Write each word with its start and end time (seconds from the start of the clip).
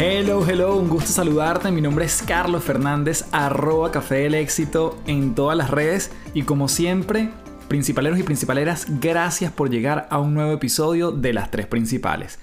Hello, 0.00 0.46
hello, 0.48 0.76
un 0.76 0.88
gusto 0.88 1.10
saludarte. 1.10 1.72
Mi 1.72 1.80
nombre 1.80 2.04
es 2.04 2.22
Carlos 2.22 2.62
Fernández, 2.62 3.24
arroba 3.32 3.90
Café 3.90 4.18
del 4.18 4.36
Éxito 4.36 4.96
en 5.08 5.34
todas 5.34 5.58
las 5.58 5.72
redes. 5.72 6.12
Y 6.34 6.42
como 6.42 6.68
siempre, 6.68 7.30
principaleros 7.66 8.16
y 8.20 8.22
principaleras, 8.22 8.86
gracias 9.00 9.50
por 9.50 9.70
llegar 9.70 10.06
a 10.10 10.20
un 10.20 10.34
nuevo 10.34 10.52
episodio 10.52 11.10
de 11.10 11.32
las 11.32 11.50
tres 11.50 11.66
principales. 11.66 12.38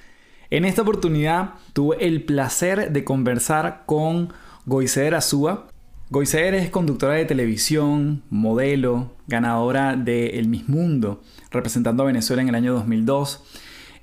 En 0.50 0.66
esta 0.66 0.81
oportunidad 0.81 1.53
tuve 1.72 2.06
el 2.06 2.25
placer 2.25 2.91
de 2.91 3.06
conversar 3.06 3.84
con 3.85 4.34
Goicer 4.66 5.16
Azúa. 5.16 5.68
Goicer 6.09 6.56
es 6.56 6.69
conductora 6.69 7.13
de 7.13 7.24
televisión, 7.24 8.22
modelo, 8.30 9.13
ganadora 9.28 9.96
de 9.96 10.40
El 10.40 10.50
Miss 10.50 10.68
Mundo, 10.68 11.22
representando 11.51 12.03
a 12.03 12.07
Venezuela 12.07 12.41
en 12.41 12.50
el 12.50 12.56
año 12.56 12.74
2002 12.74 13.44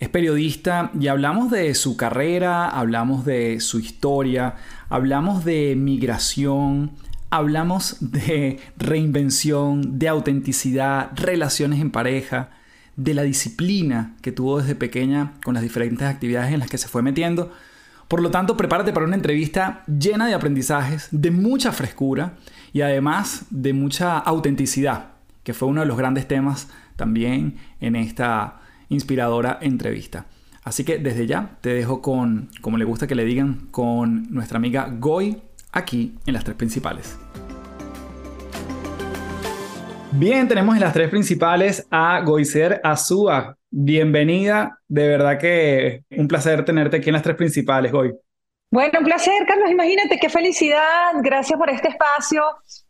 es 0.02 0.08
periodista 0.08 0.90
y 0.98 1.06
hablamos 1.06 1.48
de 1.52 1.72
su 1.76 1.96
carrera, 1.96 2.68
hablamos 2.68 3.24
de 3.24 3.60
su 3.60 3.78
historia, 3.78 4.56
hablamos 4.88 5.44
de 5.44 5.76
migración, 5.76 6.90
hablamos 7.30 7.98
de 8.00 8.58
reinvención, 8.76 10.00
de 10.00 10.08
autenticidad, 10.08 11.12
relaciones 11.14 11.80
en 11.80 11.92
pareja, 11.92 12.50
de 12.96 13.14
la 13.14 13.22
disciplina 13.22 14.16
que 14.22 14.32
tuvo 14.32 14.58
desde 14.58 14.74
pequeña 14.74 15.34
con 15.44 15.54
las 15.54 15.62
diferentes 15.62 16.08
actividades 16.08 16.52
en 16.52 16.58
las 16.58 16.68
que 16.68 16.78
se 16.78 16.88
fue 16.88 17.02
metiendo. 17.02 17.52
Por 18.08 18.22
lo 18.22 18.32
tanto, 18.32 18.56
prepárate 18.56 18.92
para 18.92 19.06
una 19.06 19.14
entrevista 19.14 19.84
llena 19.86 20.26
de 20.26 20.34
aprendizajes, 20.34 21.06
de 21.12 21.30
mucha 21.30 21.70
frescura 21.70 22.38
y 22.72 22.80
además 22.80 23.44
de 23.50 23.72
mucha 23.72 24.18
autenticidad, 24.18 25.12
que 25.44 25.54
fue 25.54 25.68
uno 25.68 25.82
de 25.82 25.86
los 25.86 25.96
grandes 25.96 26.26
temas 26.26 26.70
también 26.96 27.54
en 27.80 27.94
esta 27.94 28.61
inspiradora 28.92 29.58
entrevista. 29.60 30.26
Así 30.64 30.84
que 30.84 30.98
desde 30.98 31.26
ya 31.26 31.56
te 31.60 31.74
dejo 31.74 32.00
con, 32.00 32.50
como 32.60 32.78
le 32.78 32.84
gusta 32.84 33.06
que 33.06 33.14
le 33.14 33.24
digan, 33.24 33.68
con 33.70 34.32
nuestra 34.32 34.58
amiga 34.58 34.88
Goy 34.98 35.42
aquí 35.72 36.14
en 36.26 36.34
las 36.34 36.44
tres 36.44 36.56
principales. 36.56 37.18
Bien, 40.12 40.46
tenemos 40.46 40.74
en 40.74 40.82
las 40.82 40.92
tres 40.92 41.08
principales 41.08 41.86
a 41.90 42.20
Goiser 42.20 42.80
Azúa. 42.84 43.56
Bienvenida, 43.70 44.78
de 44.86 45.08
verdad 45.08 45.38
que 45.38 46.04
un 46.10 46.28
placer 46.28 46.64
tenerte 46.64 46.98
aquí 46.98 47.08
en 47.08 47.14
las 47.14 47.22
tres 47.22 47.34
principales, 47.34 47.90
Goy. 47.90 48.12
Bueno, 48.70 49.00
un 49.00 49.04
placer, 49.04 49.44
Carlos. 49.46 49.70
Imagínate 49.70 50.18
qué 50.18 50.28
felicidad. 50.28 51.12
Gracias 51.22 51.58
por 51.58 51.68
este 51.70 51.88
espacio, 51.88 52.42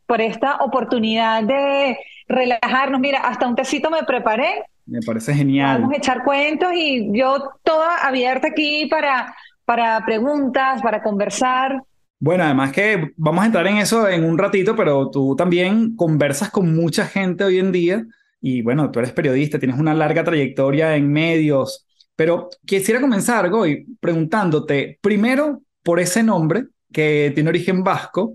por 0.07 0.21
esta 0.21 0.57
oportunidad 0.57 1.43
de 1.43 1.97
relajarnos. 2.29 3.01
Mira, 3.01 3.21
hasta 3.21 3.49
un 3.49 3.57
tecito 3.57 3.91
me 3.91 4.03
preparé 4.05 4.65
me 4.93 5.01
parece 5.01 5.35
genial. 5.35 5.81
Vamos 5.81 5.95
a 5.95 5.99
echar 5.99 6.23
cuentos 6.23 6.71
y 6.75 7.09
yo 7.17 7.51
toda 7.65 8.07
abierta 8.07 8.49
aquí 8.49 8.87
para, 8.87 9.35
para 9.65 10.05
preguntas, 10.05 10.83
para 10.83 11.03
conversar. 11.03 11.83
Bueno, 12.21 12.45
además 12.45 12.73
que 12.73 13.13
vamos 13.17 13.43
a 13.43 13.47
entrar 13.47 13.67
en 13.67 13.79
eso 13.79 14.07
en 14.07 14.25
un 14.25 14.37
ratito, 14.37 14.77
pero 14.77 15.11
tú 15.11 15.35
también 15.35 15.97
conversas 15.97 16.51
con 16.51 16.77
mucha 16.77 17.07
gente 17.07 17.43
hoy 17.43 17.59
en 17.59 17.73
día 17.73 18.05
y 18.41 18.61
bueno, 18.61 18.91
tú 18.91 18.99
eres 18.99 19.13
periodista, 19.13 19.59
tienes 19.59 19.79
una 19.79 19.95
larga 19.95 20.23
trayectoria 20.23 20.95
en 20.95 21.11
medios, 21.11 21.87
pero 22.15 22.51
quisiera 22.67 23.01
comenzar, 23.01 23.49
Goy, 23.49 23.87
preguntándote 23.99 24.99
primero 25.01 25.63
por 25.83 26.01
ese 26.01 26.23
nombre 26.23 26.67
que 26.93 27.33
tiene 27.35 27.49
origen 27.49 27.83
vasco, 27.83 28.35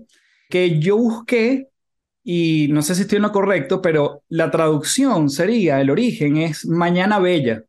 que 0.50 0.80
yo 0.80 0.96
busqué 0.96 1.67
y 2.30 2.68
no 2.68 2.82
sé 2.82 2.94
si 2.94 3.02
estoy 3.02 3.16
en 3.16 3.22
lo 3.22 3.32
correcto, 3.32 3.80
pero 3.80 4.20
la 4.28 4.50
traducción 4.50 5.30
sería, 5.30 5.80
el 5.80 5.88
origen 5.88 6.36
es 6.36 6.66
Mañana 6.66 7.18
Bella, 7.18 7.62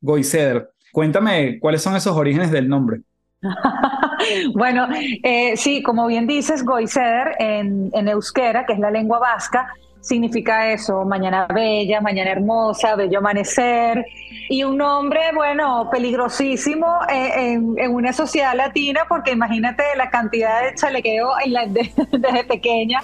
Goiceder. 0.00 0.72
Cuéntame 0.90 1.60
cuáles 1.60 1.80
son 1.80 1.94
esos 1.94 2.16
orígenes 2.16 2.50
del 2.50 2.68
nombre. 2.68 3.02
bueno, 4.54 4.88
eh, 5.22 5.56
sí, 5.56 5.80
como 5.84 6.08
bien 6.08 6.26
dices, 6.26 6.64
Goiceder 6.64 7.36
en, 7.38 8.08
euskera, 8.08 8.66
que 8.66 8.72
es 8.72 8.80
la 8.80 8.90
lengua 8.90 9.20
vasca, 9.20 9.72
significa 10.00 10.72
eso, 10.72 11.04
mañana 11.04 11.46
bella, 11.46 12.00
mañana 12.00 12.32
hermosa, 12.32 12.96
bello 12.96 13.20
amanecer, 13.20 14.04
y 14.48 14.64
un 14.64 14.76
nombre, 14.76 15.20
bueno, 15.32 15.88
peligrosísimo 15.88 16.98
eh, 17.08 17.52
en, 17.52 17.94
una 17.94 18.12
sociedad 18.12 18.56
latina, 18.56 19.02
porque 19.08 19.30
imagínate 19.30 19.84
la 19.96 20.10
cantidad 20.10 20.64
de 20.64 20.74
chalequeo 20.74 21.28
desde 22.10 22.42
pequeña 22.42 23.02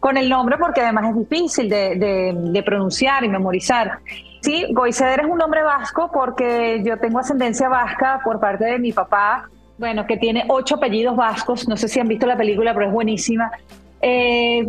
con 0.00 0.16
el 0.16 0.28
nombre 0.28 0.56
porque 0.58 0.80
además 0.80 1.10
es 1.10 1.28
difícil 1.28 1.68
de, 1.68 2.62
pronunciar 2.64 3.22
y 3.22 3.28
memorizar. 3.28 3.98
Sí, 4.40 4.66
Goiceder 4.72 5.20
es 5.20 5.26
un 5.26 5.36
nombre 5.36 5.62
vasco 5.62 6.10
porque 6.12 6.82
yo 6.82 6.98
tengo 6.98 7.18
ascendencia 7.18 7.68
vasca 7.68 8.20
por 8.24 8.40
parte 8.40 8.64
de 8.64 8.78
mi 8.78 8.92
papá, 8.92 9.48
bueno, 9.78 10.06
que 10.06 10.16
tiene 10.16 10.44
ocho 10.48 10.76
apellidos 10.76 11.14
vascos, 11.14 11.68
no 11.68 11.76
sé 11.76 11.88
si 11.88 12.00
han 12.00 12.08
visto 12.08 12.26
la 12.26 12.36
película, 12.36 12.72
pero 12.72 12.86
es 12.86 12.92
buenísima. 12.92 13.50
Eh, 14.02 14.66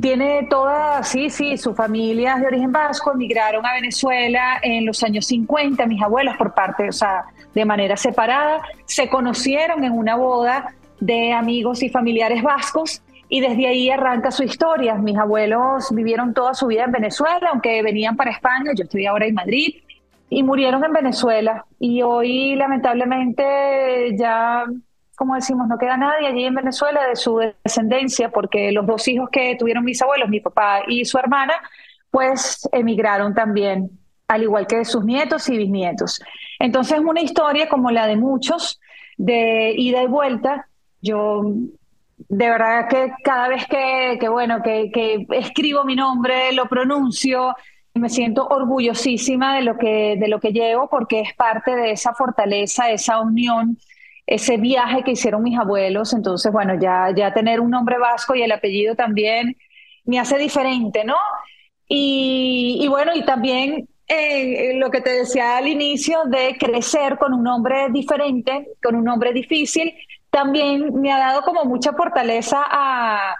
tiene 0.00 0.48
toda, 0.50 1.04
sí, 1.04 1.30
sí, 1.30 1.56
su 1.56 1.72
familia 1.72 2.34
es 2.34 2.40
de 2.40 2.46
origen 2.48 2.72
vasco, 2.72 3.12
emigraron 3.12 3.64
a 3.64 3.74
Venezuela 3.74 4.58
en 4.60 4.84
los 4.84 5.04
años 5.04 5.26
50, 5.26 5.86
mis 5.86 6.02
abuelos 6.02 6.36
por 6.36 6.52
parte, 6.52 6.88
o 6.88 6.92
sea, 6.92 7.24
de 7.54 7.64
manera 7.64 7.96
separada, 7.96 8.60
se 8.86 9.08
conocieron 9.08 9.84
en 9.84 9.92
una 9.92 10.16
boda 10.16 10.74
de 10.98 11.32
amigos 11.32 11.82
y 11.84 11.90
familiares 11.90 12.42
vascos 12.42 13.02
y 13.34 13.40
desde 13.40 13.66
ahí 13.66 13.88
arranca 13.88 14.30
su 14.30 14.42
historia. 14.42 14.94
Mis 14.96 15.16
abuelos 15.16 15.88
vivieron 15.90 16.34
toda 16.34 16.52
su 16.52 16.66
vida 16.66 16.84
en 16.84 16.92
Venezuela, 16.92 17.48
aunque 17.50 17.82
venían 17.82 18.14
para 18.14 18.30
España, 18.30 18.72
yo 18.76 18.84
estoy 18.84 19.06
ahora 19.06 19.24
en 19.24 19.34
Madrid, 19.34 19.76
y 20.28 20.42
murieron 20.42 20.84
en 20.84 20.92
Venezuela. 20.92 21.64
Y 21.78 22.02
hoy 22.02 22.56
lamentablemente 22.56 24.14
ya, 24.18 24.66
como 25.16 25.34
decimos, 25.34 25.66
no 25.66 25.78
queda 25.78 25.96
nadie 25.96 26.26
allí 26.26 26.44
en 26.44 26.54
Venezuela 26.54 27.08
de 27.08 27.16
su 27.16 27.38
descendencia, 27.64 28.28
porque 28.28 28.70
los 28.70 28.86
dos 28.86 29.08
hijos 29.08 29.30
que 29.32 29.56
tuvieron 29.58 29.82
mis 29.82 30.02
abuelos, 30.02 30.28
mi 30.28 30.40
papá 30.40 30.82
y 30.86 31.06
su 31.06 31.16
hermana, 31.16 31.54
pues 32.10 32.68
emigraron 32.70 33.32
también, 33.32 33.98
al 34.28 34.42
igual 34.42 34.66
que 34.66 34.84
sus 34.84 35.06
nietos 35.06 35.48
y 35.48 35.56
bisnietos. 35.56 36.20
Entonces, 36.58 36.98
una 36.98 37.22
historia 37.22 37.66
como 37.70 37.90
la 37.90 38.06
de 38.06 38.16
muchos, 38.16 38.78
de 39.16 39.72
ida 39.74 40.02
y 40.02 40.06
vuelta. 40.06 40.68
Yo 41.00 41.42
de 42.32 42.48
verdad 42.48 42.88
que 42.88 43.12
cada 43.22 43.46
vez 43.48 43.66
que, 43.66 44.26
bueno, 44.30 44.62
que, 44.62 45.26
escribo 45.32 45.84
mi 45.84 45.94
nombre, 45.94 46.50
lo 46.52 46.66
pronuncio, 46.66 47.54
me 47.92 48.08
siento 48.08 48.46
orgullosísima 48.46 49.56
de 49.56 49.62
lo 49.62 49.76
que, 49.76 50.16
de 50.18 50.28
lo 50.28 50.40
que 50.40 50.50
llevo 50.50 50.88
porque 50.88 51.20
es 51.20 51.34
parte 51.34 51.76
de 51.76 51.90
esa 51.90 52.14
fortaleza, 52.14 52.90
esa 52.90 53.20
unión, 53.20 53.76
ese 54.26 54.56
viaje 54.56 55.02
que 55.02 55.10
hicieron 55.10 55.42
mis 55.42 55.58
abuelos. 55.58 56.14
Entonces, 56.14 56.50
bueno, 56.50 56.72
ya, 56.80 57.12
ya 57.14 57.34
tener 57.34 57.60
un 57.60 57.68
nombre 57.68 57.98
vasco 57.98 58.34
y 58.34 58.40
el 58.40 58.52
apellido 58.52 58.94
también 58.94 59.54
me 60.06 60.18
hace 60.18 60.38
diferente, 60.38 61.04
¿no? 61.04 61.18
Y, 61.86 62.86
bueno, 62.88 63.12
y 63.14 63.26
también 63.26 63.90
eh, 64.08 64.72
lo 64.76 64.90
que 64.90 65.02
te 65.02 65.10
decía 65.10 65.58
al 65.58 65.68
inicio 65.68 66.20
de 66.24 66.56
crecer 66.58 67.18
con 67.18 67.34
un 67.34 67.42
nombre 67.42 67.88
diferente, 67.90 68.68
con 68.82 68.96
un 68.96 69.04
nombre 69.04 69.34
difícil, 69.34 69.92
también 70.32 70.98
me 70.98 71.12
ha 71.12 71.18
dado 71.18 71.42
como 71.42 71.64
mucha 71.66 71.92
fortaleza 71.92 72.64
a, 72.66 73.36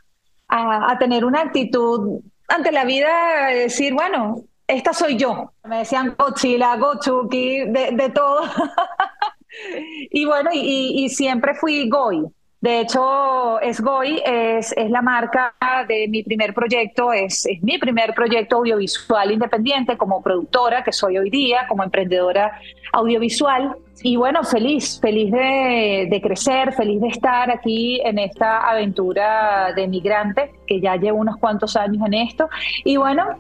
a, 0.46 0.98
tener 0.98 1.24
una 1.24 1.40
actitud 1.40 2.20
ante 2.48 2.70
la 2.70 2.84
vida, 2.84 3.46
de 3.48 3.54
decir, 3.60 3.94
bueno, 3.94 4.42
esta 4.66 4.92
soy 4.92 5.16
yo. 5.16 5.52
Me 5.64 5.78
decían 5.78 6.14
Godzilla, 6.18 6.76
Gochuki, 6.76 7.64
de, 7.64 7.92
de 7.92 8.10
todo. 8.10 8.42
y 10.10 10.26
bueno, 10.26 10.50
y, 10.52 11.08
siempre 11.08 11.54
fui 11.54 11.88
Goy. 11.88 12.26
De 12.62 12.78
hecho, 12.78 13.60
Esgoy 13.60 14.22
es, 14.24 14.72
es 14.76 14.88
la 14.88 15.02
marca 15.02 15.52
de 15.88 16.06
mi 16.06 16.22
primer 16.22 16.54
proyecto, 16.54 17.12
es, 17.12 17.44
es 17.44 17.60
mi 17.60 17.76
primer 17.76 18.14
proyecto 18.14 18.58
audiovisual 18.58 19.32
independiente 19.32 19.96
como 19.96 20.22
productora, 20.22 20.84
que 20.84 20.92
soy 20.92 21.18
hoy 21.18 21.28
día, 21.28 21.66
como 21.68 21.82
emprendedora 21.82 22.60
audiovisual. 22.92 23.76
Y 24.04 24.14
bueno, 24.14 24.44
feliz, 24.44 25.00
feliz 25.02 25.32
de, 25.32 26.06
de, 26.08 26.20
crecer, 26.22 26.72
feliz 26.72 27.00
de 27.00 27.08
estar 27.08 27.50
aquí 27.50 28.00
en 28.04 28.20
esta 28.20 28.70
aventura 28.70 29.72
de 29.74 29.88
migrante, 29.88 30.52
que 30.64 30.80
ya 30.80 30.94
llevo 30.94 31.18
unos 31.18 31.38
cuantos 31.38 31.74
años 31.74 32.06
en 32.06 32.14
esto. 32.14 32.48
Y 32.84 32.96
bueno, 32.96 33.38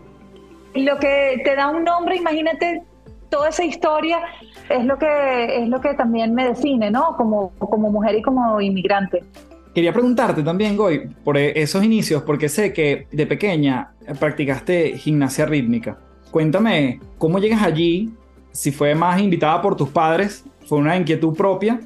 lo 0.74 0.98
que 0.98 1.40
te 1.44 1.54
da 1.54 1.68
un 1.68 1.84
nombre, 1.84 2.16
imagínate 2.16 2.82
toda 3.32 3.48
esa 3.48 3.64
historia 3.64 4.20
es 4.68 4.84
lo 4.84 4.98
que, 4.98 5.62
es 5.62 5.68
lo 5.68 5.80
que 5.80 5.94
también 5.94 6.34
me 6.34 6.48
define, 6.48 6.90
¿no? 6.90 7.16
Como, 7.16 7.52
como 7.58 7.90
mujer 7.90 8.16
y 8.16 8.22
como 8.22 8.60
inmigrante. 8.60 9.24
Quería 9.74 9.90
preguntarte 9.90 10.42
también, 10.42 10.76
Goy, 10.76 11.08
por 11.24 11.38
esos 11.38 11.82
inicios, 11.82 12.22
porque 12.24 12.50
sé 12.50 12.74
que 12.74 13.06
de 13.10 13.26
pequeña 13.26 13.94
practicaste 14.20 14.98
gimnasia 14.98 15.46
rítmica. 15.46 15.98
Cuéntame, 16.30 17.00
¿cómo 17.16 17.38
llegas 17.38 17.62
allí? 17.62 18.12
Si 18.50 18.70
fue 18.70 18.94
más 18.94 19.18
invitada 19.18 19.62
por 19.62 19.76
tus 19.76 19.88
padres, 19.88 20.44
fue 20.66 20.76
una 20.76 20.94
inquietud 20.94 21.34
propia. 21.34 21.80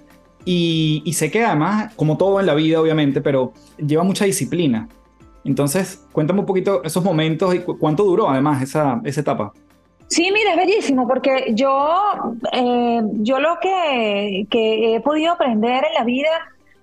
Y, 0.45 1.03
y 1.05 1.13
sé 1.13 1.31
que 1.31 1.45
además, 1.45 1.95
como 1.95 2.17
todo 2.17 2.41
en 2.41 2.47
la 2.47 2.55
vida, 2.55 2.81
obviamente, 2.81 3.21
pero 3.21 3.53
lleva 3.79 4.03
mucha 4.03 4.25
disciplina. 4.25 4.89
Entonces, 5.45 6.05
cuéntame 6.11 6.41
un 6.41 6.47
poquito 6.47 6.83
esos 6.83 7.05
momentos 7.05 7.55
y 7.55 7.61
cuánto 7.61 8.03
duró 8.03 8.29
además 8.29 8.63
esa, 8.63 9.01
esa 9.05 9.21
etapa. 9.21 9.53
Sí, 10.09 10.31
mira, 10.33 10.53
es 10.53 10.57
bellísimo 10.57 11.09
porque 11.09 11.53
yo, 11.55 12.37
eh, 12.53 13.01
yo 13.15 13.41
lo 13.41 13.59
que, 13.61 14.47
he 14.51 15.01
podido 15.01 15.33
aprender 15.33 15.85
en 15.85 15.95
la 15.95 16.05
vida, 16.05 16.31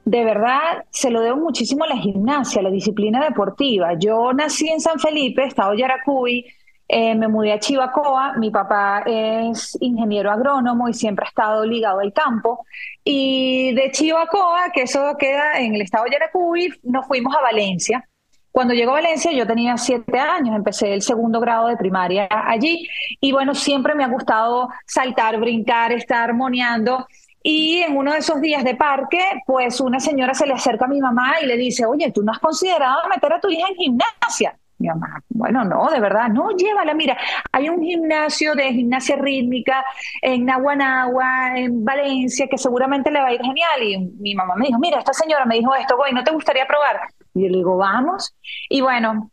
de 0.06 0.26
verdad, 0.26 0.86
se 0.90 1.10
lo 1.10 1.22
debo 1.22 1.38
muchísimo 1.38 1.86
a 1.86 1.88
la 1.88 1.98
gimnasia, 1.98 2.60
a 2.60 2.64
la 2.64 2.70
disciplina 2.70 3.24
deportiva. 3.24 3.94
Yo 3.98 4.34
nací 4.34 4.68
en 4.68 4.82
San 4.82 5.00
Felipe, 5.00 5.46
estado 5.46 5.74
Yaracuy, 5.74 6.46
eh, 6.90 7.16
me 7.16 7.30
mudé 7.30 7.54
a 7.54 7.60
Chivacoa, 7.60 8.34
mi 8.38 8.52
papá 8.52 9.04
es 9.06 9.78
ingeniero 9.80 10.30
agrónomo 10.30 10.90
y 10.90 10.94
siempre 10.94 11.26
ha 11.26 11.30
estado 11.30 11.66
ligado 11.66 12.00
al 12.02 12.12
campo. 12.12 12.66
Y 13.06 13.74
de 13.74 13.90
Chivacoa, 13.92 14.72
que 14.74 14.82
eso 14.84 15.16
queda 15.18 15.60
en 15.60 15.76
el 15.76 15.82
estado 15.82 16.04
de 16.06 16.12
Yaracuy, 16.12 16.74
nos 16.84 17.08
fuimos 17.08 17.34
a 17.36 17.42
Valencia. 17.42 18.08
Cuando 18.54 18.76
llegó 18.76 18.92
a 18.92 19.02
Valencia 19.02 19.32
yo 19.32 19.48
tenía 19.48 19.78
siete 19.78 20.20
años, 20.20 20.56
empecé 20.56 20.94
el 20.94 21.02
segundo 21.02 21.40
grado 21.40 21.70
de 21.70 21.76
primaria 21.76 22.28
allí 22.30 22.88
y 23.20 23.32
bueno, 23.32 23.56
siempre 23.56 23.96
me 23.96 24.04
ha 24.04 24.08
gustado 24.08 24.70
saltar, 24.86 25.40
brincar, 25.40 25.92
estar 25.92 26.30
armoniando. 26.30 27.08
Y 27.42 27.80
en 27.80 27.98
uno 27.98 28.14
de 28.14 28.20
esos 28.20 28.40
días 28.42 28.64
de 28.64 28.76
parque, 28.76 29.24
pues 29.48 29.82
una 29.82 30.00
señora 30.00 30.36
se 30.36 30.46
le 30.46 30.54
acerca 30.54 30.86
a 30.86 30.88
mi 30.88 31.02
mamá 31.02 31.42
y 31.42 31.48
le 31.48 31.58
dice, 31.58 31.88
oye, 31.88 32.12
¿tú 32.12 32.22
no 32.22 32.32
has 32.32 32.38
considerado 32.38 33.02
meter 33.10 33.34
a 33.34 33.40
tu 33.40 33.50
hija 33.50 33.68
en 33.70 33.76
gimnasia? 33.76 34.56
Mi 34.78 34.88
mamá, 34.88 35.20
bueno, 35.30 35.66
no, 35.66 35.90
de 35.90 36.00
verdad, 36.00 36.30
no, 36.30 36.52
llévala, 36.52 36.94
mira, 36.94 37.18
hay 37.52 37.70
un 37.70 37.82
gimnasio 37.82 38.54
de 38.54 38.72
gimnasia 38.72 39.16
rítmica 39.16 39.84
en 40.22 40.46
Naguanagua, 40.46 41.58
en 41.58 41.84
Valencia, 41.84 42.46
que 42.48 42.60
seguramente 42.60 43.10
le 43.10 43.20
va 43.20 43.30
a 43.30 43.34
ir 43.34 43.42
genial. 43.42 43.82
Y 43.82 43.98
mi 44.20 44.36
mamá 44.36 44.54
me 44.56 44.68
dijo, 44.68 44.78
mira, 44.78 45.00
esta 45.00 45.14
señora 45.14 45.44
me 45.46 45.56
dijo 45.56 45.74
esto, 45.74 45.98
güey, 45.98 46.14
¿no 46.14 46.24
te 46.24 46.32
gustaría 46.32 46.68
probar? 46.68 47.00
Y 47.34 47.44
yo 47.44 47.50
le 47.50 47.58
digo, 47.58 47.78
vamos. 47.78 48.36
Y 48.70 48.82
bueno, 48.82 49.32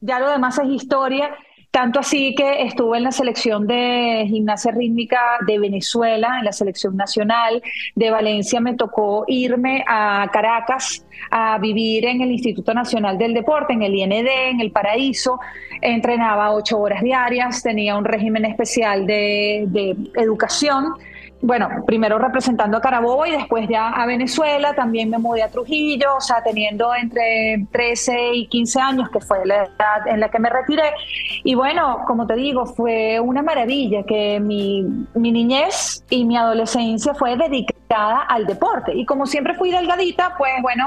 ya 0.00 0.18
lo 0.18 0.30
demás 0.30 0.58
es 0.58 0.68
historia. 0.68 1.30
Tanto 1.70 2.00
así 2.00 2.34
que 2.34 2.64
estuve 2.64 2.98
en 2.98 3.04
la 3.04 3.12
selección 3.12 3.66
de 3.66 4.26
gimnasia 4.28 4.72
rítmica 4.72 5.38
de 5.46 5.58
Venezuela, 5.58 6.38
en 6.38 6.44
la 6.44 6.52
selección 6.52 6.98
nacional. 6.98 7.62
De 7.94 8.10
Valencia 8.10 8.60
me 8.60 8.74
tocó 8.74 9.24
irme 9.26 9.82
a 9.88 10.28
Caracas 10.30 11.06
a 11.30 11.56
vivir 11.58 12.04
en 12.04 12.20
el 12.20 12.30
Instituto 12.30 12.74
Nacional 12.74 13.16
del 13.16 13.32
Deporte, 13.32 13.72
en 13.72 13.82
el 13.82 13.94
IND, 13.94 14.12
en 14.12 14.60
el 14.60 14.70
Paraíso. 14.70 15.40
Entrenaba 15.80 16.52
ocho 16.52 16.78
horas 16.78 17.02
diarias, 17.02 17.62
tenía 17.62 17.96
un 17.96 18.04
régimen 18.04 18.44
especial 18.44 19.06
de, 19.06 19.64
de 19.68 19.96
educación 20.16 20.92
bueno, 21.42 21.68
primero 21.84 22.18
representando 22.18 22.76
a 22.76 22.80
Carabobo 22.80 23.26
y 23.26 23.32
después 23.32 23.68
ya 23.68 23.88
a 23.88 24.06
Venezuela, 24.06 24.74
también 24.74 25.10
me 25.10 25.18
mudé 25.18 25.42
a 25.42 25.50
Trujillo, 25.50 26.16
o 26.16 26.20
sea, 26.20 26.40
teniendo 26.40 26.94
entre 26.94 27.66
13 27.72 28.34
y 28.34 28.46
15 28.46 28.80
años, 28.80 29.08
que 29.10 29.20
fue 29.20 29.44
la 29.44 29.64
edad 29.64 30.06
en 30.06 30.20
la 30.20 30.30
que 30.30 30.38
me 30.38 30.48
retiré. 30.48 30.94
Y 31.42 31.56
bueno, 31.56 32.04
como 32.06 32.28
te 32.28 32.36
digo, 32.36 32.64
fue 32.64 33.18
una 33.18 33.42
maravilla 33.42 34.04
que 34.04 34.38
mi, 34.38 34.82
mi 35.14 35.32
niñez 35.32 36.04
y 36.08 36.24
mi 36.24 36.36
adolescencia 36.36 37.12
fue 37.12 37.36
dedicada 37.36 38.20
al 38.20 38.46
deporte. 38.46 38.94
Y 38.94 39.04
como 39.04 39.26
siempre 39.26 39.54
fui 39.54 39.72
delgadita, 39.72 40.36
pues 40.38 40.52
bueno, 40.62 40.86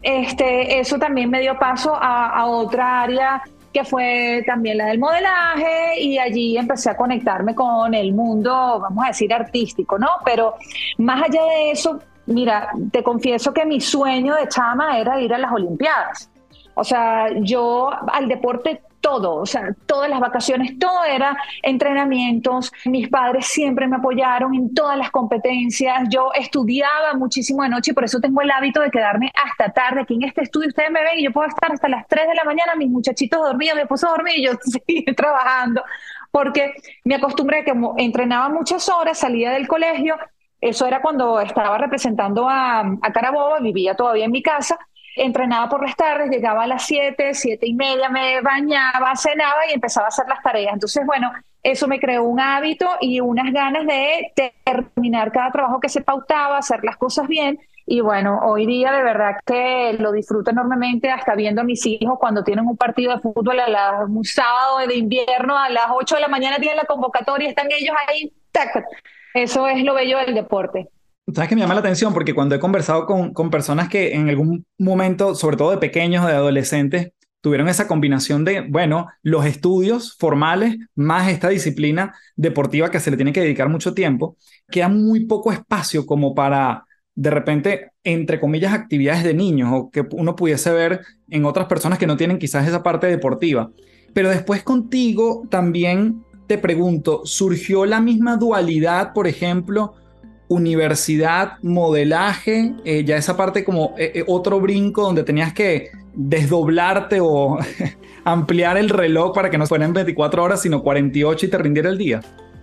este, 0.00 0.80
eso 0.80 0.98
también 0.98 1.28
me 1.28 1.40
dio 1.40 1.58
paso 1.58 1.94
a, 1.94 2.30
a 2.30 2.46
otra 2.46 3.02
área 3.02 3.42
que 3.72 3.84
fue 3.84 4.42
también 4.46 4.78
la 4.78 4.86
del 4.86 4.98
modelaje 4.98 6.00
y 6.00 6.18
allí 6.18 6.56
empecé 6.56 6.90
a 6.90 6.96
conectarme 6.96 7.54
con 7.54 7.94
el 7.94 8.12
mundo, 8.12 8.78
vamos 8.80 9.04
a 9.04 9.08
decir, 9.08 9.32
artístico, 9.32 9.98
¿no? 9.98 10.08
Pero 10.24 10.56
más 10.98 11.22
allá 11.22 11.42
de 11.44 11.70
eso, 11.70 11.98
mira, 12.26 12.70
te 12.90 13.02
confieso 13.02 13.52
que 13.52 13.64
mi 13.64 13.80
sueño 13.80 14.34
de 14.34 14.48
chama 14.48 14.98
era 14.98 15.20
ir 15.20 15.32
a 15.32 15.38
las 15.38 15.52
Olimpiadas. 15.52 16.30
O 16.74 16.84
sea, 16.84 17.28
yo 17.40 17.90
al 18.12 18.28
deporte 18.28 18.82
todo, 19.02 19.34
o 19.34 19.44
sea, 19.44 19.74
todas 19.84 20.08
las 20.08 20.20
vacaciones, 20.20 20.78
todo 20.78 21.04
era 21.04 21.36
entrenamientos. 21.60 22.72
Mis 22.86 23.08
padres 23.08 23.46
siempre 23.46 23.86
me 23.86 23.96
apoyaron 23.96 24.54
en 24.54 24.72
todas 24.72 24.96
las 24.96 25.10
competencias. 25.10 26.04
Yo 26.08 26.30
estudiaba 26.34 27.12
muchísimo 27.14 27.62
de 27.64 27.68
noche 27.68 27.90
y 27.90 27.94
por 27.94 28.04
eso 28.04 28.20
tengo 28.20 28.40
el 28.40 28.50
hábito 28.50 28.80
de 28.80 28.90
quedarme 28.90 29.30
hasta 29.34 29.72
tarde. 29.72 30.00
Aquí 30.02 30.14
en 30.14 30.22
este 30.22 30.42
estudio 30.42 30.68
ustedes 30.68 30.90
me 30.90 31.02
ven 31.02 31.18
y 31.18 31.24
yo 31.24 31.32
puedo 31.32 31.48
estar 31.48 31.70
hasta 31.70 31.88
las 31.88 32.06
3 32.08 32.28
de 32.28 32.34
la 32.34 32.44
mañana, 32.44 32.74
mis 32.76 32.88
muchachitos 32.88 33.40
dormían, 33.42 33.76
mi 33.76 33.82
esposo 33.82 34.08
dormía 34.08 34.36
y 34.36 34.44
yo 34.46 34.52
seguía 34.62 35.14
trabajando, 35.14 35.82
porque 36.30 36.72
me 37.04 37.16
acostumbré 37.16 37.64
que 37.64 37.74
entrenaba 37.98 38.48
muchas 38.48 38.88
horas, 38.88 39.18
salía 39.18 39.50
del 39.50 39.68
colegio. 39.68 40.16
Eso 40.60 40.86
era 40.86 41.02
cuando 41.02 41.40
estaba 41.40 41.76
representando 41.76 42.48
a, 42.48 42.80
a 42.80 43.12
Carabobo, 43.12 43.60
vivía 43.60 43.96
todavía 43.96 44.26
en 44.26 44.30
mi 44.30 44.42
casa 44.42 44.78
entrenaba 45.16 45.68
por 45.68 45.84
las 45.84 45.96
tardes, 45.96 46.30
llegaba 46.30 46.64
a 46.64 46.66
las 46.66 46.86
7, 46.86 47.34
7 47.34 47.66
y 47.66 47.74
media, 47.74 48.08
me 48.08 48.40
bañaba, 48.40 49.14
cenaba 49.16 49.66
y 49.68 49.74
empezaba 49.74 50.06
a 50.06 50.08
hacer 50.08 50.26
las 50.28 50.42
tareas. 50.42 50.72
Entonces, 50.72 51.04
bueno, 51.06 51.32
eso 51.62 51.86
me 51.86 52.00
creó 52.00 52.24
un 52.24 52.40
hábito 52.40 52.88
y 53.00 53.20
unas 53.20 53.52
ganas 53.52 53.86
de 53.86 54.32
terminar 54.64 55.30
cada 55.32 55.50
trabajo 55.50 55.80
que 55.80 55.88
se 55.88 56.00
pautaba, 56.00 56.58
hacer 56.58 56.82
las 56.82 56.96
cosas 56.96 57.28
bien. 57.28 57.60
Y 57.86 58.00
bueno, 58.00 58.40
hoy 58.44 58.66
día 58.66 58.92
de 58.92 59.02
verdad 59.02 59.36
que 59.44 59.94
lo 59.98 60.12
disfruto 60.12 60.50
enormemente, 60.50 61.10
hasta 61.10 61.34
viendo 61.34 61.60
a 61.60 61.64
mis 61.64 61.84
hijos 61.86 62.18
cuando 62.18 62.44
tienen 62.44 62.66
un 62.66 62.76
partido 62.76 63.12
de 63.14 63.20
fútbol 63.20 63.60
a 63.60 63.68
la, 63.68 64.04
un 64.08 64.24
sábado 64.24 64.78
de 64.86 64.96
invierno 64.96 65.58
a 65.58 65.68
las 65.68 65.86
8 65.90 66.14
de 66.16 66.20
la 66.20 66.28
mañana 66.28 66.56
tienen 66.56 66.76
la 66.76 66.84
convocatoria, 66.84 67.48
están 67.48 67.68
ellos 67.70 67.94
ahí. 68.08 68.32
¡tac! 68.52 68.84
Eso 69.34 69.66
es 69.66 69.82
lo 69.82 69.94
bello 69.94 70.18
del 70.18 70.34
deporte. 70.34 70.90
¿Sabes 71.32 71.48
que 71.48 71.54
me 71.54 71.60
llama 71.60 71.74
la 71.74 71.80
atención? 71.80 72.12
Porque 72.12 72.34
cuando 72.34 72.54
he 72.54 72.58
conversado 72.60 73.06
con, 73.06 73.32
con 73.32 73.50
personas 73.50 73.88
que 73.88 74.14
en 74.14 74.28
algún 74.28 74.66
momento, 74.78 75.34
sobre 75.34 75.56
todo 75.56 75.70
de 75.70 75.78
pequeños, 75.78 76.26
de 76.26 76.32
adolescentes, 76.32 77.12
tuvieron 77.40 77.68
esa 77.68 77.88
combinación 77.88 78.44
de, 78.44 78.62
bueno, 78.62 79.08
los 79.22 79.44
estudios 79.44 80.16
formales 80.18 80.76
más 80.94 81.28
esta 81.28 81.48
disciplina 81.48 82.14
deportiva 82.36 82.90
que 82.90 83.00
se 83.00 83.10
le 83.10 83.16
tiene 83.16 83.32
que 83.32 83.40
dedicar 83.40 83.68
mucho 83.68 83.94
tiempo, 83.94 84.36
queda 84.70 84.88
muy 84.88 85.26
poco 85.26 85.52
espacio 85.52 86.06
como 86.06 86.34
para, 86.34 86.86
de 87.14 87.30
repente, 87.30 87.92
entre 88.04 88.40
comillas, 88.40 88.72
actividades 88.72 89.24
de 89.24 89.34
niños 89.34 89.70
o 89.72 89.90
que 89.90 90.06
uno 90.12 90.36
pudiese 90.36 90.72
ver 90.72 91.02
en 91.28 91.44
otras 91.44 91.66
personas 91.66 91.98
que 91.98 92.06
no 92.06 92.16
tienen 92.16 92.38
quizás 92.38 92.66
esa 92.66 92.82
parte 92.82 93.08
deportiva. 93.08 93.70
Pero 94.14 94.28
después 94.30 94.62
contigo 94.62 95.42
también 95.50 96.22
te 96.46 96.58
pregunto, 96.58 97.22
¿surgió 97.24 97.86
la 97.86 98.00
misma 98.00 98.36
dualidad, 98.36 99.12
por 99.12 99.26
ejemplo, 99.26 99.94
universidad, 100.52 101.58
modelaje, 101.62 102.74
eh, 102.84 103.04
ya 103.04 103.16
esa 103.16 103.36
parte 103.36 103.64
como 103.64 103.94
eh, 103.98 104.12
eh, 104.14 104.24
otro 104.26 104.60
brinco 104.60 105.02
donde 105.02 105.24
tenías 105.24 105.52
que 105.52 105.90
desdoblarte 106.14 107.20
o 107.20 107.58
ampliar 108.24 108.76
el 108.76 108.88
reloj 108.88 109.34
para 109.34 109.50
que 109.50 109.58
no 109.58 109.66
fueran 109.66 109.92
24 109.92 110.42
horas, 110.42 110.62
sino 110.62 110.82
48 110.82 111.46
y 111.46 111.48
te 111.48 111.58
rindiera 111.58 111.88
el 111.88 111.98
día? 111.98 112.20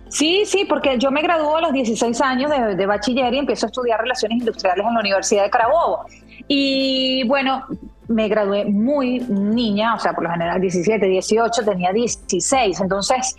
Sí, 0.08 0.42
sí, 0.44 0.64
porque 0.68 0.98
yo 0.98 1.10
me 1.10 1.22
graduó 1.22 1.58
a 1.58 1.60
los 1.60 1.72
16 1.72 2.20
años 2.20 2.50
de, 2.50 2.74
de, 2.74 2.86
bachiller 2.86 3.32
y 3.32 3.38
empiezo 3.38 3.66
a 3.66 3.68
estudiar 3.68 4.00
relaciones 4.00 4.38
industriales 4.38 4.84
en 4.84 4.94
la 4.94 5.00
Universidad 5.00 5.44
de 5.44 5.50
Carabobo. 5.50 6.04
Y 6.48 7.22
bueno, 7.28 7.64
me 8.10 8.28
gradué 8.28 8.64
muy 8.64 9.20
niña, 9.20 9.94
o 9.94 9.98
sea, 9.98 10.12
por 10.12 10.24
lo 10.24 10.30
general 10.30 10.60
17, 10.60 11.06
18, 11.06 11.64
tenía 11.64 11.92
16. 11.92 12.80
Entonces, 12.80 13.36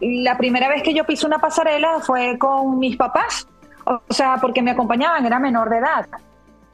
la 0.00 0.38
primera 0.38 0.68
vez 0.68 0.82
que 0.82 0.94
yo 0.94 1.04
piso 1.04 1.26
una 1.26 1.38
pasarela 1.38 2.00
fue 2.00 2.38
con 2.38 2.78
mis 2.78 2.96
papás, 2.96 3.46
o 3.84 4.00
sea, 4.08 4.38
porque 4.40 4.62
me 4.62 4.70
acompañaban, 4.70 5.26
era 5.26 5.38
menor 5.38 5.68
de 5.68 5.78
edad 5.78 6.06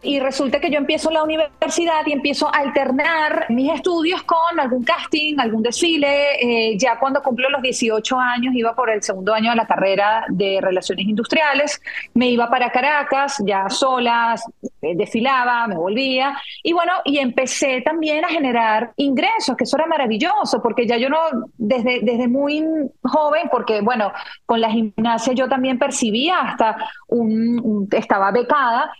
y 0.02 0.18
resulta 0.18 0.58
que 0.58 0.68
yo 0.68 0.78
empiezo 0.78 1.10
la 1.10 1.22
universidad 1.22 2.04
y 2.06 2.12
empiezo 2.12 2.48
a 2.48 2.58
alternar 2.58 3.46
mis 3.50 3.72
estudios 3.72 4.22
con 4.24 4.58
algún 4.58 4.82
casting, 4.82 5.38
algún 5.38 5.62
desfile. 5.62 6.72
Eh, 6.72 6.76
ya 6.76 6.98
cuando 6.98 7.22
cumplo 7.22 7.48
los 7.50 7.62
18 7.62 8.18
años, 8.18 8.52
iba 8.54 8.74
por 8.74 8.90
el 8.90 9.02
segundo 9.02 9.32
año 9.32 9.50
de 9.50 9.56
la 9.56 9.66
carrera 9.66 10.24
de 10.28 10.58
Relaciones 10.60 11.06
Industriales, 11.06 11.80
me 12.14 12.28
iba 12.28 12.50
para 12.50 12.72
Caracas, 12.72 13.40
ya 13.46 13.68
sola, 13.70 14.34
eh, 14.82 14.94
desfilaba, 14.96 15.68
me 15.68 15.76
volvía. 15.76 16.36
Y 16.64 16.72
bueno, 16.72 16.92
y 17.04 17.18
empecé 17.18 17.80
también 17.82 18.24
a 18.24 18.28
generar 18.28 18.92
ingresos, 18.96 19.56
que 19.56 19.64
eso 19.64 19.76
era 19.76 19.86
maravilloso, 19.86 20.60
porque 20.60 20.84
ya 20.84 20.96
yo 20.96 21.08
no, 21.08 21.18
desde, 21.56 22.00
desde 22.02 22.26
muy 22.26 22.64
joven, 23.02 23.48
porque 23.52 23.80
bueno, 23.82 24.12
con 24.46 24.60
la 24.60 24.70
gimnasia 24.70 25.32
yo 25.32 25.48
también 25.48 25.78
percibía 25.78 26.40
hasta 26.40 26.76
un 27.06 27.88
estaba 27.92 28.32
becada 28.32 28.90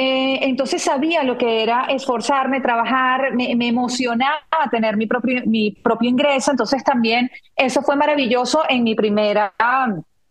eh, 0.00 0.46
entonces 0.46 0.80
sabía 0.80 1.24
lo 1.24 1.36
que 1.36 1.60
era 1.60 1.86
esforzarme, 1.86 2.60
trabajar, 2.60 3.34
me, 3.34 3.66
emocionaba 3.66 4.38
tener 4.70 4.96
mi 4.96 5.08
propio, 5.08 5.42
mi 5.44 5.72
propio 5.72 6.08
ingreso, 6.08 6.52
entonces 6.52 6.84
también 6.84 7.28
eso 7.56 7.82
fue 7.82 7.96
maravilloso 7.96 8.62
en 8.68 8.84
mi 8.84 8.94
primera 8.94 9.52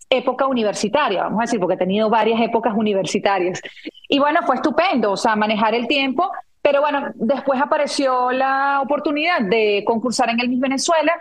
época 0.10 0.48
universitaria, 0.48 1.24
vamos 1.24 1.40
a 1.40 1.42
decir, 1.42 1.60
porque 1.60 1.74
he 1.74 1.78
tenido 1.78 2.10
varias 2.10 2.40
épocas 2.40 2.74
universitarias. 2.78 3.62
Y 4.08 4.20
bueno, 4.20 4.40
fue 4.46 4.56
estupendo, 4.56 5.12
o 5.12 5.18
sea, 5.18 5.36
manejar 5.36 5.76
el 5.76 5.86
tiempo, 5.86 6.32
pero 6.62 6.80
bueno, 6.80 7.12
después 7.16 7.62
apareció 7.62 8.32
la 8.32 8.80
oportunidad 8.82 9.42
de 9.42 9.84
concursar 9.86 10.30
en 10.30 10.40
el 10.40 10.48
Miss 10.48 10.62
Venezuela 10.62 11.12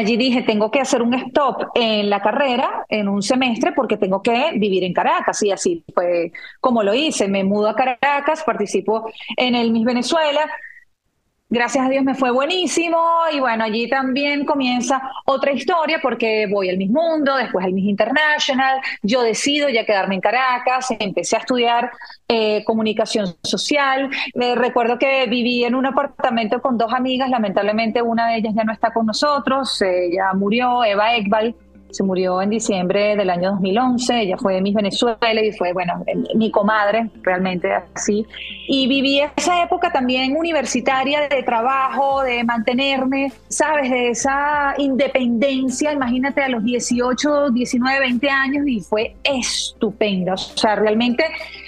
Allí 0.00 0.16
dije, 0.16 0.40
tengo 0.40 0.70
que 0.70 0.80
hacer 0.80 1.02
un 1.02 1.12
stop 1.12 1.72
en 1.74 2.08
la 2.08 2.22
carrera, 2.22 2.86
en 2.88 3.06
un 3.06 3.20
semestre, 3.20 3.72
porque 3.72 3.98
tengo 3.98 4.22
que 4.22 4.52
vivir 4.54 4.82
en 4.82 4.94
Caracas. 4.94 5.42
Y 5.42 5.50
así 5.50 5.84
fue 5.92 6.32
como 6.58 6.82
lo 6.82 6.94
hice. 6.94 7.28
Me 7.28 7.44
mudo 7.44 7.68
a 7.68 7.76
Caracas, 7.76 8.42
participo 8.42 9.12
en 9.36 9.54
el 9.54 9.70
Miss 9.70 9.84
Venezuela, 9.84 10.40
Gracias 11.52 11.84
a 11.84 11.88
Dios 11.88 12.04
me 12.04 12.14
fue 12.14 12.30
buenísimo 12.30 12.96
y 13.32 13.40
bueno, 13.40 13.64
allí 13.64 13.88
también 13.88 14.44
comienza 14.44 15.02
otra 15.24 15.50
historia 15.50 15.98
porque 16.00 16.46
voy 16.48 16.70
al 16.70 16.76
Miss 16.76 16.90
Mundo, 16.90 17.34
después 17.34 17.66
al 17.66 17.72
Miss 17.72 17.86
International, 17.86 18.80
yo 19.02 19.22
decido 19.22 19.68
ya 19.68 19.84
quedarme 19.84 20.14
en 20.14 20.20
Caracas, 20.20 20.86
empecé 21.00 21.34
a 21.34 21.40
estudiar 21.40 21.90
eh, 22.28 22.62
comunicación 22.64 23.34
social, 23.42 24.10
recuerdo 24.54 24.96
que 24.96 25.26
viví 25.26 25.64
en 25.64 25.74
un 25.74 25.86
apartamento 25.86 26.62
con 26.62 26.78
dos 26.78 26.92
amigas, 26.92 27.28
lamentablemente 27.28 28.00
una 28.00 28.28
de 28.28 28.36
ellas 28.36 28.54
ya 28.54 28.62
no 28.62 28.72
está 28.72 28.92
con 28.92 29.06
nosotros, 29.06 29.82
ella 29.82 30.32
murió, 30.34 30.84
Eva 30.84 31.16
Ekbal, 31.16 31.56
se 31.92 32.02
murió 32.02 32.40
en 32.42 32.50
diciembre 32.50 33.16
del 33.16 33.30
año 33.30 33.52
2011, 33.52 34.20
ella 34.20 34.36
fue 34.36 34.60
Miss 34.60 34.74
Venezuela 34.74 35.42
y 35.42 35.52
fue, 35.52 35.72
bueno, 35.72 36.04
mi 36.34 36.50
comadre, 36.50 37.10
realmente 37.22 37.72
así. 37.72 38.26
Y 38.68 38.86
viví 38.86 39.20
esa 39.36 39.62
época 39.62 39.90
también 39.90 40.36
universitaria 40.36 41.28
de 41.28 41.42
trabajo, 41.42 42.22
de 42.22 42.44
mantenerme, 42.44 43.32
¿sabes? 43.48 43.90
De 43.90 44.10
esa 44.10 44.74
independencia, 44.78 45.92
imagínate 45.92 46.42
a 46.42 46.48
los 46.48 46.64
18, 46.64 47.50
19, 47.50 48.00
20 48.00 48.30
años 48.30 48.64
y 48.66 48.80
fue 48.80 49.16
estupenda. 49.24 50.34
O 50.34 50.36
sea, 50.36 50.76
realmente 50.76 51.24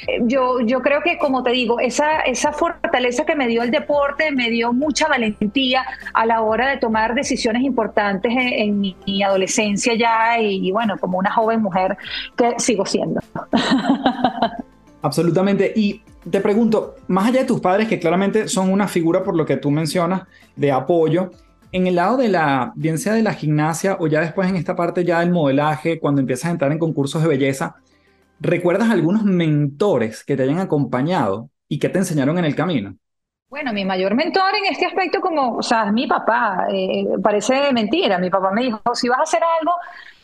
eh, 0.06 0.20
yo, 0.22 0.60
yo 0.60 0.80
creo 0.80 1.02
que, 1.02 1.18
como 1.18 1.42
te 1.42 1.50
digo, 1.50 1.80
esa, 1.80 2.20
esa 2.20 2.52
fortaleza 2.52 3.24
que 3.24 3.34
me 3.34 3.48
dio 3.48 3.62
el 3.62 3.70
deporte 3.70 4.30
me 4.32 4.50
dio 4.50 4.72
mucha 4.72 5.08
valentía 5.08 5.84
a 6.14 6.26
la 6.26 6.42
hora 6.42 6.68
de 6.68 6.76
tomar 6.76 7.14
decisiones 7.14 7.62
importantes 7.62 8.32
en 8.36 8.80
mi 8.80 9.22
adolescencia 9.22 9.94
ya 9.94 10.11
y, 10.40 10.70
bueno, 10.72 10.96
como 10.98 11.18
una 11.18 11.32
joven 11.32 11.62
mujer 11.62 11.96
que 12.36 12.54
sigo 12.58 12.86
siendo. 12.86 13.20
Absolutamente. 15.02 15.72
Y 15.74 16.02
te 16.30 16.40
pregunto, 16.40 16.94
más 17.08 17.28
allá 17.28 17.40
de 17.40 17.46
tus 17.46 17.60
padres, 17.60 17.88
que 17.88 17.98
claramente 17.98 18.48
son 18.48 18.72
una 18.72 18.88
figura 18.88 19.22
por 19.22 19.36
lo 19.36 19.44
que 19.44 19.56
tú 19.56 19.70
mencionas 19.70 20.22
de 20.56 20.70
apoyo, 20.70 21.30
en 21.72 21.86
el 21.86 21.96
lado 21.96 22.18
de 22.18 22.28
la, 22.28 22.72
bien 22.76 22.98
sea 22.98 23.14
de 23.14 23.22
la 23.22 23.32
gimnasia 23.32 23.96
o 23.98 24.06
ya 24.06 24.20
después 24.20 24.48
en 24.48 24.56
esta 24.56 24.76
parte 24.76 25.04
ya 25.04 25.20
del 25.20 25.30
modelaje, 25.30 25.98
cuando 25.98 26.20
empiezas 26.20 26.46
a 26.46 26.50
entrar 26.52 26.70
en 26.70 26.78
concursos 26.78 27.22
de 27.22 27.28
belleza, 27.28 27.76
¿recuerdas 28.40 28.90
algunos 28.90 29.24
mentores 29.24 30.22
que 30.22 30.36
te 30.36 30.42
hayan 30.42 30.58
acompañado 30.58 31.48
y 31.68 31.78
que 31.78 31.88
te 31.88 31.98
enseñaron 31.98 32.38
en 32.38 32.44
el 32.44 32.54
camino? 32.54 32.96
Bueno, 33.52 33.74
mi 33.74 33.84
mayor 33.84 34.14
mentor 34.14 34.54
en 34.56 34.72
este 34.72 34.86
aspecto, 34.86 35.20
como, 35.20 35.58
o 35.58 35.62
sea, 35.62 35.92
mi 35.92 36.06
papá. 36.06 36.68
Eh, 36.72 37.06
parece 37.22 37.70
mentira. 37.70 38.16
Mi 38.16 38.30
papá 38.30 38.50
me 38.50 38.62
dijo, 38.62 38.80
si 38.94 39.10
vas 39.10 39.18
a 39.18 39.22
hacer 39.24 39.42
algo 39.60 39.74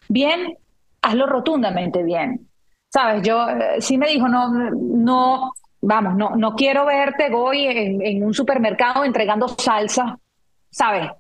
bien, 0.09 0.57
hazlo 1.03 1.27
rotundamente 1.27 2.03
bien. 2.03 2.49
Sabes, 2.89 3.21
yo 3.23 3.47
eh, 3.51 3.83
sí 3.83 3.99
me 3.99 4.09
dijo, 4.09 4.29
no, 4.29 4.49
no, 4.51 5.53
vamos, 5.83 6.15
no, 6.15 6.37
no 6.37 6.55
quiero 6.55 6.87
verte, 6.87 7.29
voy 7.29 7.67
en, 7.67 8.01
en 8.01 8.25
un 8.25 8.33
supermercado 8.33 9.05
entregando 9.05 9.47
salsa, 9.47 10.19
¿sabes? 10.71 11.11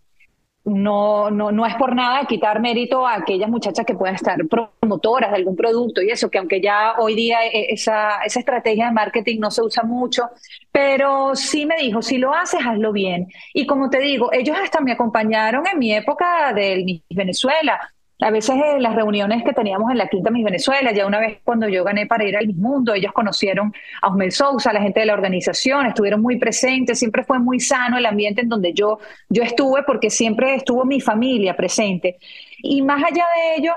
No, 0.68 1.30
no, 1.30 1.50
no 1.50 1.66
es 1.66 1.74
por 1.76 1.94
nada 1.94 2.26
quitar 2.26 2.60
mérito 2.60 3.06
a 3.06 3.16
aquellas 3.16 3.48
muchachas 3.48 3.84
que 3.86 3.94
puedan 3.94 4.14
estar 4.14 4.38
promotoras 4.46 5.30
de 5.30 5.36
algún 5.36 5.56
producto 5.56 6.02
y 6.02 6.10
eso, 6.10 6.30
que 6.30 6.38
aunque 6.38 6.60
ya 6.60 6.94
hoy 6.98 7.14
día 7.14 7.44
e, 7.46 7.72
esa, 7.72 8.22
esa 8.24 8.40
estrategia 8.40 8.86
de 8.86 8.92
marketing 8.92 9.40
no 9.40 9.50
se 9.50 9.62
usa 9.62 9.82
mucho, 9.82 10.30
pero 10.70 11.34
sí 11.34 11.66
me 11.66 11.76
dijo, 11.76 12.02
si 12.02 12.18
lo 12.18 12.32
haces, 12.34 12.60
hazlo 12.64 12.92
bien. 12.92 13.28
Y 13.54 13.66
como 13.66 13.90
te 13.90 13.98
digo, 14.00 14.32
ellos 14.32 14.56
hasta 14.62 14.80
me 14.80 14.92
acompañaron 14.92 15.66
en 15.66 15.78
mi 15.78 15.94
época 15.94 16.52
del 16.52 17.02
Venezuela 17.10 17.80
a 18.20 18.30
veces 18.30 18.56
en 18.56 18.82
las 18.82 18.94
reuniones 18.94 19.44
que 19.44 19.52
teníamos 19.52 19.90
en 19.90 19.98
la 19.98 20.08
Quinta 20.08 20.30
Miss 20.30 20.44
Venezuela, 20.44 20.92
ya 20.92 21.06
una 21.06 21.20
vez 21.20 21.38
cuando 21.44 21.68
yo 21.68 21.84
gané 21.84 22.06
para 22.06 22.24
ir 22.24 22.36
al 22.36 22.46
Miss 22.46 22.56
Mundo, 22.56 22.94
ellos 22.94 23.12
conocieron 23.12 23.72
a 24.02 24.08
Osmel 24.08 24.32
Sousa, 24.32 24.72
la 24.72 24.82
gente 24.82 25.00
de 25.00 25.06
la 25.06 25.14
organización, 25.14 25.86
estuvieron 25.86 26.20
muy 26.20 26.36
presentes, 26.36 26.98
siempre 26.98 27.22
fue 27.22 27.38
muy 27.38 27.60
sano 27.60 27.96
el 27.96 28.06
ambiente 28.06 28.40
en 28.40 28.48
donde 28.48 28.72
yo, 28.72 28.98
yo 29.28 29.42
estuve 29.42 29.84
porque 29.84 30.10
siempre 30.10 30.56
estuvo 30.56 30.84
mi 30.84 31.00
familia 31.00 31.56
presente. 31.56 32.16
Y 32.60 32.82
más 32.82 33.02
allá 33.04 33.24
de 33.36 33.60
ello, 33.60 33.72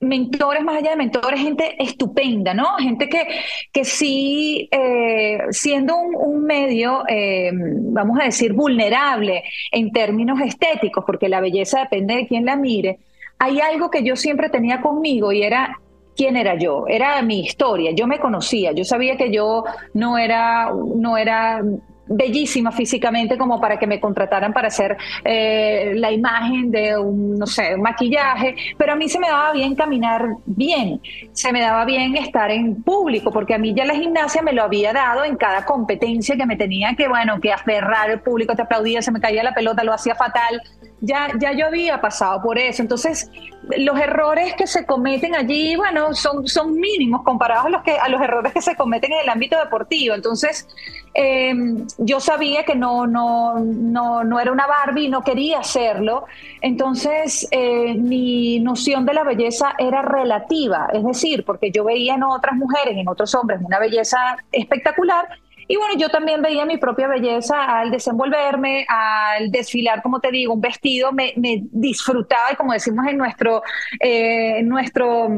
mentores, 0.00 0.62
más 0.62 0.76
allá 0.76 0.90
de 0.90 0.96
mentores, 0.96 1.40
gente 1.40 1.76
estupenda, 1.82 2.54
¿no? 2.54 2.76
Gente 2.78 3.08
que, 3.08 3.26
que 3.72 3.84
sí, 3.84 4.68
eh, 4.70 5.38
siendo 5.50 5.96
un, 5.96 6.44
medio, 6.44 7.04
eh, 7.08 7.50
vamos 7.54 8.18
a 8.20 8.24
decir, 8.24 8.52
vulnerable 8.52 9.44
en 9.72 9.92
términos 9.92 10.40
estéticos, 10.40 11.04
porque 11.06 11.28
la 11.28 11.40
belleza 11.40 11.80
depende 11.80 12.16
de 12.16 12.26
quién 12.26 12.44
la 12.44 12.56
mire, 12.56 12.98
hay 13.38 13.60
algo 13.60 13.90
que 13.90 14.02
yo 14.02 14.16
siempre 14.16 14.48
tenía 14.48 14.80
conmigo 14.80 15.32
y 15.32 15.42
era 15.42 15.80
quién 16.16 16.36
era 16.36 16.56
yo, 16.56 16.86
era 16.88 17.20
mi 17.22 17.40
historia, 17.40 17.90
yo 17.92 18.06
me 18.06 18.20
conocía, 18.20 18.72
yo 18.72 18.84
sabía 18.84 19.16
que 19.16 19.32
yo 19.32 19.64
no 19.94 20.16
era, 20.16 20.70
no 20.72 21.16
era 21.16 21.62
bellísima 22.06 22.72
físicamente 22.72 23.38
como 23.38 23.60
para 23.60 23.78
que 23.78 23.86
me 23.86 24.00
contrataran 24.00 24.52
para 24.52 24.68
hacer 24.68 24.96
eh, 25.24 25.92
la 25.96 26.10
imagen 26.12 26.70
de 26.70 26.98
un, 26.98 27.38
no 27.38 27.46
sé, 27.46 27.74
un 27.74 27.82
maquillaje, 27.82 28.54
pero 28.76 28.92
a 28.92 28.96
mí 28.96 29.08
se 29.08 29.18
me 29.18 29.28
daba 29.28 29.52
bien 29.52 29.74
caminar 29.74 30.28
bien, 30.44 31.00
se 31.32 31.52
me 31.52 31.60
daba 31.60 31.84
bien 31.84 32.16
estar 32.16 32.50
en 32.50 32.82
público, 32.82 33.30
porque 33.30 33.54
a 33.54 33.58
mí 33.58 33.74
ya 33.74 33.84
la 33.84 33.94
gimnasia 33.94 34.42
me 34.42 34.52
lo 34.52 34.62
había 34.62 34.92
dado 34.92 35.24
en 35.24 35.36
cada 35.36 35.64
competencia 35.64 36.36
que 36.36 36.46
me 36.46 36.56
tenía 36.56 36.94
que, 36.94 37.08
bueno, 37.08 37.40
que 37.40 37.52
aferrar 37.52 38.10
el 38.10 38.20
público, 38.20 38.54
te 38.54 38.62
aplaudía, 38.62 39.02
se 39.02 39.12
me 39.12 39.20
caía 39.20 39.42
la 39.42 39.54
pelota, 39.54 39.84
lo 39.84 39.92
hacía 39.92 40.14
fatal, 40.14 40.60
ya, 41.00 41.28
ya 41.38 41.52
yo 41.52 41.66
había 41.66 42.00
pasado 42.00 42.40
por 42.42 42.58
eso. 42.58 42.82
Entonces, 42.82 43.30
los 43.76 43.98
errores 43.98 44.54
que 44.54 44.66
se 44.66 44.86
cometen 44.86 45.34
allí, 45.34 45.76
bueno, 45.76 46.14
son, 46.14 46.46
son 46.46 46.74
mínimos 46.74 47.22
comparados 47.22 47.66
a 47.66 47.68
los, 47.68 47.82
que, 47.82 47.92
a 47.98 48.08
los 48.08 48.20
errores 48.20 48.52
que 48.52 48.62
se 48.62 48.76
cometen 48.76 49.12
en 49.12 49.20
el 49.20 49.28
ámbito 49.28 49.58
deportivo. 49.58 50.14
Entonces, 50.14 50.66
em, 51.14 51.86
yo 51.98 52.20
sabía 52.20 52.64
que 52.64 52.74
no, 52.74 53.06
no, 53.06 53.58
no, 53.58 54.24
no, 54.24 54.40
era 54.40 54.52
una 54.52 54.66
Barbie, 54.66 55.08
no 55.08 55.22
quería 55.22 55.60
hacerlo. 55.60 56.26
Entonces, 56.60 57.46
eh, 57.50 57.94
mi 57.94 58.60
noción 58.60 59.06
de 59.06 59.14
la 59.14 59.24
belleza 59.24 59.74
era 59.78 60.02
relativa, 60.02 60.88
es 60.92 61.04
decir, 61.04 61.44
porque 61.44 61.70
yo 61.70 61.84
veía 61.84 62.14
en 62.14 62.24
otras 62.24 62.56
mujeres, 62.56 62.96
en 62.96 63.08
otros 63.08 63.34
hombres, 63.34 63.60
una 63.62 63.78
belleza 63.78 64.18
espectacular 64.52 65.28
Y 65.66 65.76
bueno, 65.76 65.94
yo 65.96 66.08
también 66.10 66.42
veía 66.42 66.66
mi 66.66 66.76
propia 66.76 67.08
belleza 67.08 67.64
al 67.64 67.90
desenvolverme, 67.90 68.84
al 68.88 69.50
desfilar, 69.50 70.02
como 70.02 70.20
te 70.20 70.30
digo, 70.30 70.52
un 70.52 70.60
vestido, 70.60 71.10
me, 71.12 71.32
disfrutaba 71.36 72.52
y 72.52 72.56
como 72.56 72.72
decimos 72.72 73.06
en 73.06 73.16
nuestro, 73.16 73.62
eh, 74.00 74.62
nuestro 74.62 75.28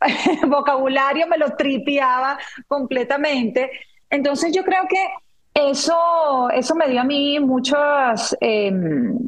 vocabulario, 0.46 1.26
me 1.26 1.38
lo 1.38 1.54
tripeaba 1.56 2.38
completamente. 2.66 3.70
Entonces 4.12 4.54
yo 4.54 4.62
creo 4.62 4.82
que 4.88 5.02
eso, 5.54 6.50
eso 6.50 6.74
me 6.74 6.88
dio 6.88 7.00
a 7.00 7.04
mí 7.04 7.40
muchas, 7.40 8.36
em, 8.40 9.18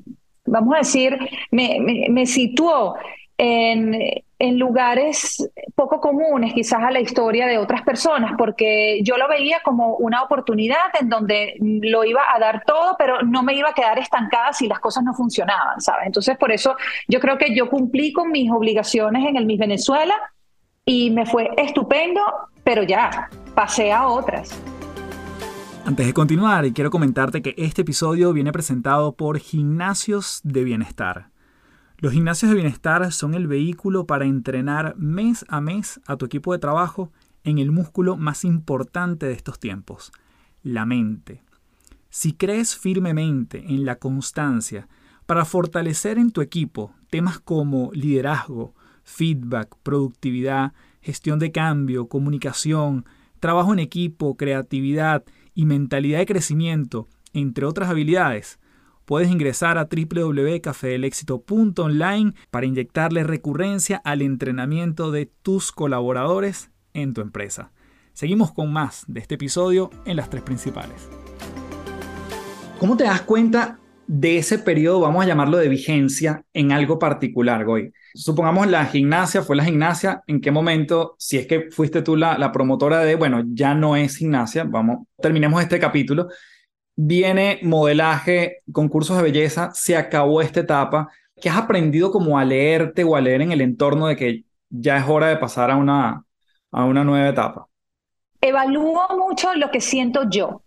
vamos 0.44 0.74
a 0.74 0.78
decir, 0.78 1.18
me, 1.50 2.06
me 2.10 2.26
situó 2.26 2.94
en, 3.38 3.98
en, 4.38 4.58
lugares 4.58 5.50
poco 5.74 6.00
comunes 6.00 6.52
quizás 6.52 6.82
a 6.82 6.90
la 6.90 7.00
historia 7.00 7.46
de 7.46 7.58
otras 7.58 7.82
personas, 7.82 8.32
porque 8.38 9.00
yo 9.02 9.16
lo 9.16 9.26
veía 9.26 9.60
como 9.64 9.96
una 9.96 10.22
oportunidad 10.22 10.92
en 11.00 11.08
donde 11.08 11.56
lo 11.58 12.04
iba 12.04 12.22
a 12.32 12.38
dar 12.38 12.62
todo, 12.64 12.94
pero 12.98 13.22
no 13.22 13.42
me 13.42 13.54
iba 13.54 13.70
a 13.70 13.74
quedar 13.74 13.98
estancada 13.98 14.52
si 14.52 14.68
las 14.68 14.80
cosas 14.80 15.02
no 15.02 15.14
funcionaban, 15.14 15.80
¿sabes? 15.80 16.06
Entonces, 16.06 16.36
por 16.36 16.52
eso 16.52 16.76
yo 17.08 17.20
creo 17.20 17.38
que 17.38 17.54
yo 17.54 17.68
cumplí 17.70 18.12
con 18.12 18.30
mis 18.30 18.50
obligaciones 18.50 19.26
en 19.26 19.36
el 19.36 19.46
Miss 19.46 19.58
Venezuela 19.58 20.14
y 20.84 21.10
me 21.10 21.26
fue 21.26 21.50
estupendo, 21.56 22.20
pero 22.62 22.82
ya, 22.82 23.30
pasé 23.54 23.92
a 23.92 24.06
otras. 24.06 24.54
Antes 25.86 26.06
de 26.06 26.14
continuar, 26.14 26.72
quiero 26.72 26.90
comentarte 26.90 27.42
que 27.42 27.54
este 27.58 27.82
episodio 27.82 28.32
viene 28.32 28.52
presentado 28.52 29.16
por 29.16 29.38
Gimnasios 29.38 30.40
de 30.42 30.64
Bienestar. 30.64 31.28
Los 31.98 32.14
gimnasios 32.14 32.50
de 32.50 32.54
bienestar 32.54 33.12
son 33.12 33.34
el 33.34 33.46
vehículo 33.46 34.06
para 34.06 34.24
entrenar 34.24 34.94
mes 34.96 35.44
a 35.46 35.60
mes 35.60 36.00
a 36.06 36.16
tu 36.16 36.24
equipo 36.24 36.54
de 36.54 36.58
trabajo 36.58 37.12
en 37.44 37.58
el 37.58 37.70
músculo 37.70 38.16
más 38.16 38.46
importante 38.46 39.26
de 39.26 39.34
estos 39.34 39.58
tiempos, 39.58 40.10
la 40.62 40.86
mente. 40.86 41.44
Si 42.08 42.32
crees 42.32 42.78
firmemente 42.78 43.62
en 43.68 43.84
la 43.84 43.96
constancia 43.96 44.88
para 45.26 45.44
fortalecer 45.44 46.16
en 46.16 46.30
tu 46.30 46.40
equipo 46.40 46.94
temas 47.10 47.40
como 47.40 47.90
liderazgo, 47.92 48.74
feedback, 49.02 49.76
productividad, 49.82 50.72
gestión 51.02 51.38
de 51.38 51.52
cambio, 51.52 52.08
comunicación, 52.08 53.04
trabajo 53.38 53.74
en 53.74 53.80
equipo, 53.80 54.38
creatividad 54.38 55.24
y 55.54 55.66
mentalidad 55.66 56.18
de 56.18 56.26
crecimiento, 56.26 57.08
entre 57.32 57.66
otras 57.66 57.88
habilidades, 57.88 58.58
puedes 59.04 59.30
ingresar 59.30 59.78
a 59.78 59.88
www.cafedelexito.online 59.88 62.34
para 62.50 62.66
inyectarle 62.66 63.22
recurrencia 63.24 64.00
al 64.04 64.20
entrenamiento 64.22 65.10
de 65.10 65.26
tus 65.26 65.72
colaboradores 65.72 66.70
en 66.92 67.14
tu 67.14 67.20
empresa. 67.20 67.72
Seguimos 68.12 68.52
con 68.52 68.72
más 68.72 69.04
de 69.08 69.18
este 69.20 69.34
episodio 69.34 69.90
en 70.04 70.16
las 70.16 70.30
tres 70.30 70.42
principales. 70.42 71.08
¿Cómo 72.78 72.96
te 72.96 73.02
das 73.04 73.22
cuenta 73.22 73.80
de 74.06 74.38
ese 74.38 74.58
periodo, 74.58 75.00
vamos 75.00 75.24
a 75.24 75.28
llamarlo 75.28 75.56
de 75.56 75.68
vigencia, 75.68 76.44
en 76.52 76.72
algo 76.72 76.98
particular, 76.98 77.64
Goy? 77.64 77.92
Supongamos 78.14 78.66
la 78.68 78.84
gimnasia, 78.86 79.42
fue 79.42 79.56
la 79.56 79.64
gimnasia, 79.64 80.22
¿en 80.26 80.40
qué 80.40 80.50
momento, 80.50 81.16
si 81.18 81.38
es 81.38 81.46
que 81.46 81.70
fuiste 81.70 82.02
tú 82.02 82.16
la, 82.16 82.52
promotora 82.52 83.00
de, 83.00 83.16
bueno, 83.16 83.42
ya 83.46 83.74
no 83.74 83.96
es 83.96 84.16
gimnasia, 84.16 84.64
vamos, 84.64 85.06
terminemos 85.20 85.62
este 85.62 85.78
capítulo, 85.78 86.28
viene 86.96 87.58
modelaje, 87.62 88.62
concursos 88.72 89.16
de 89.16 89.22
belleza, 89.22 89.70
se 89.74 89.96
acabó 89.96 90.42
esta 90.42 90.60
etapa. 90.60 91.08
¿Qué 91.40 91.48
has 91.48 91.56
aprendido 91.56 92.12
como 92.12 92.38
a 92.38 92.44
leerte 92.44 93.04
o 93.04 93.16
a 93.16 93.20
leer 93.20 93.42
en 93.42 93.52
el 93.52 93.60
entorno 93.60 94.06
de 94.06 94.16
que 94.16 94.44
ya 94.68 94.98
es 94.98 95.04
hora 95.08 95.28
de 95.28 95.36
pasar 95.36 95.70
a 95.70 95.76
una, 95.76 96.24
a 96.70 96.84
una 96.84 97.04
nueva 97.04 97.28
etapa? 97.28 97.66
Evalúo 98.40 99.08
mucho 99.16 99.54
lo 99.54 99.70
que 99.70 99.80
siento 99.80 100.28
yo, 100.28 100.63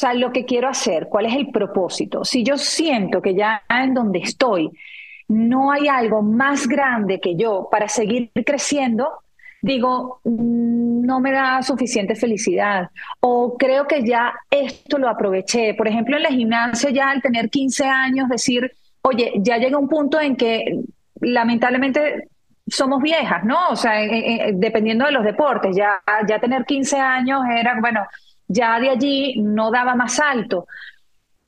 sea, 0.00 0.14
lo 0.14 0.32
que 0.32 0.44
quiero 0.44 0.68
hacer, 0.68 1.08
cuál 1.08 1.26
es 1.26 1.34
el 1.34 1.50
propósito. 1.50 2.24
Si 2.24 2.42
yo 2.42 2.56
siento 2.56 3.20
que 3.20 3.34
ya 3.34 3.62
en 3.68 3.94
donde 3.94 4.20
estoy 4.20 4.70
no 5.28 5.70
hay 5.70 5.86
algo 5.86 6.22
más 6.22 6.66
grande 6.66 7.20
que 7.20 7.36
yo 7.36 7.68
para 7.70 7.88
seguir 7.88 8.30
creciendo, 8.44 9.20
digo, 9.62 10.20
mm, 10.24 11.06
no 11.06 11.20
me 11.20 11.32
da 11.32 11.62
suficiente 11.62 12.14
felicidad 12.16 12.88
o 13.20 13.56
creo 13.56 13.86
que 13.86 14.04
ya 14.04 14.32
esto 14.50 14.98
lo 14.98 15.08
aproveché. 15.08 15.74
Por 15.74 15.86
ejemplo, 15.86 16.16
en 16.16 16.22
la 16.24 16.30
gimnasia 16.30 16.90
ya 16.90 17.10
al 17.10 17.22
tener 17.22 17.48
15 17.48 17.84
años 17.84 18.28
decir, 18.28 18.72
oye, 19.02 19.32
ya 19.36 19.58
llega 19.58 19.78
un 19.78 19.88
punto 19.88 20.20
en 20.20 20.36
que 20.36 20.80
lamentablemente 21.20 22.28
somos 22.66 23.02
viejas, 23.02 23.44
¿no? 23.44 23.68
O 23.70 23.76
sea, 23.76 24.00
dependiendo 24.54 25.04
de 25.06 25.12
los 25.12 25.24
deportes, 25.24 25.76
ya, 25.76 26.00
ya 26.28 26.40
tener 26.40 26.64
15 26.64 26.98
años 26.98 27.42
era, 27.50 27.78
bueno, 27.80 28.00
ya 28.50 28.80
de 28.80 28.90
allí 28.90 29.34
no 29.40 29.70
daba 29.70 29.94
más 29.94 30.18
alto. 30.20 30.66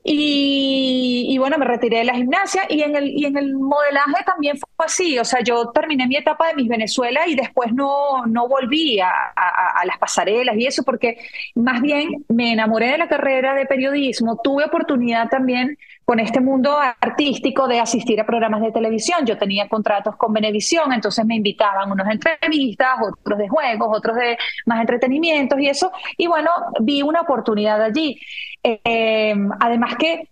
Y, 0.05 1.37
bueno, 1.39 1.57
me 1.57 1.65
retiré 1.65 1.99
de 1.99 2.03
la 2.03 2.15
gimnasia 2.15 2.63
y 2.69 2.81
en, 2.81 2.95
el, 2.95 3.07
y 3.07 3.25
en 3.25 3.37
el 3.37 3.55
modelaje 3.55 4.23
también 4.25 4.57
fue 4.57 4.85
así. 4.85 5.17
O 5.17 5.23
sea, 5.23 5.41
yo 5.41 5.71
terminé 5.71 6.07
mi 6.07 6.17
etapa 6.17 6.47
de 6.49 6.55
mis 6.55 6.67
Venezuela 6.67 7.25
y 7.25 7.35
después 7.35 7.71
no, 7.73 8.25
no 8.25 8.49
volví 8.49 8.99
a, 8.99 9.09
a, 9.09 9.85
las 9.85 9.97
pasarelas 9.97 10.57
y 10.57 10.65
eso 10.65 10.83
porque 10.83 11.17
más 11.55 11.81
bien 11.81 12.25
me 12.27 12.51
enamoré 12.51 12.87
de 12.87 12.97
la 12.97 13.07
carrera 13.07 13.53
de 13.55 13.65
periodismo. 13.65 14.39
Tuve 14.43 14.65
oportunidad 14.65 15.29
también 15.29 15.77
con 16.05 16.19
este 16.19 16.41
mundo 16.41 16.77
artístico 16.77 17.67
de 17.67 17.79
asistir 17.79 18.19
a 18.19 18.25
programas 18.25 18.61
de 18.61 18.71
televisión. 18.71 19.25
Yo 19.25 19.37
tenía 19.37 19.67
contratos 19.67 20.15
con 20.15 20.33
Venevisión, 20.33 20.91
entonces 20.91 21.25
me 21.25 21.35
invitaban 21.35 21.91
unos 21.91 22.07
entrevistas, 22.07 22.97
otros 23.01 23.39
de 23.39 23.47
juegos, 23.47 23.97
otros 23.97 24.17
de 24.17 24.37
más 24.65 24.81
entretenimientos 24.81 25.59
y 25.59 25.67
eso. 25.67 25.91
Y 26.17 26.27
bueno, 26.27 26.49
vi 26.81 27.01
una 27.01 27.21
oportunidad 27.21 27.81
allí. 27.81 28.19
Eh, 28.63 29.35
además 29.59 29.95
que 29.95 30.29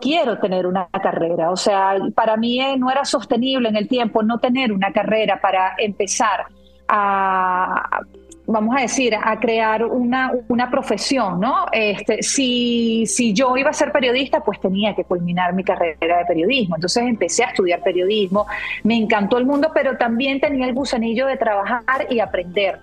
quiero 0.00 0.38
tener 0.38 0.66
una 0.66 0.88
carrera, 0.88 1.50
o 1.50 1.56
sea, 1.56 1.96
para 2.14 2.36
mí 2.36 2.60
eh, 2.60 2.76
no 2.76 2.90
era 2.90 3.04
sostenible 3.04 3.68
en 3.68 3.76
el 3.76 3.88
tiempo 3.88 4.22
no 4.22 4.40
tener 4.40 4.72
una 4.72 4.92
carrera 4.92 5.40
para 5.40 5.74
empezar 5.78 6.46
a, 6.88 8.00
vamos 8.46 8.76
a 8.76 8.82
decir, 8.82 9.14
a 9.14 9.38
crear 9.38 9.84
una, 9.84 10.32
una 10.48 10.70
profesión, 10.70 11.40
¿no? 11.40 11.66
Este, 11.72 12.22
si, 12.22 13.04
si 13.06 13.32
yo 13.32 13.56
iba 13.56 13.70
a 13.70 13.72
ser 13.72 13.90
periodista, 13.92 14.40
pues 14.40 14.60
tenía 14.60 14.94
que 14.94 15.04
culminar 15.04 15.54
mi 15.54 15.64
carrera 15.64 16.18
de 16.18 16.24
periodismo. 16.26 16.76
Entonces 16.76 17.04
empecé 17.04 17.44
a 17.44 17.48
estudiar 17.48 17.82
periodismo, 17.82 18.46
me 18.82 18.96
encantó 18.96 19.38
el 19.38 19.46
mundo, 19.46 19.70
pero 19.72 19.96
también 19.96 20.40
tenía 20.40 20.66
el 20.66 20.74
gusanillo 20.74 21.26
de 21.26 21.36
trabajar 21.36 22.06
y 22.10 22.20
aprender 22.20 22.78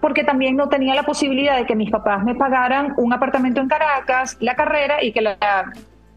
porque 0.00 0.22
también 0.22 0.54
no 0.56 0.68
tenía 0.68 0.94
la 0.94 1.02
posibilidad 1.02 1.56
de 1.56 1.66
que 1.66 1.74
mis 1.74 1.90
papás 1.90 2.22
me 2.22 2.34
pagaran 2.34 2.94
un 2.96 3.12
apartamento 3.12 3.60
en 3.60 3.66
Caracas, 3.66 4.36
la 4.40 4.54
carrera 4.54 5.02
y 5.02 5.10
que 5.10 5.20
la 5.20 5.36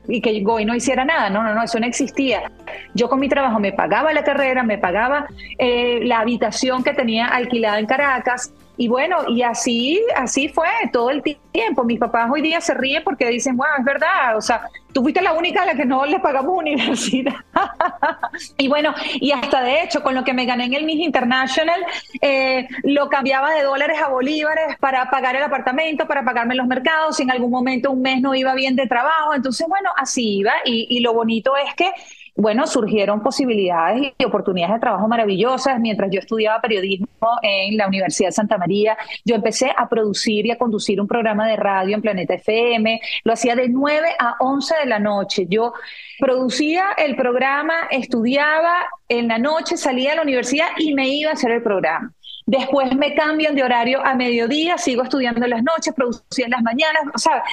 y 0.07 0.21
que 0.21 0.41
Goy 0.41 0.65
no 0.65 0.75
hiciera 0.75 1.05
nada. 1.05 1.29
No, 1.29 1.43
no, 1.43 1.53
no, 1.53 1.63
eso 1.63 1.79
no 1.79 1.85
existía. 1.85 2.51
Yo 2.93 3.09
con 3.09 3.19
mi 3.19 3.29
trabajo 3.29 3.59
me 3.59 3.71
pagaba 3.71 4.11
la 4.11 4.23
carrera, 4.23 4.63
me 4.63 4.77
pagaba 4.77 5.27
eh, 5.57 5.99
la 6.03 6.19
habitación 6.19 6.83
que 6.83 6.93
tenía 6.93 7.27
alquilada 7.27 7.79
en 7.79 7.85
Caracas. 7.85 8.53
Y 8.79 8.87
bueno, 8.87 9.17
y 9.27 9.41
así, 9.41 10.01
así 10.15 10.47
fue 10.47 10.69
todo 10.93 11.09
el 11.09 11.21
tiempo. 11.51 11.83
Mis 11.83 11.99
papás 11.99 12.31
hoy 12.31 12.41
día 12.41 12.61
se 12.61 12.73
ríen 12.73 13.03
porque 13.03 13.27
dicen, 13.27 13.57
bueno, 13.57 13.73
es 13.77 13.83
verdad, 13.83 14.37
o 14.37 14.41
sea, 14.41 14.69
tú 14.93 15.01
fuiste 15.01 15.21
la 15.21 15.33
única 15.33 15.63
a 15.63 15.65
la 15.65 15.75
que 15.75 15.83
no 15.83 16.05
le 16.05 16.17
pagamos 16.21 16.57
universidad. 16.57 17.35
y 18.57 18.69
bueno, 18.69 18.95
y 19.15 19.33
hasta 19.33 19.63
de 19.63 19.83
hecho, 19.83 20.01
con 20.01 20.15
lo 20.15 20.23
que 20.23 20.33
me 20.33 20.45
gané 20.45 20.63
en 20.63 20.75
el 20.75 20.85
Miss 20.85 21.05
International, 21.05 21.77
eh, 22.21 22.69
lo 22.83 23.09
cambiaba 23.09 23.51
de 23.51 23.63
dólares 23.63 23.99
a 24.01 24.07
bolívares 24.07 24.77
para 24.79 25.09
pagar 25.09 25.35
el 25.35 25.43
apartamento, 25.43 26.07
para 26.07 26.23
pagarme 26.23 26.55
los 26.55 26.65
mercados. 26.65 27.17
Si 27.17 27.23
en 27.23 27.31
algún 27.31 27.51
momento 27.51 27.91
un 27.91 28.01
mes 28.01 28.21
no 28.21 28.33
iba 28.33 28.53
bien 28.53 28.77
de 28.77 28.87
trabajo, 28.87 29.33
entonces, 29.33 29.67
bueno, 29.67 29.89
así 29.97 30.37
iba. 30.37 30.53
Y, 30.63 30.87
y 30.89 31.01
lo 31.01 31.13
bonito 31.13 31.51
es 31.57 31.75
que 31.75 31.91
bueno, 32.35 32.67
surgieron 32.67 33.21
posibilidades 33.21 34.13
y 34.17 34.25
oportunidades 34.25 34.75
de 34.75 34.79
trabajo 34.79 35.07
maravillosas. 35.07 35.79
Mientras 35.79 36.09
yo 36.11 36.19
estudiaba 36.19 36.61
periodismo 36.61 37.07
en 37.41 37.77
la 37.77 37.87
Universidad 37.87 38.29
de 38.29 38.33
Santa 38.33 38.57
María, 38.57 38.97
yo 39.25 39.35
empecé 39.35 39.71
a 39.75 39.87
producir 39.89 40.45
y 40.45 40.51
a 40.51 40.57
conducir 40.57 41.01
un 41.01 41.07
programa 41.07 41.47
de 41.47 41.55
radio 41.55 41.95
en 41.95 42.01
Planeta 42.01 42.35
FM. 42.35 43.01
Lo 43.23 43.33
hacía 43.33 43.55
de 43.55 43.69
9 43.69 44.09
a 44.19 44.35
11 44.39 44.75
de 44.81 44.85
la 44.85 44.99
noche. 44.99 45.45
Yo 45.49 45.73
producía 46.19 46.85
el 46.97 47.15
programa, 47.15 47.87
estudiaba 47.91 48.85
en 49.07 49.27
la 49.27 49.37
noche, 49.37 49.77
salía 49.77 50.11
de 50.11 50.15
la 50.17 50.21
universidad 50.23 50.67
y 50.77 50.93
me 50.93 51.07
iba 51.07 51.31
a 51.31 51.33
hacer 51.33 51.51
el 51.51 51.63
programa. 51.63 52.13
Después 52.45 52.95
me 52.95 53.13
cambian 53.13 53.53
de 53.53 53.63
horario 53.63 54.03
a 54.03 54.15
mediodía, 54.15 54.77
sigo 54.79 55.03
estudiando 55.03 55.43
en 55.43 55.51
las 55.51 55.63
noches, 55.63 55.93
producía 55.93 56.45
en 56.45 56.51
las 56.51 56.63
mañanas, 56.63 57.03
o 57.13 57.17
sea, 57.19 57.43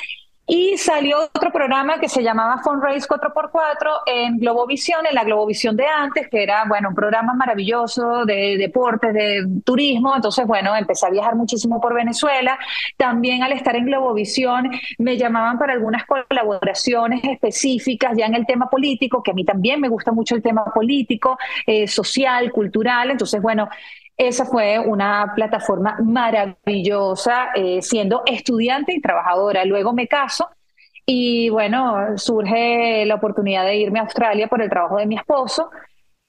y 0.46 0.76
salió 0.78 1.24
otro 1.24 1.50
programa 1.50 1.98
que 1.98 2.09
se 2.09 2.22
llamaba 2.22 2.62
Fundraise 2.62 3.09
4x4 3.09 4.02
en 4.06 4.38
Globovisión, 4.38 5.04
en 5.04 5.14
la 5.16 5.24
Globovisión 5.24 5.76
de 5.76 5.87
antes, 5.87 6.28
que 6.28 6.40
era, 6.40 6.64
bueno, 6.68 6.90
un 6.90 6.94
programa 6.94 7.35
maravilloso 7.35 8.24
de 8.24 8.56
deportes, 8.56 9.12
de 9.12 9.44
turismo. 9.64 10.14
Entonces, 10.14 10.46
bueno, 10.46 10.76
empecé 10.76 11.06
a 11.06 11.11
viajar 11.11 11.35
muchísimo 11.35 11.80
por 11.80 11.94
Venezuela. 11.94 12.56
También 12.96 13.42
al 13.42 13.52
estar 13.52 13.74
en 13.74 13.87
Globovisión 13.87 14.70
me 14.98 15.16
llamaban 15.16 15.59
para 15.59 15.72
algunas 15.72 16.04
colaboraciones 16.06 17.24
específicas 17.24 18.12
ya 18.16 18.26
en 18.26 18.37
el 18.37 18.46
tema 18.46 18.70
político, 18.70 19.24
que 19.24 19.32
a 19.32 19.35
mí 19.35 19.44
también 19.44 19.80
me 19.80 19.88
gusta 19.88 20.12
mucho 20.12 20.37
el 20.37 20.42
tema 20.42 20.64
político, 20.66 21.37
eh, 21.66 21.88
social, 21.88 22.52
cultural. 22.52 23.11
Entonces, 23.11 23.42
bueno, 23.42 23.68
esa 24.16 24.46
fue 24.46 24.79
una 24.79 25.33
plataforma 25.35 25.98
maravillosa, 26.02 27.48
eh, 27.55 27.83
siendo 27.83 28.22
estudiante 28.24 28.94
y 28.94 29.00
trabajadora. 29.00 29.64
Luego 29.64 29.92
me 29.92 30.09
caso 30.09 30.48
y 31.05 31.50
bueno, 31.50 32.16
surge 32.16 33.05
la 33.05 33.16
oportunidad 33.16 33.64
de 33.64 33.76
irme 33.76 33.98
a 33.98 34.02
Australia 34.02 34.48
por 34.48 34.62
el 34.62 34.70
trabajo 34.70 34.96
de 34.96 35.07
mi 35.07 35.16
esposo 35.16 35.70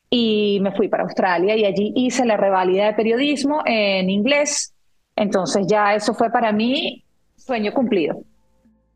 y 0.10 0.60
me 0.62 0.72
fui 0.74 0.88
para 0.88 1.04
Australia 1.04 1.56
y 1.56 1.66
allí 1.66 1.94
hice 1.96 2.26
la 2.26 2.38
revalida 2.38 2.86
de 2.86 2.94
periodismo 2.94 3.62
en 3.66 4.10
inglés. 4.10 4.74
Entonces 5.16 5.66
ya 5.68 5.96
eso 5.96 6.14
fue 6.14 6.30
para 6.30 6.52
mí 6.52 7.04
sueño 7.36 7.74
cumplido. 7.74 8.22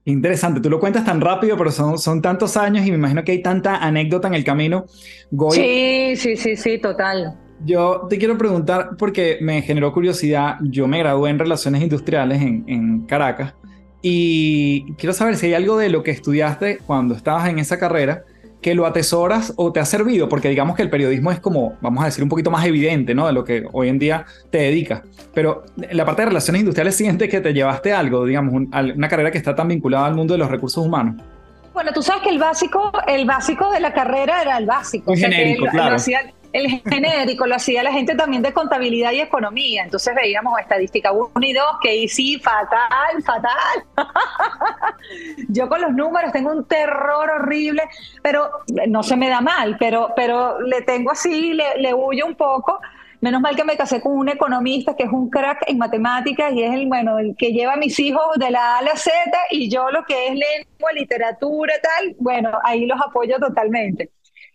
Interesante, 0.04 0.60
tú 0.60 0.70
lo 0.70 0.80
cuentas 0.80 1.06
tan 1.06 1.22
rápido, 1.22 1.58
pero 1.58 1.72
son, 1.72 1.98
son 1.98 2.22
tantos 2.22 2.58
años 2.58 2.86
y 2.86 2.92
me 2.92 2.98
imagino 2.98 3.24
que 3.24 3.32
hay 3.32 3.42
tanta 3.42 3.78
anécdota 3.78 4.28
en 4.28 4.34
el 4.34 4.44
camino. 4.44 4.86
sí, 5.52 6.16
sí, 6.16 6.36
sí, 6.36 6.56
sí, 6.56 6.78
total. 6.80 7.38
Yo 7.66 8.08
te 8.10 8.18
quiero 8.18 8.38
preguntar, 8.38 8.92
porque 8.98 9.38
me 9.42 9.62
generó 9.62 9.94
curiosidad, 9.94 10.58
yo 10.62 10.88
me 10.88 11.00
gradué 11.00 11.30
en 11.30 11.40
Relaciones 11.40 11.82
Industriales 11.82 12.42
en, 12.42 12.64
en 12.68 13.02
Caracas 13.02 13.54
y 14.02 14.94
quiero 14.94 15.14
saber 15.14 15.36
si 15.36 15.48
hay 15.48 15.54
algo 15.54 15.78
de 15.78 15.90
lo 15.90 16.02
que 16.02 16.12
estudiaste 16.12 16.80
cuando 16.86 17.14
estabas 17.14 17.48
en 17.50 17.60
esa 17.60 17.78
carrera 17.78 18.24
que 18.62 18.76
lo 18.76 18.86
atesoras 18.86 19.54
o 19.58 19.72
te 19.72 19.80
ha 19.80 19.86
servido, 19.86 20.30
porque 20.30 20.50
digamos 20.50 20.76
que 20.76 20.84
el 20.84 20.90
periodismo 20.90 21.32
es 21.32 21.40
como, 21.40 21.78
vamos 21.82 22.04
a 22.04 22.06
decir, 22.06 22.24
un 22.24 22.30
poquito 22.30 22.52
más 22.52 22.66
evidente, 22.66 23.16
¿no? 23.16 23.26
De 23.26 23.34
lo 23.34 23.44
que 23.44 23.66
hoy 23.72 23.90
en 23.90 23.98
día 23.98 24.26
te 24.52 24.60
dedicas. 24.60 25.02
Pero 25.34 25.64
la 25.92 26.06
parte 26.06 26.22
de 26.22 26.28
relaciones 26.28 26.60
industriales 26.60 26.96
sientes 26.96 27.28
que 27.28 27.42
te 27.42 27.54
llevaste 27.54 27.92
algo, 27.92 28.24
digamos, 28.26 28.54
una 28.54 29.08
carrera 29.08 29.32
que 29.32 29.40
está 29.40 29.56
tan 29.56 29.68
vinculada 29.68 30.06
al 30.06 30.14
mundo 30.14 30.36
de 30.36 30.38
los 30.38 30.50
recursos 30.50 30.86
humanos. 30.86 31.16
Bueno, 31.74 31.92
tú 31.92 32.04
sabes 32.04 32.22
que 32.22 32.30
el 32.30 32.38
básico, 32.38 32.92
el 33.08 33.26
básico 33.26 33.72
de 33.72 33.80
la 33.80 33.94
carrera 33.94 34.42
era 34.44 34.58
el 34.58 34.66
básico. 34.66 35.16
genérico, 35.16 35.66
claro 35.72 35.98
el 36.54 36.82
genérico 36.82 37.48
lo 37.48 37.56
hacía 37.56 37.84
la 37.84 37.92
gente 37.92 38.16
también 38.16 38.42
de 38.42 38.54
contabilidad 38.54 39.12
y 39.12 39.22
economía. 39.22 39.84
Entonces 39.84 40.14
veíamos 40.16 40.60
estadística 40.60 41.12
1 41.12 41.32
y 41.42 41.54
2, 41.54 41.66
que 41.82 42.08
sí, 42.08 42.40
fatal, 42.40 43.24
fatal. 43.24 43.84
Yo 45.50 45.70
con 45.70 45.82
los 45.82 45.92
números 45.94 46.32
tengo 46.32 46.52
un 46.52 46.66
terror 46.66 47.30
horrible, 47.30 47.84
pero 48.22 48.50
no 48.88 49.04
se 49.04 49.16
me 49.16 49.30
da 49.30 49.42
mal, 49.42 49.78
pero, 49.80 50.10
pero 50.16 50.60
le 50.62 50.82
tengo 50.82 51.12
así, 51.12 51.54
le, 51.54 51.94
huyo 51.94 52.26
un 52.26 52.36
poco. 52.36 52.80
Menos 53.22 53.40
mal 53.40 53.56
que 53.56 53.64
me 53.64 53.78
casé 53.78 54.02
con 54.02 54.14
un 54.14 54.30
economista 54.30 54.96
que 54.96 55.04
es 55.04 55.12
un 55.12 55.30
crack 55.30 55.66
en 55.68 55.78
matemáticas 55.78 56.52
y 56.54 56.64
es 56.64 56.74
el, 56.74 56.88
bueno, 56.88 57.20
el 57.20 57.36
que 57.38 57.52
lleva 57.52 57.74
a 57.74 57.78
mis 57.78 58.00
hijos 58.00 58.24
de 58.38 58.50
la 58.50 58.78
A 58.78 58.78
a 58.80 58.82
la 58.82 58.96
Z 58.96 59.14
y 59.52 59.70
yo 59.70 59.92
lo 59.92 60.04
que 60.06 60.28
es 60.28 60.32
lengua, 60.32 60.92
literatura, 60.92 61.74
tal, 61.84 62.16
bueno, 62.18 62.58
ahí 62.64 62.88
los 62.88 63.00
apoyo 63.00 63.38
totalmente. 63.38 64.10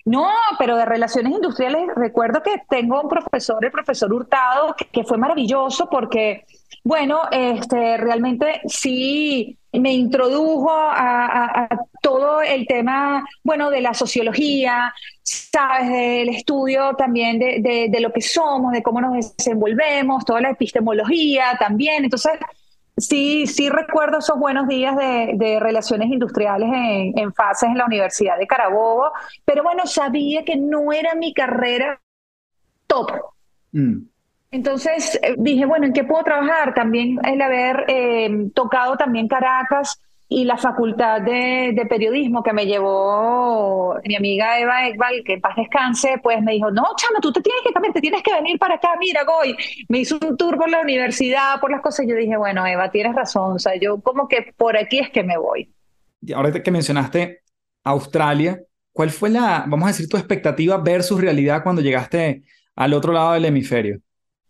No, 0.07 0.31
pero 0.57 0.77
de 0.77 0.85
relaciones 0.85 1.33
industriales 1.33 1.88
recuerdo 1.97 2.40
que 2.40 2.62
tengo 2.71 3.01
un 3.03 3.09
profesor, 3.09 3.64
el 3.64 3.73
profesor 3.73 4.12
Hurtado, 4.12 4.77
que, 4.92 5.03
fue 5.03 5.19
maravilloso 5.19 5.88
porque, 5.90 6.47
bueno, 6.85 7.23
este, 7.33 7.97
realmente 7.97 8.61
sí 8.69 9.59
me 9.73 9.92
introdujo 9.92 10.71
a, 10.71 11.69
todo 12.01 12.40
el 12.40 12.69
tema, 12.69 13.27
bueno, 13.42 13.69
de 13.69 13.81
la 13.81 13.95
sociología, 13.95 14.95
sabes, 15.25 15.90
del 15.90 16.29
estudio 16.29 16.95
también 16.95 17.40
de, 17.40 17.88
de 17.90 18.01
lo 18.01 18.12
que 18.12 18.21
somos, 18.21 18.71
de 18.71 18.85
cómo 18.85 19.01
nos 19.01 19.37
desenvolvemos, 19.37 20.25
toda 20.25 20.40
la 20.40 20.51
epistemología 20.51 21.57
también. 21.59 22.05
Entonces, 22.05 22.35
Sí, 22.96 23.46
sí 23.46 23.68
recuerdo 23.68 24.18
esos 24.18 24.38
buenos 24.38 24.68
días 24.68 24.96
de, 24.96 25.59
relaciones 25.61 26.09
industriales 26.09 26.70
en, 26.72 27.35
fases 27.35 27.68
en 27.68 27.76
la 27.76 27.85
Universidad 27.85 28.38
de 28.38 28.46
Carabobo, 28.46 29.12
pero 29.44 29.62
bueno, 29.62 29.87
sabía 29.87 30.44
que 30.44 30.56
no 30.56 30.92
era 30.92 31.14
mi 31.14 31.35
carrera 31.35 32.00
top. 32.87 33.12
Mm. 33.72 33.98
Entonces 34.50 35.18
eh, 35.22 35.35
dije, 35.37 35.66
bueno, 35.66 35.87
¿en 35.87 35.92
qué 35.92 36.04
puedo 36.04 36.24
trabajar? 36.24 36.72
También 36.72 37.18
el 37.26 37.42
haber 37.42 37.85
eh, 37.88 38.48
tocado 38.54 38.96
también 38.96 39.28
Caracas 39.28 40.00
y 40.29 40.45
la 40.45 40.57
facultad 40.57 41.21
de, 41.21 41.87
periodismo 41.89 42.43
que 42.43 42.53
me 42.53 42.67
llevó 42.67 43.97
mi 44.05 44.17
amiga 44.17 44.59
Eva 44.59 44.89
Ekbal, 44.89 45.23
que 45.25 45.35
en 45.35 45.41
paz 45.41 45.55
descanse, 45.57 46.19
pues 46.23 46.43
me 46.43 46.53
dijo, 46.53 46.71
no, 46.71 46.83
chama, 46.97 47.21
tú 47.21 47.33
te 47.33 47.41
tienes 47.41 47.62
que 47.65 47.73
cambiar, 47.73 47.93
te 47.93 48.01
tienes 48.01 48.23
que 48.23 48.33
venir 48.35 48.59
para 48.59 48.75
acá, 48.75 48.91
mira, 48.99 49.23
voy. 49.25 49.57
Me 49.89 49.99
hizo 49.99 50.19
un 50.21 50.37
tour 50.37 50.57
por 50.57 50.69
la 50.69 50.81
universidad, 50.81 51.61
por 51.61 51.71
las 51.71 51.81
cosas, 51.81 52.07
y 52.07 52.09
yo 52.09 52.17
dije, 52.17 52.37
bueno, 52.37 52.67
Eva, 52.67 52.91
tienes 52.91 53.15
razón, 53.15 53.53
o 53.53 53.59
sea, 53.59 53.77
yo 53.77 54.01
como 54.01 54.27
que 54.27 54.53
por 54.57 54.77
aquí 54.77 54.99
es 54.99 55.11
que 55.11 55.23
me 55.23 55.39
voy. 55.39 55.73
Y 56.21 56.33
ahora 56.33 56.53
que 56.53 56.71
mencionaste 56.73 57.43
Australia, 57.85 58.61
¿cuál 58.93 59.11
fue 59.11 59.31
la, 59.31 59.65
vamos 59.69 59.85
a 59.85 59.93
decir, 59.93 60.09
tu 60.09 60.17
expectativa 60.17 60.77
versus 60.79 61.21
realidad 61.21 61.62
cuando 61.62 61.83
llegaste 61.83 62.43
al 62.75 62.95
otro 62.95 63.12
lado 63.12 63.35
del 63.35 63.45
hemisferio? 63.45 64.01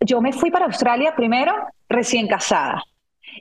Yo 0.00 0.22
me 0.22 0.32
fui 0.32 0.50
para 0.50 0.64
Australia 0.64 1.14
primero 1.14 1.52
recién 1.88 2.28
casada 2.28 2.82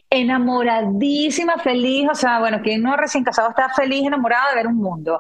enamoradísima, 0.10 1.58
feliz, 1.58 2.08
o 2.12 2.15
sea, 2.15 2.39
bueno, 2.39 2.62
quien 2.62 2.81
no 2.81 2.95
recién 2.95 3.23
casado 3.23 3.49
está 3.49 3.69
feliz, 3.69 4.05
enamorado 4.05 4.49
de 4.49 4.55
ver 4.55 4.67
un 4.67 4.77
mundo 4.77 5.19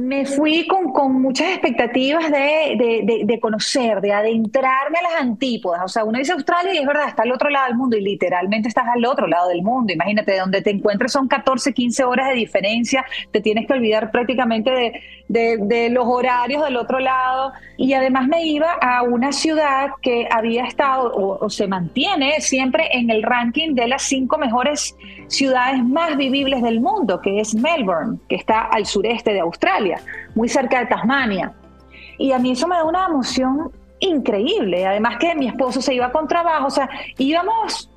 me 0.00 0.24
fui 0.24 0.66
con, 0.66 0.92
con 0.92 1.20
muchas 1.20 1.48
expectativas 1.48 2.30
de, 2.30 3.02
de, 3.04 3.22
de, 3.24 3.40
conocer, 3.40 4.00
de 4.00 4.12
adentrarme 4.12 4.98
a 4.98 5.02
las 5.02 5.20
antípodas. 5.20 5.82
O 5.84 5.88
sea, 5.88 6.04
uno 6.04 6.18
dice 6.18 6.32
Australia 6.32 6.74
y 6.74 6.78
es 6.78 6.86
verdad, 6.86 7.08
está 7.08 7.22
al 7.22 7.32
otro 7.32 7.50
lado 7.50 7.66
del 7.66 7.76
mundo 7.76 7.96
y 7.96 8.00
literalmente 8.00 8.68
estás 8.68 8.86
al 8.88 9.04
otro 9.04 9.26
lado 9.26 9.48
del 9.48 9.62
mundo. 9.62 9.92
Imagínate, 9.92 10.38
donde 10.38 10.62
te 10.62 10.70
encuentres 10.70 11.12
son 11.12 11.28
14, 11.28 11.74
15 11.74 12.04
horas 12.04 12.28
de 12.28 12.34
diferencia, 12.34 13.04
te 13.30 13.40
tienes 13.40 13.66
que 13.66 13.72
olvidar 13.74 14.10
prácticamente 14.10 14.70
de, 14.70 15.02
los 15.30 16.06
horarios 16.06 16.64
del 16.64 16.76
otro 16.76 16.98
lado. 16.98 17.52
Y 17.76 17.92
además 17.92 18.26
me 18.28 18.44
iba 18.44 18.72
a 18.72 19.02
una 19.02 19.32
ciudad 19.32 19.90
que 20.02 20.28
había 20.30 20.64
estado 20.64 21.12
o, 21.12 21.44
o 21.44 21.50
se 21.50 21.66
mantiene 21.66 22.40
siempre 22.40 22.88
en 22.92 23.10
el 23.10 23.22
ranking 23.22 23.74
de 23.74 23.88
las 23.88 24.02
cinco 24.02 24.38
mejores 24.38 24.96
ciudades 25.28 25.82
más 25.84 26.16
vivibles 26.16 26.62
del 26.62 26.80
mundo, 26.80 27.20
que 27.20 27.40
es 27.40 27.54
Melbourne, 27.54 28.18
que 28.28 28.36
está 28.36 28.62
al 28.62 28.86
sureste 28.86 29.32
de 29.32 29.40
Australia, 29.40 30.00
muy 30.34 30.48
cerca 30.48 30.80
de 30.80 30.86
Tasmania. 30.86 31.52
Y 32.18 32.32
a 32.32 32.38
mí 32.38 32.52
eso 32.52 32.66
me 32.68 32.76
da 32.76 32.84
una 32.84 33.06
emoción 33.06 33.70
increíble. 34.00 34.86
Además 34.86 35.18
que 35.18 35.34
mi 35.34 35.46
esposo 35.46 35.80
se 35.80 35.94
iba 35.94 36.10
con 36.10 36.26
trabajo, 36.26 36.66
o 36.66 36.70
sea, 36.70 36.88
íbamos 37.18 37.89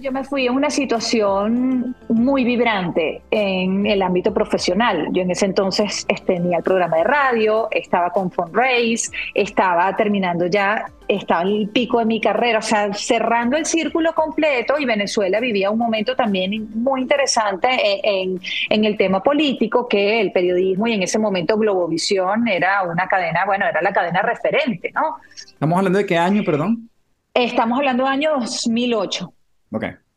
yo 0.00 0.12
me 0.12 0.24
fui 0.24 0.46
en 0.46 0.54
una 0.54 0.70
situación 0.70 1.94
muy 2.08 2.44
vibrante 2.44 3.22
en 3.30 3.86
el 3.86 4.02
ámbito 4.02 4.32
profesional. 4.32 5.08
Yo 5.12 5.22
en 5.22 5.30
ese 5.30 5.46
entonces 5.46 6.06
tenía 6.26 6.58
el 6.58 6.62
programa 6.62 6.98
de 6.98 7.04
radio, 7.04 7.68
estaba 7.70 8.10
con 8.10 8.30
Fundraise, 8.30 9.10
estaba 9.34 9.94
terminando 9.96 10.46
ya, 10.46 10.86
estaba 11.08 11.42
en 11.42 11.48
el 11.48 11.68
pico 11.70 11.98
de 11.98 12.04
mi 12.04 12.20
carrera, 12.20 12.58
o 12.58 12.62
sea, 12.62 12.92
cerrando 12.92 13.56
el 13.56 13.66
círculo 13.66 14.14
completo 14.14 14.78
y 14.78 14.84
Venezuela 14.84 15.40
vivía 15.40 15.70
un 15.70 15.78
momento 15.78 16.14
también 16.14 16.68
muy 16.74 17.02
interesante 17.02 17.68
en, 18.02 18.40
en 18.68 18.84
el 18.84 18.96
tema 18.96 19.22
político, 19.22 19.88
que 19.88 20.20
el 20.20 20.32
periodismo 20.32 20.86
y 20.86 20.92
en 20.92 21.02
ese 21.02 21.18
momento 21.18 21.56
Globovisión 21.56 22.46
era 22.46 22.82
una 22.82 23.06
cadena, 23.06 23.44
bueno, 23.46 23.66
era 23.66 23.82
la 23.82 23.92
cadena 23.92 24.22
referente, 24.22 24.92
¿no? 24.94 25.16
¿Estamos 25.34 25.78
hablando 25.78 25.98
de 25.98 26.06
qué 26.06 26.16
año, 26.16 26.42
perdón? 26.44 26.88
Estamos 27.34 27.78
hablando 27.78 28.04
del 28.04 28.12
año 28.12 28.30
2008. 28.40 29.32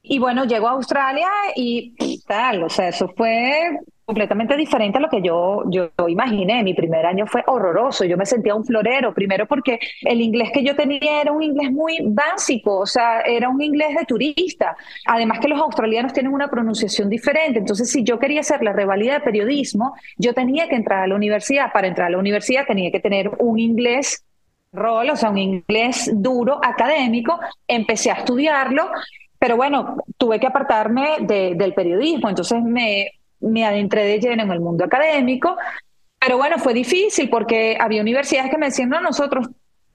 Y 0.04 0.20
bueno, 0.20 0.46
llego 0.46 0.68
a 0.68 0.72
Australia 0.72 1.30
y 1.56 2.22
tal, 2.26 2.64
o 2.64 2.70
sea, 2.70 2.88
eso 2.88 3.08
fue 3.16 3.78
completamente 4.12 4.58
diferente 4.58 4.98
a 4.98 5.02
lo 5.02 5.10
que 5.10 5.22
yo, 5.22 5.64
yo 5.70 5.90
imaginé. 6.10 6.64
Mi 6.64 6.74
primer 6.74 7.06
año 7.06 7.26
fue 7.28 7.44
horroroso, 7.48 8.04
yo 8.04 8.18
me 8.18 8.26
sentía 8.26 8.54
un 8.56 8.66
florero, 8.66 9.14
primero 9.14 9.48
porque 9.48 9.80
el 10.02 10.20
inglés 10.20 10.50
que 10.54 10.66
yo 10.66 10.76
tenía 10.76 11.22
era 11.22 11.32
un 11.32 11.42
inglés 11.42 11.72
muy 11.72 12.00
básico, 12.04 12.80
o 12.80 12.86
sea, 12.86 13.22
era 13.22 13.48
un 13.48 13.62
inglés 13.62 13.96
de 13.98 14.06
turista. 14.06 14.76
Además 15.06 15.40
que 15.40 15.48
los 15.48 15.62
australianos 15.62 16.12
tienen 16.12 16.34
una 16.34 16.50
pronunciación 16.50 17.08
diferente, 17.08 17.60
entonces 17.60 17.90
si 17.90 18.04
yo 18.04 18.20
quería 18.20 18.42
hacer 18.42 18.62
la 18.64 18.74
revalida 18.74 19.14
de 19.14 19.22
periodismo, 19.22 19.94
yo 20.18 20.34
tenía 20.34 20.68
que 20.68 20.76
entrar 20.76 21.04
a 21.04 21.08
la 21.08 21.16
universidad. 21.16 21.72
Para 21.72 21.88
entrar 21.88 22.08
a 22.08 22.12
la 22.12 22.18
universidad 22.18 22.66
tenía 22.68 22.92
que 22.92 23.00
tener 23.00 23.32
un 23.40 23.60
inglés 23.60 24.26
rol, 24.74 25.10
o 25.10 25.16
sea, 25.16 25.30
un 25.30 25.38
inglés 25.38 26.10
duro, 26.14 26.60
académico, 26.62 27.40
empecé 27.68 28.12
a 28.12 28.16
estudiarlo 28.16 28.90
pero 29.42 29.58
bueno, 29.58 29.98
tuve 30.20 30.40
que 30.40 30.46
apartarme 30.46 31.18
del 31.22 31.74
periodismo, 31.74 32.30
entonces 32.30 32.62
me, 32.62 33.14
me 33.40 33.66
adentré 33.66 34.04
de 34.04 34.20
lleno 34.20 34.44
en 34.44 34.52
el 34.52 34.60
mundo 34.60 34.86
académico. 34.86 35.58
Pero 36.20 36.38
bueno, 36.38 36.60
fue 36.60 36.76
difícil 36.76 37.28
porque 37.28 37.76
había 37.80 38.04
universidades 38.04 38.52
que 38.52 38.60
me 38.60 38.68
decían, 38.68 38.90
no, 38.90 39.02
nosotros 39.02 39.50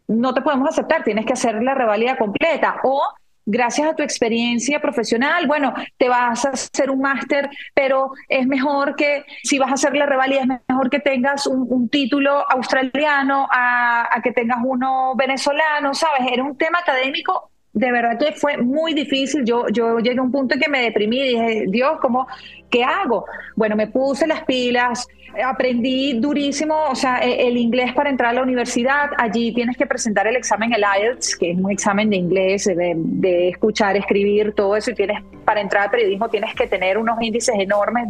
no 0.09 0.35
te 0.35 0.43
podemos 0.43 0.69
aceptar, 0.69 1.05
tienes 1.05 1.25
que 1.27 1.35
hacer 1.35 1.63
la 1.63 1.77
revalida 1.77 2.19
completa. 2.19 2.81
O 2.83 3.01
gracias 3.45 3.89
a 3.89 3.95
tu 3.95 4.03
experiencia 4.03 4.81
profesional, 4.81 5.47
bueno, 5.47 5.75
te 5.97 6.09
vas 6.09 6.45
a 6.45 6.51
hacer 6.51 6.91
un 6.91 7.03
máster, 7.03 7.49
pero 7.73 8.11
es 8.29 8.49
mejor 8.49 8.97
que, 8.97 9.27
si 9.45 9.61
vas 9.61 9.71
a 9.71 9.75
hacer 9.75 9.95
la 9.95 10.07
revalida, 10.07 10.41
es 10.41 10.49
mejor 10.69 10.91
que 10.91 10.99
tengas 10.99 11.47
un, 11.47 11.89
título 11.89 12.45
australiano 12.51 13.47
a, 13.49 14.09
a, 14.13 14.23
que 14.23 14.33
tengas 14.33 14.59
uno 14.65 15.15
venezolano, 15.15 15.95
¿sabes? 15.95 16.33
Era 16.33 16.43
un 16.43 16.59
tema 16.59 16.81
académico 16.81 17.53
de 17.77 17.93
verdad 17.93 18.19
que 18.19 18.33
fue 18.33 18.57
muy 18.57 18.95
difícil. 18.95 19.45
Yo, 19.45 19.67
yo 19.69 19.99
llegué 19.99 20.19
a 20.19 20.23
un 20.23 20.33
punto 20.33 20.55
en 20.55 20.61
que 20.61 20.71
me 20.71 20.81
deprimí 20.81 21.19
y 21.19 21.29
dije, 21.29 21.65
Dios, 21.69 21.99
¿cómo, 22.01 22.27
¿qué 22.71 22.83
hago? 22.83 23.27
Bueno, 23.55 23.77
me 23.77 23.87
puse 23.87 24.27
las 24.27 24.45
pilas, 24.45 25.07
aprendí 25.45 26.15
durísimo, 26.19 26.75
o 26.91 26.95
sea, 26.95 27.19
e, 27.19 27.47
el 27.47 27.59
inglés 27.59 27.93
para 27.93 28.09
entrar 28.09 28.31
a 28.31 28.33
la 28.33 28.43
universidad, 28.43 29.11
allí 29.19 29.53
tienes 29.53 29.77
que 29.77 29.85
presentar 29.85 30.27
el 30.27 30.37
examen, 30.37 30.73
el 30.73 30.85
IELTS, 31.03 31.37
que 31.37 31.51
es 31.51 31.59
un 31.59 31.71
examen 31.71 32.09
de 32.09 32.17
inglés, 32.17 32.65
de, 32.65 33.49
escuchar, 33.51 33.95
escribir, 33.95 34.55
todo 34.55 34.75
eso, 34.75 34.93
y 34.93 34.95
tienes, 34.95 35.23
para 35.45 35.61
entrar 35.61 35.85
al 35.85 35.91
periodismo 35.91 36.31
tienes 36.31 36.55
que 36.55 36.67
tener 36.67 36.97
unos 36.97 37.21
índices 37.21 37.57
enormes, 37.59 38.09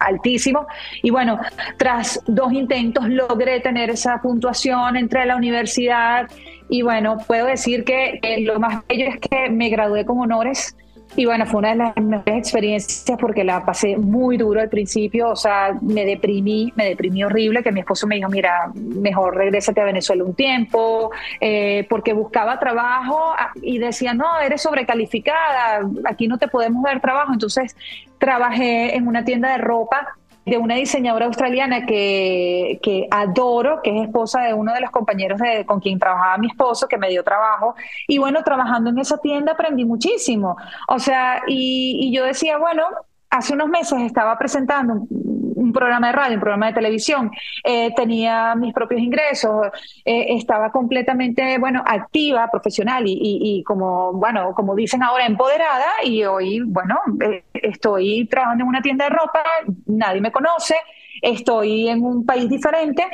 altísimos, 0.00 0.66
y 1.04 1.10
bueno, 1.10 1.38
tras 1.78 2.20
dos 2.26 2.52
intentos 2.52 3.08
logré 3.08 3.60
tener 3.60 3.90
esa 3.90 4.20
puntuación, 4.20 4.96
entré 4.96 5.20
a 5.20 5.26
la 5.26 5.36
universidad, 5.36 6.28
y 6.68 6.82
bueno, 6.82 7.18
puedo 7.26 7.46
decir 7.46 7.84
que 7.84 8.20
lo 8.40 8.58
más 8.58 8.86
bello 8.88 9.08
es 9.08 9.18
que 9.20 9.50
me 9.50 9.68
gradué 9.68 10.04
con 10.04 10.18
honores, 10.18 10.76
y 11.16 11.26
bueno, 11.26 11.46
fue 11.46 11.58
una 11.60 11.70
de 11.70 11.76
las 11.76 11.96
mejores 11.96 12.38
experiencias 12.38 13.16
porque 13.20 13.44
la 13.44 13.64
pasé 13.64 13.96
muy 13.96 14.36
duro 14.36 14.60
al 14.60 14.68
principio, 14.68 15.30
o 15.30 15.36
sea, 15.36 15.76
me 15.80 16.04
deprimí, 16.04 16.72
me 16.74 16.86
deprimí 16.86 17.22
horrible, 17.22 17.62
que 17.62 17.70
mi 17.70 17.80
esposo 17.80 18.08
me 18.08 18.16
dijo, 18.16 18.28
mira, 18.28 18.72
mejor 18.74 19.36
regrésate 19.36 19.80
a 19.80 19.84
Venezuela 19.84 20.24
un 20.24 20.34
tiempo, 20.34 21.12
eh, 21.40 21.86
porque 21.88 22.12
buscaba 22.12 22.58
trabajo 22.58 23.32
ah, 23.38 23.52
y 23.62 23.78
decía, 23.78 24.12
no, 24.12 24.40
eres 24.40 24.62
sobrecalificada, 24.62 25.88
aquí 26.04 26.26
no 26.26 26.38
te 26.38 26.48
podemos 26.48 26.82
dar 26.82 27.00
trabajo. 27.00 27.32
Entonces 27.32 27.76
trabajé 28.18 28.96
en 28.96 29.06
una 29.06 29.24
tienda 29.24 29.52
de 29.52 29.58
ropa 29.58 30.16
de 30.44 30.58
una 30.58 30.74
diseñadora 30.74 31.26
australiana 31.26 31.86
que, 31.86 32.78
que, 32.82 33.06
adoro, 33.10 33.80
que 33.82 33.96
es 33.96 34.06
esposa 34.06 34.42
de 34.42 34.54
uno 34.54 34.72
de 34.72 34.80
los 34.80 34.90
compañeros 34.90 35.40
con 35.66 35.80
quien 35.80 35.98
trabajaba 35.98 36.38
mi 36.38 36.48
esposo, 36.48 36.86
que 36.86 36.98
me 36.98 37.08
dio 37.08 37.24
trabajo. 37.24 37.74
Y 38.06 38.18
bueno, 38.18 38.42
trabajando 38.42 38.90
en 38.90 38.98
esa 38.98 39.18
tienda 39.18 39.52
aprendí 39.52 39.84
muchísimo. 39.84 40.56
O 40.88 40.98
sea, 40.98 41.42
y, 41.46 41.98
y 42.00 42.14
yo 42.14 42.24
decía, 42.24 42.58
bueno, 42.58 42.84
hace 43.30 43.54
unos 43.54 43.68
meses 43.68 44.00
estaba 44.02 44.38
presentando 44.38 45.06
un 45.54 45.72
programa 45.72 46.08
de 46.08 46.12
radio, 46.12 46.34
un 46.34 46.40
programa 46.40 46.66
de 46.66 46.72
televisión, 46.72 47.30
eh, 47.62 47.92
tenía 47.94 48.54
mis 48.54 48.72
propios 48.72 49.00
ingresos, 49.00 49.68
eh, 50.04 50.26
estaba 50.30 50.70
completamente, 50.70 51.58
bueno, 51.58 51.82
activa, 51.86 52.48
profesional 52.50 53.04
y, 53.06 53.62
como, 53.66 54.12
bueno, 54.12 54.52
como 54.54 54.74
dicen 54.74 55.02
ahora, 55.02 55.26
empoderada 55.26 55.86
y 56.04 56.24
hoy, 56.24 56.60
bueno, 56.60 56.98
eh, 57.20 57.44
estoy 57.54 58.26
trabajando 58.26 58.64
en 58.64 58.68
una 58.68 58.82
tienda 58.82 59.04
de 59.06 59.10
ropa, 59.10 59.42
nadie 59.86 60.20
me 60.20 60.32
conoce, 60.32 60.76
estoy 61.22 61.88
en 61.88 62.02
un 62.04 62.24
país 62.24 62.48
diferente. 62.48 63.06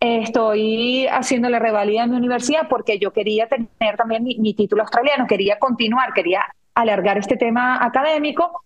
Estoy 0.00 1.06
haciendo 1.06 1.48
la 1.48 1.58
revalida 1.58 2.04
en 2.04 2.10
mi 2.10 2.16
universidad 2.18 2.68
porque 2.68 2.98
yo 2.98 3.10
quería 3.12 3.48
tener 3.48 3.96
también 3.96 4.22
mi 4.22 4.52
título 4.52 4.82
australiano, 4.82 5.26
quería 5.26 5.58
continuar, 5.58 6.12
quería 6.12 6.44
alargar 6.74 7.16
este 7.16 7.38
tema 7.38 7.82
académico 7.82 8.64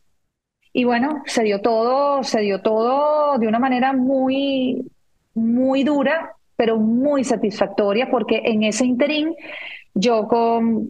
y 0.72 0.84
bueno, 0.84 1.22
se 1.26 1.42
dio 1.42 1.60
todo, 1.60 2.22
se 2.22 2.40
dio 2.40 2.60
todo 2.60 3.38
de 3.38 3.48
una 3.48 3.58
manera 3.58 3.92
muy, 3.92 4.90
muy 5.34 5.84
dura, 5.84 6.34
pero 6.56 6.76
muy 6.76 7.24
satisfactoria, 7.24 8.10
porque 8.10 8.42
en 8.44 8.64
ese 8.64 8.84
interín, 8.84 9.34
yo 9.94 10.28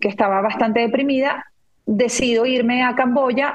que 0.01 0.09
estaba 0.09 0.41
bastante 0.41 0.81
deprimida, 0.81 1.45
decido 1.87 2.45
irme 2.45 2.83
a 2.83 2.95
Camboya 2.95 3.55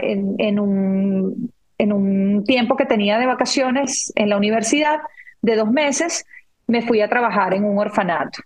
en, 0.00 0.34
en, 0.38 0.58
un, 0.58 1.52
en 1.78 1.92
un 1.92 2.44
tiempo 2.44 2.76
que 2.76 2.86
tenía 2.86 3.18
de 3.18 3.26
vacaciones 3.26 4.12
en 4.16 4.28
la 4.28 4.36
universidad 4.36 5.00
de 5.42 5.56
dos 5.56 5.70
meses, 5.70 6.24
me 6.66 6.82
fui 6.82 7.00
a 7.00 7.08
trabajar 7.08 7.52
en 7.54 7.64
un 7.64 7.78
orfanato. 7.78 8.42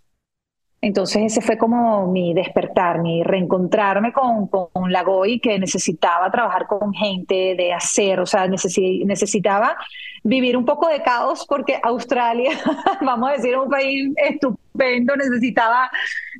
Entonces 0.80 1.32
ese 1.32 1.40
fue 1.40 1.56
como 1.56 2.06
mi 2.06 2.34
despertar, 2.34 3.00
mi 3.00 3.22
reencontrarme 3.22 4.12
con, 4.12 4.46
con 4.46 4.92
la 4.92 5.02
GOI 5.02 5.40
que 5.40 5.58
necesitaba 5.58 6.30
trabajar 6.30 6.66
con 6.66 6.92
gente, 6.92 7.54
de 7.56 7.72
hacer, 7.72 8.20
o 8.20 8.26
sea, 8.26 8.46
necesitaba 8.46 9.76
vivir 10.22 10.56
un 10.56 10.64
poco 10.64 10.88
de 10.88 11.02
caos 11.02 11.46
porque 11.48 11.78
Australia, 11.82 12.50
vamos 13.00 13.30
a 13.30 13.32
decir, 13.32 13.56
un 13.56 13.70
país 13.70 14.12
estupendo, 14.16 15.16
necesitaba, 15.16 15.90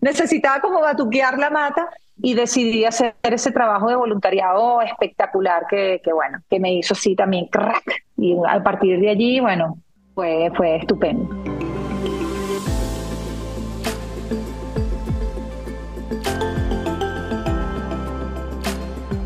necesitaba 0.00 0.60
como 0.60 0.80
batuquear 0.80 1.38
la 1.38 1.50
mata 1.50 1.88
y 2.22 2.34
decidí 2.34 2.84
hacer 2.84 3.14
ese 3.22 3.50
trabajo 3.52 3.88
de 3.88 3.96
voluntariado 3.96 4.80
espectacular 4.82 5.66
que, 5.68 6.00
bueno, 6.12 6.38
que 6.48 6.60
me 6.60 6.74
hizo 6.74 6.94
así 6.94 7.14
también 7.14 7.46
crack. 7.46 8.04
Y 8.16 8.36
a 8.48 8.62
partir 8.62 8.98
de 9.00 9.10
allí, 9.10 9.40
bueno, 9.40 9.78
fue, 10.14 10.50
fue 10.56 10.76
estupendo. 10.76 11.28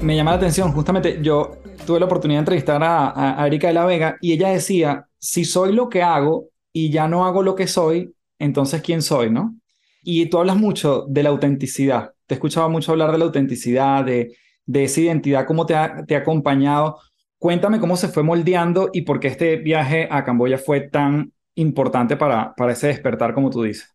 Me 0.02 0.16
llama 0.16 0.32
la 0.32 0.38
atención, 0.38 0.72
justamente 0.72 1.18
yo 1.22 1.58
tuve 1.86 2.00
la 2.00 2.06
oportunidad 2.06 2.38
de 2.38 2.42
entrevistar 2.42 2.80
a, 2.82 3.46
Erika 3.46 3.68
de 3.68 3.74
la 3.74 3.84
Vega 3.84 4.16
y 4.20 4.32
ella 4.32 4.48
decía, 4.48 5.06
si 5.18 5.44
soy 5.44 5.72
lo 5.72 5.88
que 5.88 6.02
hago 6.02 6.48
y 6.72 6.90
ya 6.90 7.08
no 7.08 7.26
hago 7.26 7.42
lo 7.42 7.54
que 7.54 7.66
soy, 7.66 8.14
entonces 8.38 8.82
¿quién 8.82 9.02
soy, 9.02 9.30
no? 9.30 9.56
Y 10.02 10.26
tú 10.26 10.38
hablas 10.38 10.56
mucho 10.56 11.04
de 11.08 11.22
la 11.22 11.28
autenticidad. 11.28 12.12
Te 12.26 12.34
he 12.34 12.36
escuchado 12.36 12.70
mucho 12.70 12.92
hablar 12.92 13.12
de 13.12 13.18
la 13.18 13.26
autenticidad, 13.26 14.04
de, 14.04 14.34
esa 14.72 15.00
identidad, 15.00 15.46
cómo 15.46 15.66
te 15.66 15.74
ha, 15.74 16.04
te 16.06 16.14
ha 16.14 16.18
acompañado. 16.18 16.98
Cuéntame 17.38 17.80
cómo 17.80 17.96
se 17.96 18.08
fue 18.08 18.22
moldeando 18.22 18.90
y 18.92 19.02
por 19.02 19.20
qué 19.20 19.28
este 19.28 19.56
viaje 19.56 20.08
a 20.10 20.24
Camboya 20.24 20.58
fue 20.58 20.80
tan 20.80 21.32
importante 21.54 22.16
para, 22.16 22.54
para 22.54 22.72
ese 22.72 22.86
despertar, 22.86 23.34
como 23.34 23.50
tú 23.50 23.62
dices. 23.62 23.94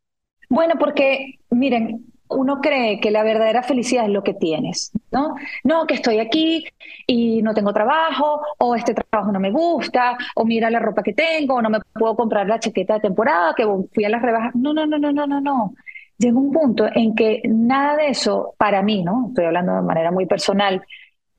Bueno, 0.49 0.75
porque 0.77 1.39
miren, 1.49 2.05
uno 2.27 2.59
cree 2.61 2.99
que 2.99 3.11
la 3.11 3.23
verdadera 3.23 3.63
felicidad 3.63 4.05
es 4.05 4.11
lo 4.11 4.23
que 4.23 4.33
tienes, 4.33 4.91
¿no? 5.11 5.35
No, 5.63 5.85
que 5.85 5.95
estoy 5.95 6.19
aquí 6.19 6.65
y 7.07 7.41
no 7.41 7.53
tengo 7.53 7.73
trabajo, 7.73 8.41
o 8.57 8.75
este 8.75 8.93
trabajo 8.93 9.31
no 9.31 9.39
me 9.39 9.51
gusta, 9.51 10.17
o 10.35 10.45
mira 10.45 10.69
la 10.69 10.79
ropa 10.79 11.03
que 11.03 11.13
tengo, 11.13 11.55
o 11.55 11.61
no 11.61 11.69
me 11.69 11.79
puedo 11.93 12.15
comprar 12.15 12.47
la 12.47 12.59
chaqueta 12.59 12.95
de 12.95 13.01
temporada, 13.01 13.53
que 13.55 13.65
fui 13.93 14.05
a 14.05 14.09
las 14.09 14.21
rebajas. 14.21 14.55
No, 14.55 14.73
no, 14.73 14.85
no, 14.85 14.97
no, 14.97 15.11
no, 15.11 15.27
no, 15.27 15.41
no. 15.41 15.73
Llega 16.17 16.38
un 16.38 16.51
punto 16.51 16.88
en 16.93 17.13
que 17.15 17.41
nada 17.45 17.97
de 17.97 18.09
eso, 18.09 18.55
para 18.57 18.81
mí, 18.81 19.03
¿no? 19.03 19.27
Estoy 19.29 19.45
hablando 19.45 19.75
de 19.75 19.81
manera 19.81 20.11
muy 20.11 20.25
personal, 20.25 20.81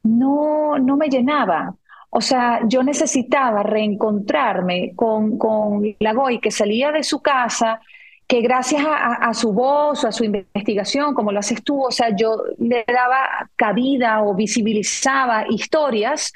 no, 0.03 0.79
no 0.79 0.96
me 0.96 1.09
llenaba. 1.09 1.75
O 2.11 2.20
sea, 2.20 2.61
yo 2.66 2.83
necesitaba 2.83 3.62
reencontrarme 3.62 4.92
con, 4.94 5.37
con 5.38 5.83
la 5.99 6.12
Goy 6.12 6.40
que 6.40 6.51
salía 6.51 6.92
de 6.92 7.03
su 7.03 7.20
casa, 7.20 7.81
que 8.27 8.41
gracias 8.41 8.85
a, 8.85 9.33
su 9.35 9.53
voz 9.53 10.03
o 10.03 10.09
a 10.09 10.12
su 10.12 10.25
investigación, 10.25 11.15
como 11.15 11.31
lo 11.31 11.39
haces 11.39 11.62
tú, 11.62 11.85
o 11.85 11.91
sea, 11.93 12.15
yo 12.17 12.43
le 12.59 12.85
daba 12.87 13.51
cabida 13.55 14.23
o 14.23 14.35
visibilizaba 14.35 15.45
historias 15.49 16.33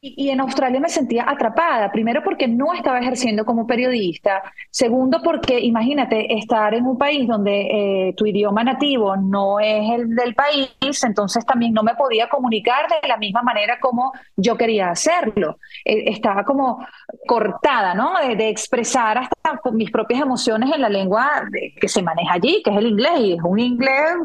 y, 0.00 0.30
en 0.30 0.40
Australia 0.40 0.80
me 0.80 0.88
sentía 0.88 1.28
atrapada, 1.28 1.90
primero 1.90 2.22
porque 2.22 2.46
no 2.46 2.72
estaba 2.72 3.00
ejerciendo 3.00 3.44
como 3.44 3.66
periodista, 3.66 4.42
segundo 4.70 5.20
porque 5.22 5.58
imagínate 5.58 6.34
estar 6.38 6.72
en 6.74 6.86
un 6.86 6.96
país 6.96 7.26
donde 7.26 8.08
eh, 8.08 8.14
tu 8.16 8.26
idioma 8.26 8.62
nativo 8.62 9.16
no 9.16 9.58
es 9.58 9.90
el 9.90 10.14
del 10.14 10.34
país, 10.34 10.70
entonces 11.02 11.44
también 11.44 11.72
no 11.72 11.82
me 11.82 11.94
podía 11.94 12.28
comunicar 12.28 12.86
de 13.02 13.08
la 13.08 13.16
misma 13.16 13.42
manera 13.42 13.80
como 13.80 14.12
yo 14.36 14.56
quería 14.56 14.90
hacerlo. 14.90 15.58
Eh, 15.84 16.04
estaba 16.06 16.44
como 16.44 16.86
cortada, 17.26 17.94
¿no? 17.94 18.14
De, 18.18 18.48
expresar 18.48 19.18
hasta 19.18 19.60
mis 19.72 19.90
propias 19.90 20.22
emociones 20.22 20.72
en 20.72 20.80
la 20.80 20.88
lengua 20.88 21.42
que 21.80 21.88
se 21.88 22.02
maneja 22.02 22.34
allí, 22.34 22.62
que 22.62 22.70
es 22.70 22.76
el 22.76 22.86
inglés, 22.86 23.20
y 23.20 23.32
es 23.34 23.40
un 23.42 23.58
inglés 23.58 24.16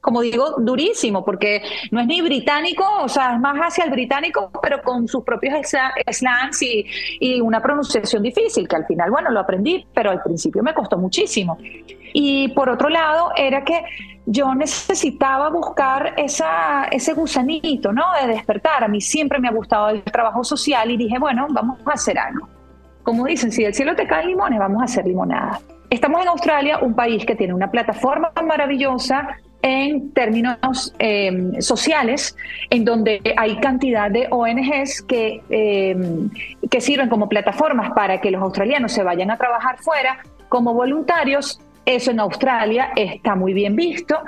como 0.00 0.22
digo, 0.22 0.54
durísimo, 0.58 1.24
porque 1.24 1.62
no 1.90 2.00
es 2.00 2.06
ni 2.06 2.22
británico, 2.22 2.84
o 3.02 3.08
sea, 3.08 3.34
es 3.34 3.40
más 3.40 3.58
hacia 3.58 3.84
el 3.84 3.90
británico, 3.90 4.50
pero 4.62 4.82
con 4.82 5.06
sus 5.06 5.22
propios 5.22 5.54
slangs 6.10 6.62
y, 6.62 6.86
y, 7.20 7.40
una 7.40 7.60
pronunciación 7.60 8.22
difícil, 8.22 8.66
que 8.66 8.76
al 8.76 8.86
final, 8.86 9.10
bueno, 9.10 9.30
lo 9.30 9.40
aprendí, 9.40 9.86
pero 9.92 10.10
al 10.10 10.22
principio 10.22 10.62
me 10.62 10.72
costó 10.72 10.96
muchísimo. 10.96 11.58
Y 12.12 12.48
por 12.48 12.68
otro 12.68 12.88
lado, 12.88 13.32
era 13.36 13.64
que 13.64 13.84
yo 14.26 14.54
necesitaba 14.54 15.48
buscar 15.50 16.14
esa, 16.16 16.84
ese 16.84 17.14
gusanito, 17.14 17.92
¿no? 17.92 18.04
De 18.20 18.28
despertar. 18.28 18.84
A 18.84 18.88
mí 18.88 19.00
siempre 19.00 19.38
me 19.38 19.48
ha 19.48 19.52
gustado 19.52 19.90
el 19.90 20.02
trabajo 20.02 20.44
social 20.44 20.90
y 20.90 20.96
dije, 20.96 21.18
bueno, 21.18 21.46
vamos 21.50 21.78
a 21.86 21.92
hacer 21.92 22.18
algo. 22.18 22.48
Como 23.02 23.26
dicen, 23.26 23.50
si 23.50 23.62
del 23.64 23.74
cielo 23.74 23.94
te 23.96 24.06
caen 24.06 24.28
limones, 24.28 24.58
vamos 24.58 24.82
a 24.82 24.84
hacer 24.84 25.06
limonada. 25.06 25.60
Estamos 25.88 26.22
en 26.22 26.28
Australia, 26.28 26.78
un 26.78 26.94
país 26.94 27.24
que 27.24 27.34
tiene 27.34 27.54
una 27.54 27.70
plataforma 27.70 28.30
maravillosa, 28.46 29.36
en 29.62 30.12
términos 30.12 30.94
em, 30.98 31.60
sociales, 31.60 32.36
en 32.70 32.84
donde 32.84 33.20
hay 33.36 33.56
cantidad 33.56 34.10
de 34.10 34.26
ONGs 34.30 35.02
que, 35.02 35.42
em, 35.50 36.30
que 36.70 36.80
sirven 36.80 37.08
como 37.08 37.28
plataformas 37.28 37.92
para 37.92 38.20
que 38.20 38.30
los 38.30 38.42
australianos 38.42 38.92
se 38.92 39.02
vayan 39.02 39.30
a 39.30 39.36
trabajar 39.36 39.78
fuera 39.78 40.22
como 40.48 40.74
voluntarios. 40.74 41.60
Eso 41.86 42.10
en 42.10 42.20
Australia 42.20 42.92
está 42.96 43.34
muy 43.34 43.52
bien 43.52 43.76
visto 43.76 44.18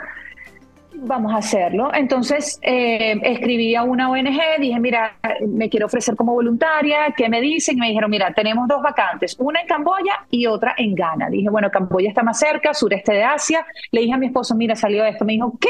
vamos 1.05 1.33
a 1.33 1.39
hacerlo. 1.39 1.91
Entonces 1.95 2.59
eh, 2.63 3.19
escribí 3.23 3.75
a 3.75 3.83
una 3.83 4.11
ONG, 4.11 4.61
dije, 4.61 4.81
mira, 4.81 5.19
me 5.47 5.69
quiero 5.69 5.87
ofrecer 5.87 6.17
como 6.17 6.33
voluntaria, 6.33 7.13
¿qué 7.17 7.29
me 7.29 7.41
dicen? 7.41 7.77
Y 7.77 7.81
me 7.81 7.89
dijeron, 7.89 8.11
mira, 8.11 8.33
tenemos 8.33 8.69
dos 8.69 8.83
vacantes, 8.83 9.37
una 9.39 9.61
en 9.61 9.67
Camboya 9.67 10.27
y 10.31 10.47
otra 10.47 10.75
en 10.77 10.95
Ghana. 10.95 11.29
Dije, 11.31 11.51
bueno, 11.51 11.71
Camboya 11.71 12.09
está 12.09 12.23
más 12.23 12.39
cerca, 12.39 12.75
sureste 12.75 13.13
de 13.13 13.25
Asia. 13.25 13.67
Le 13.91 14.03
dije 14.03 14.15
a 14.15 14.19
mi 14.19 14.27
esposo, 14.27 14.55
mira, 14.55 14.77
salió 14.77 15.05
esto. 15.05 15.25
Me 15.25 15.35
dijo, 15.35 15.59
¿qué? 15.61 15.69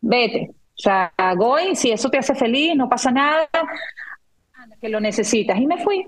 Vete. 0.00 0.50
O 0.50 0.82
sea, 0.82 1.12
Goy, 1.36 1.76
si 1.76 1.92
eso 1.92 2.10
te 2.10 2.18
hace 2.18 2.34
feliz, 2.34 2.74
no 2.76 2.88
pasa 2.88 3.10
nada, 3.10 3.48
que 4.80 4.88
lo 4.88 5.00
necesitas. 5.00 5.58
Y 5.58 5.66
me 5.66 5.82
fui. 5.82 6.06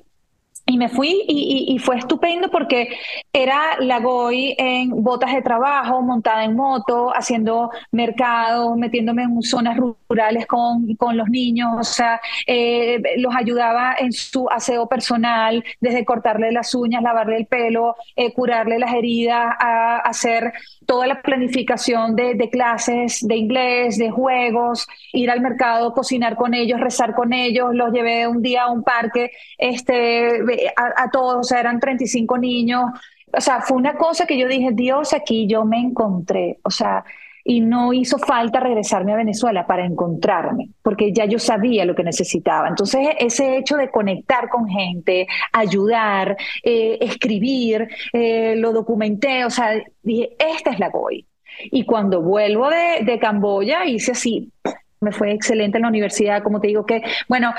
Y 0.69 0.79
me 0.79 0.89
fui 0.89 1.25
y, 1.29 1.79
fue 1.79 1.97
estupendo 1.99 2.51
porque 2.51 2.89
era 3.33 3.79
la 3.79 4.01
Goy 4.01 4.57
en 4.59 4.91
botas 5.05 5.33
de 5.33 5.41
trabajo, 5.41 6.03
montada 6.03 6.43
en 6.43 6.57
moto, 6.57 7.13
haciendo 7.15 7.71
mercados, 7.93 8.77
metiéndome 8.77 9.23
en 9.23 9.43
zonas 9.43 9.77
rurales 9.77 10.47
con, 10.47 10.97
con 10.97 11.17
los 11.17 11.29
niños, 11.29 11.69
o 11.79 11.85
sea, 11.85 12.21
eh, 12.49 13.01
los 13.19 13.35
ayudaba 13.37 13.95
en 13.97 14.13
su 14.13 14.49
aseo 14.51 14.89
personal, 14.89 15.63
desde 15.81 16.05
cortarle 16.05 16.51
las 16.51 16.75
uñas, 16.75 17.03
lavarle 17.03 17.37
el 17.37 17.47
pelo, 17.47 17.95
eh, 18.17 18.33
curarle 18.33 18.81
las 18.81 18.93
heridas, 18.93 19.55
a 19.61 19.99
hacer 19.99 20.53
toda 20.85 21.07
la 21.07 21.23
planificación 21.23 22.17
de, 22.17 22.35
de 22.35 22.51
clases 22.51 23.21
de 23.27 23.37
inglés, 23.37 23.99
de 23.99 24.11
juegos, 24.11 24.87
ir 25.13 25.31
al 25.31 25.41
mercado, 25.41 25.93
cocinar 25.93 26.35
con 26.35 26.55
ellos, 26.55 26.81
rezar 26.81 27.15
con 27.15 27.33
ellos, 27.33 27.73
los 27.73 27.93
llevé 27.93 28.27
un 28.27 28.43
día 28.43 28.65
a 28.65 28.73
un 28.73 28.83
parque, 28.83 29.31
este 29.59 30.43
a, 30.77 31.11
todos, 31.11 31.37
o 31.39 31.43
sea, 31.43 31.61
eran 31.61 31.81
35 31.81 32.39
niños. 32.39 32.85
O 33.33 33.41
sea, 33.41 33.61
fue 33.61 33.77
una 33.77 33.97
cosa 33.97 34.27
que 34.27 34.39
yo 34.39 34.49
dije, 34.49 34.71
Dios, 34.73 35.13
aquí 35.13 35.47
yo 35.47 35.65
me 35.65 35.79
encontré. 35.79 36.59
O 36.63 36.71
sea, 36.71 37.05
y 37.49 37.61
no 37.61 37.93
hizo 37.93 38.19
falta 38.19 38.59
regresarme 38.59 39.13
a 39.13 39.17
Venezuela 39.17 39.67
para 39.67 39.85
encontrarme, 39.87 40.71
porque 40.83 41.13
ya 41.13 41.27
yo 41.27 41.39
sabía 41.39 41.85
lo 41.85 41.95
que 41.95 42.03
necesitaba. 42.03 42.69
Entonces, 42.69 43.09
ese 43.21 43.57
hecho 43.57 43.77
de 43.77 43.89
conectar 43.89 44.49
con 44.49 44.67
gente, 44.67 45.29
ayudar, 45.53 46.37
eh, 46.65 46.99
escribir, 47.01 47.89
eh, 48.13 48.57
lo 48.57 48.73
documenté, 48.73 49.45
o 49.45 49.51
sea, 49.51 49.81
dije, 50.03 50.37
esta 50.39 50.71
es 50.71 50.81
la 50.81 50.91
GOI. 50.91 51.25
Y 51.71 51.85
cuando 51.85 52.21
vuelvo 52.21 52.69
de, 52.69 53.05
de 53.05 53.19
Camboya, 53.21 53.85
hice 53.87 54.13
así, 54.13 54.51
me 55.01 55.13
fue 55.13 55.33
excelente 55.33 55.79
en 55.79 55.83
la 55.83 55.89
universidad, 55.89 56.43
como 56.43 56.61
te 56.61 56.69
digo 56.69 56.87
que, 56.87 57.03
bueno, 57.29 57.53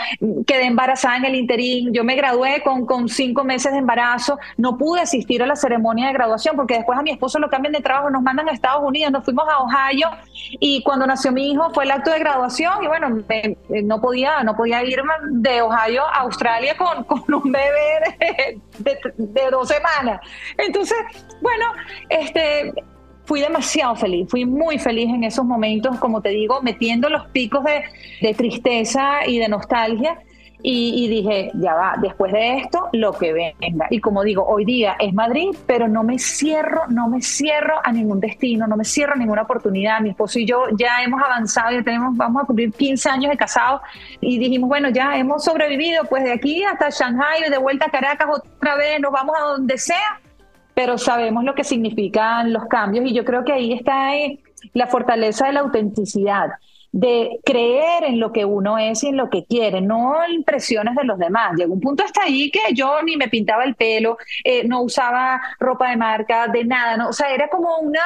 quedé 0.45 0.65
embarazada 0.65 1.17
en 1.17 1.25
el 1.25 1.35
interín, 1.35 1.93
yo 1.93 2.03
me 2.03 2.15
gradué 2.15 2.61
con, 2.63 2.85
con 2.85 3.09
cinco 3.09 3.43
meses 3.43 3.71
de 3.71 3.79
embarazo, 3.79 4.39
no 4.57 4.77
pude 4.77 5.01
asistir 5.01 5.43
a 5.43 5.45
la 5.45 5.55
ceremonia 5.55 6.07
de 6.07 6.13
graduación 6.13 6.55
porque 6.55 6.75
después 6.75 6.97
a 6.97 7.03
mi 7.03 7.11
esposo 7.11 7.39
lo 7.39 7.49
cambian 7.49 7.73
de 7.73 7.81
trabajo, 7.81 8.09
nos 8.09 8.21
mandan 8.21 8.49
a 8.49 8.51
Estados 8.51 8.83
Unidos, 8.83 9.11
nos 9.11 9.23
fuimos 9.23 9.45
a 9.49 9.59
Ohio 9.59 10.09
y 10.59 10.81
cuando 10.83 11.05
nació 11.05 11.31
mi 11.31 11.51
hijo 11.51 11.69
fue 11.73 11.83
el 11.83 11.91
acto 11.91 12.11
de 12.11 12.19
graduación 12.19 12.83
y 12.83 12.87
bueno, 12.87 13.09
no, 13.83 14.01
podía, 14.01 14.43
no 14.43 14.55
podía 14.55 14.83
irme 14.83 15.13
de 15.31 15.61
Ohio 15.61 16.03
a 16.05 16.21
Australia 16.21 16.75
con, 16.77 17.03
con 17.03 17.33
un 17.33 17.51
bebé 17.51 18.55
de, 18.79 18.99
de 19.15 19.49
dos 19.51 19.67
semanas. 19.67 20.21
Entonces, 20.57 20.97
bueno, 21.41 21.65
este 22.09 22.73
fui 23.27 23.41
demasiado 23.41 23.93
feliz, 23.95 24.29
fui 24.29 24.45
muy 24.45 24.79
feliz 24.79 25.09
en 25.09 25.25
esos 25.25 25.43
momentos, 25.43 25.99
como 25.99 26.21
te 26.21 26.29
digo, 26.29 26.61
metiendo 26.61 27.09
los 27.09 27.27
picos 27.27 27.63
de, 27.63 28.33
tristeza 28.33 29.27
y 29.27 29.37
de 29.37 29.49
nostalgia. 29.49 30.17
Y, 30.63 31.07
dije, 31.07 31.51
ya 31.53 31.75
va, 31.75 31.93
después 32.01 32.33
de 32.33 32.57
esto, 32.57 32.89
lo 32.91 33.13
que 33.13 33.31
venga. 33.31 33.87
Y 33.89 33.99
como 33.99 34.23
digo, 34.23 34.43
hoy 34.45 34.65
día 34.65 34.95
es 34.99 35.13
Madrid, 35.13 35.49
pero 35.65 35.87
no 35.87 36.03
me 36.03 36.17
cierro, 36.17 36.87
no 36.89 37.07
me 37.07 37.21
cierro 37.21 37.75
a 37.83 37.91
ningún 37.91 38.19
destino, 38.19 38.65
no 38.65 38.75
me 38.75 38.83
cierro 38.83 39.13
a 39.13 39.17
ninguna 39.17 39.43
oportunidad. 39.43 40.01
Mi 40.01 40.09
esposo 40.09 40.39
y 40.39 40.45
yo 40.45 40.63
ya 40.77 41.03
hemos 41.03 41.21
avanzado, 41.21 41.71
ya 41.71 41.83
tenemos, 41.83 42.17
vamos 42.17 42.43
a 42.43 42.45
cumplir 42.47 42.73
15 42.73 43.07
años 43.07 43.31
de 43.31 43.37
casados 43.37 43.81
y 44.19 44.39
dijimos, 44.39 44.67
bueno, 44.67 44.89
ya 44.89 45.15
hemos 45.15 45.43
sobrevivido, 45.43 46.03
pues 46.05 46.23
de 46.23 46.33
aquí 46.33 46.63
hasta 46.63 46.89
Shanghai, 46.89 47.49
de 47.49 47.57
vuelta 47.59 47.85
a 47.85 47.91
Caracas 47.91 48.27
otra 48.33 48.75
vez, 48.75 48.99
nos 48.99 49.11
vamos 49.11 49.35
a 49.39 49.43
donde 49.43 49.77
sea 49.77 50.19
pero 50.77 50.99
sabemos 50.99 51.43
lo 51.43 51.55
que 51.55 51.63
significan 51.63 52.53
los 52.53 52.67
cambios 52.67 53.03
y 53.09 53.11
yo 53.11 53.25
creo 53.25 53.43
que 53.43 53.51
ahí 53.51 53.73
está 53.73 54.15
eh, 54.15 54.37
la 54.73 54.85
fortaleza 54.85 55.47
de 55.47 55.53
la 55.53 55.61
autenticidad 55.61 56.49
de 56.91 57.39
creer 57.43 58.03
en 58.03 58.19
lo 58.19 58.31
que 58.31 58.45
uno 58.45 58.77
es 58.77 59.03
y 59.03 59.07
en 59.07 59.17
lo 59.17 59.27
que 59.31 59.43
quiere, 59.45 59.81
no 59.81 60.17
impresiones 60.29 60.95
de 60.95 61.03
los 61.03 61.17
demás. 61.17 61.53
Llegó 61.57 61.73
un 61.73 61.81
punto 61.81 62.03
hasta 62.03 62.21
ahí 62.25 62.51
que 62.51 62.75
yo 62.75 63.01
ni 63.01 63.17
me 63.17 63.27
pintaba 63.27 63.63
el 63.63 63.73
pelo, 63.73 64.17
eh, 64.43 64.67
no 64.67 64.83
usaba 64.83 65.41
ropa 65.59 65.89
de 65.89 65.97
marca, 65.97 66.47
de 66.47 66.63
nada, 66.63 66.95
¿no? 66.95 67.09
o 67.09 67.13
sea, 67.13 67.33
era 67.33 67.49
como 67.49 67.79
una 67.79 68.03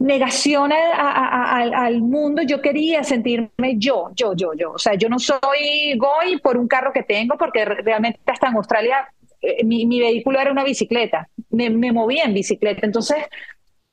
negación 0.00 0.72
al 0.72 2.00
mundo, 2.02 2.42
yo 2.42 2.60
quería 2.60 3.04
sentirme 3.04 3.76
yo, 3.76 4.10
yo, 4.16 4.34
yo, 4.34 4.54
yo. 4.54 4.72
O 4.72 4.78
sea, 4.78 4.94
yo 4.94 5.08
no 5.08 5.20
soy 5.20 5.96
goy 5.96 6.40
por 6.42 6.56
un 6.56 6.66
carro 6.66 6.92
que 6.92 7.04
tengo, 7.04 7.38
porque 7.38 7.64
realmente 7.64 8.18
hasta 8.26 8.48
en 8.48 8.56
Australia 8.56 9.08
eh, 9.46 9.64
mi, 9.64 10.00
vehículo 10.00 10.40
era 10.40 10.52
una 10.52 10.64
bicicleta, 10.64 11.28
me, 11.50 11.70
movía 11.70 12.24
en 12.24 12.34
bicicleta. 12.34 12.86
Entonces, 12.86 13.18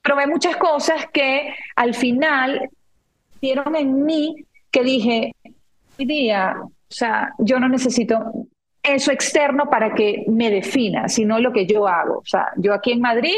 probé 0.01 0.27
muchas 0.27 0.57
cosas 0.57 1.07
que 1.13 1.53
al 1.75 1.93
final 1.93 2.69
dieron 3.41 3.75
en 3.75 4.03
mí 4.03 4.35
que 4.71 4.83
dije, 4.83 5.33
hoy 5.99 6.05
día, 6.05 6.55
o 6.61 6.71
sea, 6.87 7.33
yo 7.39 7.59
no 7.59 7.67
necesito 7.67 8.47
eso 8.83 9.11
externo 9.11 9.69
para 9.69 9.93
que 9.93 10.23
me 10.27 10.49
defina, 10.49 11.07
sino 11.07 11.39
lo 11.39 11.51
que 11.51 11.65
yo 11.65 11.87
hago. 11.87 12.19
O 12.19 12.25
sea, 12.25 12.47
yo 12.57 12.73
aquí 12.73 12.91
en 12.91 13.01
Madrid 13.01 13.35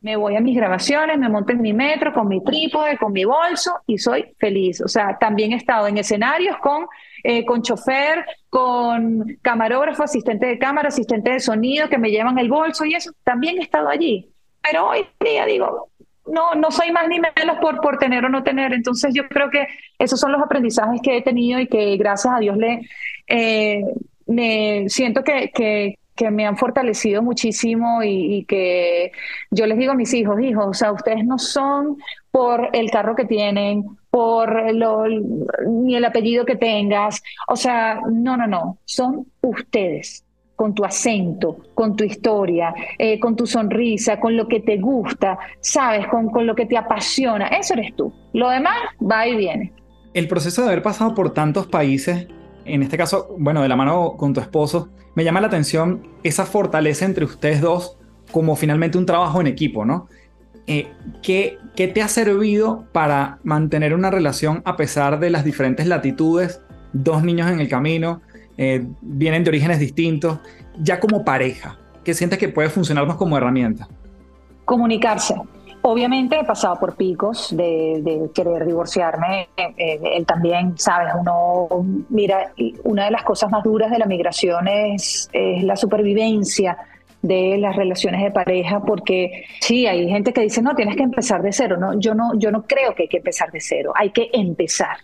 me 0.00 0.16
voy 0.16 0.36
a 0.36 0.40
mis 0.40 0.56
grabaciones, 0.56 1.18
me 1.18 1.28
monto 1.28 1.52
en 1.52 1.60
mi 1.60 1.72
metro 1.72 2.12
con 2.12 2.28
mi 2.28 2.42
trípode, 2.42 2.96
con 2.96 3.12
mi 3.12 3.24
bolso 3.24 3.80
y 3.86 3.98
soy 3.98 4.34
feliz. 4.38 4.80
O 4.80 4.88
sea, 4.88 5.18
también 5.18 5.52
he 5.52 5.56
estado 5.56 5.86
en 5.88 5.98
escenarios 5.98 6.56
con 6.58 6.86
eh, 7.24 7.44
con 7.44 7.62
chofer, 7.62 8.24
con 8.48 9.38
camarógrafo, 9.42 10.02
asistente 10.02 10.46
de 10.46 10.58
cámara, 10.58 10.88
asistente 10.88 11.30
de 11.30 11.40
sonido 11.40 11.88
que 11.88 11.98
me 11.98 12.10
llevan 12.10 12.38
el 12.38 12.48
bolso 12.48 12.84
y 12.84 12.94
eso, 12.94 13.12
también 13.24 13.58
he 13.58 13.62
estado 13.62 13.88
allí. 13.88 14.30
Pero 14.62 14.88
hoy 14.88 15.06
día 15.20 15.46
digo, 15.46 15.90
no, 16.26 16.54
no 16.54 16.70
soy 16.70 16.92
más 16.92 17.08
ni 17.08 17.20
menos 17.20 17.58
por, 17.60 17.80
por 17.80 17.98
tener 17.98 18.24
o 18.24 18.28
no 18.28 18.42
tener. 18.42 18.72
Entonces 18.72 19.12
yo 19.14 19.28
creo 19.28 19.50
que 19.50 19.66
esos 19.98 20.20
son 20.20 20.32
los 20.32 20.42
aprendizajes 20.42 21.00
que 21.02 21.16
he 21.16 21.22
tenido 21.22 21.60
y 21.60 21.66
que 21.66 21.96
gracias 21.96 22.34
a 22.34 22.38
Dios 22.38 22.56
le 22.56 22.88
eh, 23.26 23.82
me 24.26 24.88
siento 24.88 25.24
que, 25.24 25.50
que, 25.52 25.98
que 26.14 26.30
me 26.30 26.46
han 26.46 26.56
fortalecido 26.56 27.22
muchísimo 27.22 28.02
y, 28.02 28.36
y, 28.36 28.44
que 28.44 29.12
yo 29.50 29.66
les 29.66 29.78
digo 29.78 29.92
a 29.92 29.96
mis 29.96 30.14
hijos, 30.14 30.40
hijos, 30.40 30.66
o 30.66 30.74
sea, 30.74 30.92
ustedes 30.92 31.24
no 31.24 31.38
son 31.38 31.96
por 32.30 32.70
el 32.72 32.90
carro 32.90 33.16
que 33.16 33.24
tienen, 33.24 33.84
por 34.10 34.74
lo, 34.74 35.04
ni 35.66 35.96
el 35.96 36.04
apellido 36.04 36.44
que 36.44 36.56
tengas. 36.56 37.22
O 37.48 37.56
sea, 37.56 38.00
no, 38.10 38.36
no, 38.36 38.46
no, 38.46 38.78
son 38.84 39.26
ustedes 39.40 40.24
con 40.56 40.74
tu 40.74 40.84
acento, 40.84 41.56
con 41.72 41.96
tu 41.96 42.04
historia, 42.04 42.74
eh, 42.98 43.18
con 43.18 43.34
tu 43.34 43.46
sonrisa, 43.46 44.20
con 44.20 44.36
lo 44.36 44.46
que 44.46 44.60
te 44.60 44.76
gusta, 44.76 45.38
sabes, 45.60 46.06
con, 46.08 46.28
con 46.28 46.46
lo 46.46 46.54
que 46.54 46.66
te 46.66 46.76
apasiona. 46.76 47.46
Eso 47.46 47.72
eres 47.72 47.96
tú. 47.96 48.12
Lo 48.34 48.50
demás 48.50 48.76
va 49.00 49.26
y 49.26 49.36
viene. 49.36 49.72
El 50.12 50.28
proceso 50.28 50.60
de 50.60 50.68
haber 50.68 50.82
pasado 50.82 51.14
por 51.14 51.32
tantos 51.32 51.66
países, 51.66 52.26
en 52.66 52.82
este 52.82 52.98
caso, 52.98 53.34
bueno, 53.38 53.62
de 53.62 53.68
la 53.68 53.76
mano 53.76 54.16
con 54.18 54.34
tu 54.34 54.40
esposo, 54.40 54.90
me 55.14 55.24
llama 55.24 55.40
la 55.40 55.46
atención 55.46 56.06
esa 56.22 56.44
fortaleza 56.44 57.06
entre 57.06 57.24
ustedes 57.24 57.62
dos 57.62 57.96
como 58.30 58.54
finalmente 58.54 58.98
un 58.98 59.06
trabajo 59.06 59.40
en 59.40 59.46
equipo, 59.46 59.84
¿no? 59.84 60.08
Eh, 60.66 60.92
¿qué, 61.22 61.58
te 61.74 62.02
ha 62.02 62.08
servido 62.08 62.84
para 62.92 63.38
mantener 63.42 63.94
una 63.94 64.10
relación 64.10 64.62
a 64.64 64.76
pesar 64.76 65.18
de 65.18 65.30
las 65.30 65.44
diferentes 65.44 65.86
latitudes? 65.86 66.60
Dos 66.92 67.22
niños 67.22 67.50
en 67.50 67.60
el 67.60 67.68
camino, 67.68 68.20
eh, 68.56 68.86
vienen 69.00 69.44
de 69.44 69.50
orígenes 69.50 69.78
distintos, 69.78 70.38
ya 70.78 71.00
como 71.00 71.24
pareja, 71.24 71.78
¿qué 72.04 72.14
sientes 72.14 72.38
que 72.38 72.48
puede 72.48 72.68
funcionar 72.68 73.06
como 73.16 73.36
herramienta? 73.36 73.88
Comunicarse. 74.64 75.34
Obviamente 75.82 76.38
he 76.38 76.44
pasado 76.44 76.78
por 76.78 76.94
picos 76.94 77.56
de, 77.56 78.30
querer 78.34 78.66
divorciarme. 78.66 79.48
Eh, 79.56 79.98
él 80.14 80.26
también, 80.26 80.76
sabes, 80.76 81.14
uno, 81.18 81.68
mira, 82.10 82.52
una 82.84 83.06
de 83.06 83.10
las 83.12 83.24
cosas 83.24 83.50
más 83.50 83.64
duras 83.64 83.90
de 83.90 83.98
la 83.98 84.04
migración 84.04 84.68
es 84.68 85.30
la 85.32 85.76
supervivencia 85.76 86.76
de 87.22 87.58
las 87.58 87.76
relaciones 87.76 88.22
de 88.22 88.30
pareja, 88.30 88.82
porque 88.82 89.44
sí, 89.60 89.86
hay 89.86 90.08
gente 90.08 90.32
que 90.32 90.40
dice, 90.40 90.62
no, 90.62 90.74
tienes 90.74 90.96
que 90.96 91.02
empezar 91.02 91.42
de 91.42 91.52
cero. 91.52 91.76
No, 91.76 91.98
yo, 91.98 92.14
no, 92.14 92.38
yo 92.38 92.50
no 92.50 92.66
creo 92.66 92.94
que 92.94 93.04
hay 93.04 93.08
que 93.08 93.18
empezar 93.18 93.50
de 93.50 93.60
cero, 93.60 93.92
hay 93.94 94.10
que 94.10 94.30
empezar, 94.32 94.98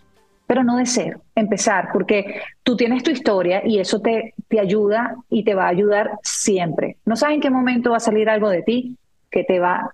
pero 0.47 0.63
no 0.63 0.77
de 0.77 0.85
cero, 0.85 1.21
empezar, 1.35 1.89
porque 1.93 2.41
tú 2.63 2.75
tienes 2.75 3.03
tu 3.03 3.11
historia 3.11 3.61
y 3.65 3.79
eso 3.79 4.01
te, 4.01 4.33
te 4.47 4.59
ayuda 4.59 5.15
y 5.29 5.43
te 5.43 5.53
va 5.53 5.65
a 5.65 5.69
ayudar 5.69 6.11
siempre. 6.23 6.97
No 7.05 7.15
sabes 7.15 7.35
en 7.35 7.41
qué 7.41 7.49
momento 7.49 7.91
va 7.91 7.97
a 7.97 8.01
salir 8.01 8.29
algo 8.29 8.49
de 8.49 8.63
ti 8.63 8.97
que 9.29 9.43
te 9.43 9.59
va 9.59 9.93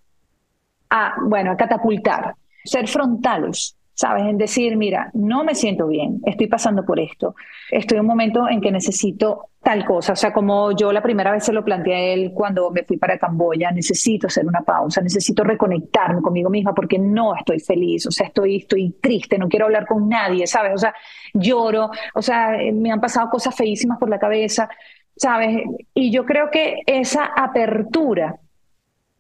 a, 0.89 1.15
bueno, 1.25 1.51
a 1.51 1.57
catapultar. 1.57 2.36
Ser 2.63 2.88
frontales, 2.88 3.75
¿sabes? 3.93 4.23
En 4.23 4.38
decir, 4.38 4.77
mira, 4.77 5.09
no 5.13 5.43
me 5.43 5.55
siento 5.55 5.88
bien, 5.88 6.21
estoy 6.25 6.47
pasando 6.47 6.86
por 6.86 6.99
esto, 6.99 7.36
estoy 7.69 7.98
en 7.98 8.02
un 8.02 8.08
momento 8.08 8.48
en 8.48 8.62
que 8.62 8.71
necesito 8.71 9.50
tal 9.63 9.85
cosa, 9.85 10.11
o 10.11 10.15
sea, 10.15 10.33
como 10.33 10.73
yo 10.73 10.91
la 10.91 11.01
primera 11.01 11.31
vez 11.31 11.45
se 11.45 11.53
lo 11.53 11.63
planteé 11.63 11.95
a 11.95 12.13
él 12.13 12.31
cuando 12.33 12.69
me 12.69 12.83
fui 12.83 12.97
para 12.97 13.17
Camboya, 13.17 13.71
necesito 13.71 14.27
hacer 14.27 14.45
una 14.45 14.61
pausa, 14.61 15.01
necesito 15.01 15.43
reconectarme 15.43 16.21
conmigo 16.21 16.49
misma 16.49 16.75
porque 16.75 16.99
no 16.99 17.33
estoy 17.33 17.61
feliz, 17.61 18.05
o 18.05 18.11
sea, 18.11 18.27
estoy, 18.27 18.57
estoy 18.57 18.91
triste, 19.01 19.37
no 19.37 19.47
quiero 19.47 19.65
hablar 19.65 19.87
con 19.87 20.09
nadie, 20.09 20.45
¿sabes? 20.47 20.73
O 20.75 20.77
sea, 20.77 20.93
lloro, 21.33 21.89
o 22.13 22.21
sea, 22.21 22.57
me 22.73 22.91
han 22.91 22.99
pasado 22.99 23.29
cosas 23.29 23.55
feísimas 23.55 23.97
por 23.97 24.09
la 24.09 24.19
cabeza, 24.19 24.67
¿sabes? 25.15 25.63
Y 25.93 26.11
yo 26.11 26.25
creo 26.25 26.51
que 26.51 26.81
esa 26.85 27.25
apertura 27.25 28.35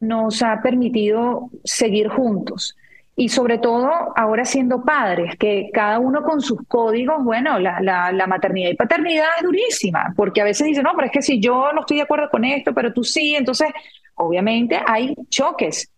nos 0.01 0.43
ha 0.43 0.61
permitido 0.61 1.51
seguir 1.63 2.09
juntos 2.09 2.75
y 3.15 3.29
sobre 3.29 3.59
todo 3.59 3.91
ahora 4.15 4.43
siendo 4.43 4.83
padres, 4.83 5.35
que 5.37 5.69
cada 5.71 5.99
uno 5.99 6.23
con 6.23 6.41
sus 6.41 6.59
códigos, 6.67 7.23
bueno, 7.23 7.59
la, 7.59 7.79
la, 7.79 8.27
maternidad 8.27 8.71
y 8.71 8.75
paternidad 8.75 9.27
es 9.37 9.43
durísima, 9.43 10.13
porque 10.15 10.41
a 10.41 10.45
veces 10.45 10.65
dicen, 10.65 10.83
no, 10.83 10.93
pero 10.95 11.05
es 11.05 11.11
que 11.11 11.21
si 11.21 11.39
yo 11.39 11.71
no 11.73 11.81
estoy 11.81 11.97
de 11.97 12.03
acuerdo 12.03 12.29
con 12.29 12.43
esto, 12.43 12.73
pero 12.73 12.91
tú 12.91 13.03
sí, 13.03 13.35
entonces 13.35 13.67
obviamente 14.15 14.79
hay 14.85 15.15
choques. 15.29 15.91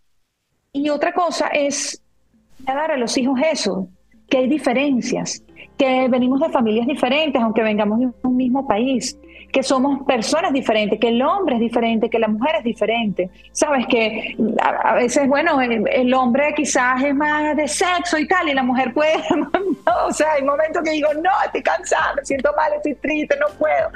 Y 0.73 0.89
otra 0.89 1.13
cosa 1.13 1.47
es 1.47 2.01
dar 2.59 2.91
a 2.91 2.97
los 2.97 3.17
hijos 3.17 3.39
eso, 3.49 3.87
que 4.27 4.39
hay 4.39 4.47
diferencias, 4.49 5.41
que 5.77 6.09
venimos 6.09 6.41
de 6.41 6.49
familias 6.49 6.87
diferentes, 6.87 7.41
aunque 7.41 7.63
vengamos 7.63 7.99
de 7.99 8.09
un 8.23 8.35
mismo 8.35 8.67
país, 8.67 9.17
que 9.55 9.63
somos 9.63 10.05
personas 10.05 10.51
diferentes, 10.51 10.99
que 10.99 11.07
el 11.07 11.21
hombre 11.21 11.55
es 11.55 11.61
diferente, 11.61 12.09
que 12.09 12.19
la 12.19 12.27
mujer 12.27 12.57
es 12.57 12.65
diferente. 12.65 13.29
Sabes 13.53 13.87
que 13.87 14.35
a, 14.61 14.95
veces, 14.95 15.29
bueno, 15.29 15.61
el, 15.61 16.13
hombre 16.13 16.53
quizás 16.53 17.01
es 17.01 17.15
más 17.15 17.55
de 17.55 17.65
sexo 17.65 18.17
y 18.17 18.27
tal, 18.27 18.49
y 18.49 18.53
la 18.53 18.63
mujer 18.63 18.93
puede, 18.93 19.13
o 20.05 20.11
sea, 20.11 20.33
hay 20.33 20.43
momentos 20.43 20.83
que 20.83 20.91
digo, 20.91 21.07
no, 21.13 21.31
estoy 21.45 21.63
cansada, 21.63 22.15
me 22.17 22.25
siento 22.25 22.51
mal, 22.57 22.73
estoy 22.73 22.95
triste, 22.95 23.37
no 23.39 23.47
puedo. 23.57 23.91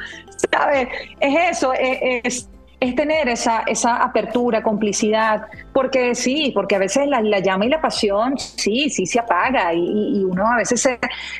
¿Sabes? 0.49 0.88
Es 1.20 1.57
eso, 1.57 1.74
es 1.74 2.22
es 2.24 2.49
tener 2.95 3.27
esa, 3.27 3.63
esa 3.67 3.97
apertura, 3.97 4.63
complicidad, 4.63 5.47
porque 5.73 6.15
sí, 6.15 6.51
porque 6.55 6.75
a 6.75 6.80
veces 6.80 7.07
la, 7.07 7.39
llama 7.39 7.65
y 7.65 7.69
la 7.69 7.82
pasión, 7.82 8.38
sí, 8.38 8.89
sí 8.89 9.05
se 9.05 9.19
apaga 9.19 9.73
y, 9.73 10.23
uno 10.23 10.47
a 10.47 10.57
veces 10.57 10.82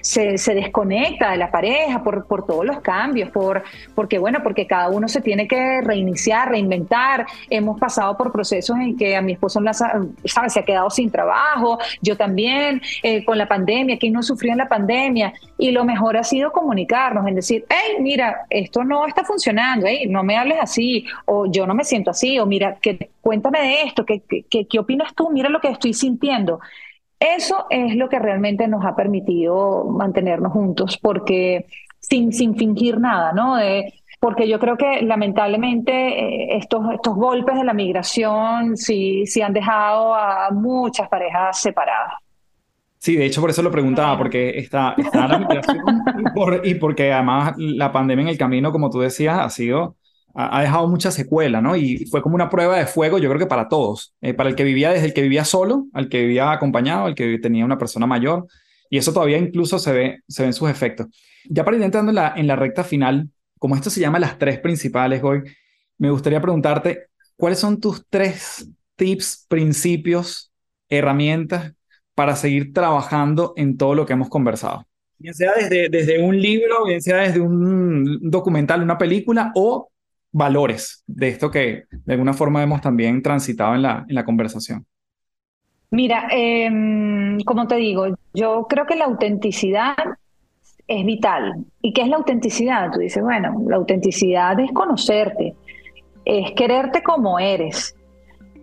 se, 0.02 0.38
se, 0.38 0.54
desconecta 0.54 1.32
de 1.32 1.38
la 1.38 1.50
pareja 1.50 2.04
por, 2.04 2.26
por 2.26 2.46
todos 2.46 2.66
los 2.66 2.82
cambios, 2.82 3.30
por, 3.30 3.64
porque 3.96 4.18
bueno, 4.18 4.40
porque 4.44 4.68
cada 4.68 4.90
uno 4.90 5.08
se 5.08 5.22
tiene 5.22 5.48
que 5.48 5.82
reiniciar, 5.82 6.50
reinventar. 6.50 7.26
Hemos 7.50 7.80
pasado 7.80 8.18
por 8.18 8.32
procesos 8.32 8.78
en 8.78 8.98
que 8.98 9.16
a 9.16 9.22
mi 9.22 9.34
esposo 9.34 9.62
¿sabes? 9.72 10.54
se 10.54 10.60
ha 10.60 10.64
quedado 10.64 10.90
sin 10.90 11.10
trabajo, 11.10 11.80
yo 12.02 12.18
también, 12.18 12.82
eh, 13.04 13.24
con 13.24 13.38
la 13.38 13.48
pandemia, 13.48 13.98
que 13.98 14.10
no 14.10 14.24
sufrió 14.24 14.52
en 14.52 14.58
la 14.58 14.68
pandemia, 14.68 15.34
y 15.58 15.72
lo 15.72 15.86
mejor 15.86 16.18
ha 16.18 16.24
sido 16.24 16.52
comunicarnos, 16.52 17.28
en 17.28 17.36
decir, 17.36 17.66
hey, 17.70 17.98
mira, 18.00 18.46
esto 18.50 18.84
no 18.84 19.06
está 19.08 19.24
funcionando, 19.24 19.86
hey, 19.88 20.06
no 20.10 20.24
me 20.24 20.38
hables 20.38 20.58
así, 20.62 21.06
o 21.30 21.46
yo 21.46 21.68
no 21.68 21.76
me 21.76 21.84
siento 21.84 22.10
así, 22.10 22.40
o 22.40 22.46
mira, 22.46 22.80
que, 22.82 23.12
cuéntame 23.22 23.60
de 23.62 23.82
esto, 23.84 24.04
¿qué, 24.06 24.22
qué, 24.50 24.80
opinas 24.80 25.14
tú? 25.14 25.30
Mira 25.30 25.50
lo 25.50 25.62
que 25.62 25.70
estoy 25.70 25.94
sintiendo. 25.94 26.60
Eso 27.20 27.68
es 27.70 27.96
lo 27.96 28.10
que 28.10 28.18
realmente 28.18 28.68
nos 28.68 28.84
ha 28.84 28.96
permitido 28.96 29.86
mantenernos 29.86 30.52
juntos, 30.52 30.98
porque 30.98 31.68
sin, 32.00 32.34
sin 32.34 32.56
fingir 32.56 33.00
nada, 33.00 33.32
¿no? 33.34 33.58
porque 34.20 34.50
yo 34.50 34.60
creo 34.60 34.76
que 34.76 35.02
lamentablemente 35.02 35.92
eh, 35.94 36.58
estos, 36.58 36.82
estos 36.94 37.16
golpes 37.16 37.56
de 37.56 37.64
la 37.64 37.74
migración 37.74 38.76
sí, 38.76 39.26
sí 39.26 39.42
han 39.42 39.54
dejado 39.54 40.14
a 40.14 40.50
muchas 40.52 41.08
parejas 41.08 41.62
separadas. 41.62 42.16
Sí, 42.98 43.16
de 43.16 43.26
hecho 43.26 43.40
por 43.40 43.50
eso 43.50 43.62
lo 43.62 43.72
preguntaba, 43.72 44.18
porque 44.18 44.58
está, 44.58 44.94
está 44.98 45.26
la 45.26 45.38
migración 45.38 45.86
y, 46.64 46.70
y, 46.70 46.76
porque 46.76 47.14
además 47.14 47.54
la 47.58 47.94
pandemia 47.94 48.24
en 48.24 48.30
el 48.30 48.38
camino, 48.38 48.74
como 48.74 48.90
tú 48.90 49.00
decías, 49.00 49.40
ha 49.40 49.50
sido 49.50 49.96
ha 50.36 50.62
dejado 50.62 50.88
mucha 50.88 51.12
secuela, 51.12 51.62
¿no? 51.62 51.76
Y 51.76 52.06
fue 52.06 52.22
como 52.22 52.36
una 52.36 52.50
prueba 52.50 52.78
de 52.78 52.86
fuego, 52.86 53.18
yo 53.18 53.30
creo 53.30 53.40
que 53.40 53.48
para 53.48 53.68
todos, 53.68 54.14
eh, 54.22 54.34
para 54.34 54.50
el 54.50 54.56
que 54.56 54.64
vivía, 54.64 54.92
desde 54.92 55.08
el 55.08 55.14
que 55.14 55.22
vivía 55.22 55.44
solo, 55.44 55.88
al 55.94 56.10
que 56.10 56.22
vivía 56.22 56.52
acompañado, 56.52 57.06
al 57.06 57.16
que 57.16 57.40
tenía 57.40 57.66
una 57.66 57.78
persona 57.78 58.06
mayor, 58.06 58.48
y 58.90 58.98
eso 58.98 59.14
todavía 59.14 59.38
incluso 59.38 59.80
se 59.80 59.92
ve, 59.92 60.20
se 60.28 60.44
ven 60.44 60.54
sus 60.54 60.70
efectos. 60.70 61.08
Ya 61.50 61.66
para 61.66 61.78
ir 61.78 61.84
entrando 61.84 62.12
en 62.12 62.16
la, 62.16 62.34
en 62.36 62.48
la 62.48 62.56
recta 62.56 62.84
final, 62.84 63.30
como 63.58 63.76
esto 63.76 63.90
se 63.90 64.00
llama 64.00 64.20
las 64.20 64.38
tres 64.38 64.60
principales 64.60 65.22
hoy, 65.24 65.44
me 65.98 66.10
gustaría 66.12 66.42
preguntarte, 66.42 67.08
¿cuáles 67.36 67.60
son 67.60 67.80
tus 67.80 68.06
tres 68.10 68.70
tips, 68.96 69.46
principios, 69.50 70.52
herramientas 70.88 71.74
para 72.16 72.36
seguir 72.36 72.74
trabajando 72.74 73.54
en 73.56 73.78
todo 73.78 73.96
lo 73.96 74.06
que 74.06 74.14
hemos 74.14 74.30
conversado? 74.30 74.86
Bien 75.18 75.34
sea 75.34 75.52
desde, 75.56 75.90
desde 75.90 76.24
un 76.24 76.42
libro, 76.42 76.86
bien 76.86 77.02
sea 77.02 77.18
desde 77.18 77.42
un 77.42 78.20
documental, 78.22 78.82
una 78.82 78.98
película 78.98 79.52
o 79.56 79.90
valores 80.32 81.04
de 81.08 81.30
esto 81.30 81.50
que 81.50 81.86
de 81.90 82.14
alguna 82.14 82.34
forma 82.34 82.62
hemos 82.64 82.82
también 82.82 83.22
transitado 83.22 83.76
en 83.76 83.82
la, 83.82 84.06
en 84.08 84.16
la 84.16 84.26
conversación? 84.26 84.86
Mira, 85.92 86.28
em, 86.32 87.40
como 87.42 87.68
te 87.68 87.76
digo, 87.76 88.06
yo 88.34 88.68
creo 88.70 88.86
que 88.86 88.96
la 88.96 89.06
autenticidad 89.06 89.96
es 90.88 91.06
vital. 91.06 91.66
¿Y 91.82 91.94
qué 91.94 92.02
es 92.02 92.08
la 92.08 92.18
autenticidad? 92.18 92.92
Tú 92.92 93.00
dices, 93.00 93.24
bueno, 93.24 93.56
la 93.68 93.78
autenticidad 93.78 94.60
es 94.60 94.72
conocerte, 94.72 95.56
es 96.26 96.52
quererte 96.52 97.02
como 97.02 97.40
eres, 97.40 97.96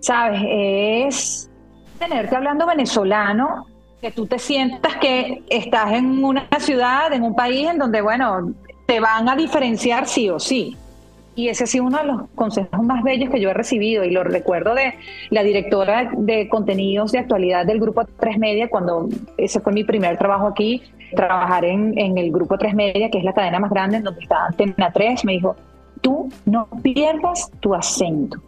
¿sabes? 0.01 0.41
Es 0.47 1.51
tenerte 1.99 2.37
hablando 2.37 2.67
venezolano, 2.67 3.67
que 4.01 4.11
tú 4.11 4.27
te 4.27 4.39
sientas 4.39 4.97
que 4.97 5.43
estás 5.49 5.93
en 5.93 6.25
una 6.25 6.49
ciudad, 6.59 7.13
en 7.13 7.23
un 7.23 7.35
país 7.35 7.69
en 7.69 7.79
donde, 7.79 8.03
bueno, 8.03 8.53
te 8.87 9.01
van 9.01 9.29
a 9.29 9.35
diferenciar 9.35 10.07
sí 10.07 10.29
o 10.29 10.39
sí. 10.39 10.77
Y 11.37 11.51
ese 11.51 11.65
ha 11.65 11.67
sido 11.67 11.85
uno 11.85 11.99
de 11.99 12.05
los 12.05 12.23
consejos 12.35 12.83
más 12.83 13.05
bellos 13.05 13.29
que 13.31 13.39
yo 13.41 13.51
he 13.51 13.55
recibido 13.55 14.05
y 14.05 14.11
lo 14.11 14.25
recuerdo 14.25 14.75
de 14.75 14.95
la 15.29 15.43
directora 15.43 16.11
de 16.17 16.49
contenidos 16.49 17.13
de 17.13 17.19
actualidad 17.19 17.67
del 17.67 17.79
Grupo 17.79 18.05
Tres 18.19 18.39
Media, 18.39 18.69
cuando 18.71 19.07
ese 19.37 19.61
fue 19.61 19.75
mi 19.75 19.85
primer 19.85 20.17
trabajo 20.17 20.47
aquí, 20.47 20.83
trabajar 21.15 21.67
en, 21.67 21.97
en 21.99 22.17
el 22.17 22.33
Grupo 22.33 22.57
Tres 22.57 22.75
Media, 22.75 23.11
que 23.11 23.19
es 23.19 23.25
la 23.25 23.35
cadena 23.35 23.61
más 23.61 23.71
grande 23.71 23.99
en 23.99 24.05
donde 24.05 24.23
está 24.23 24.47
Antena 24.47 24.91
3, 24.91 25.27
me 25.27 25.33
dijo, 25.33 25.57
tú 26.01 26.31
no 26.47 26.69
pierdas 26.83 27.51
tu 27.61 27.75
acento, 27.75 28.39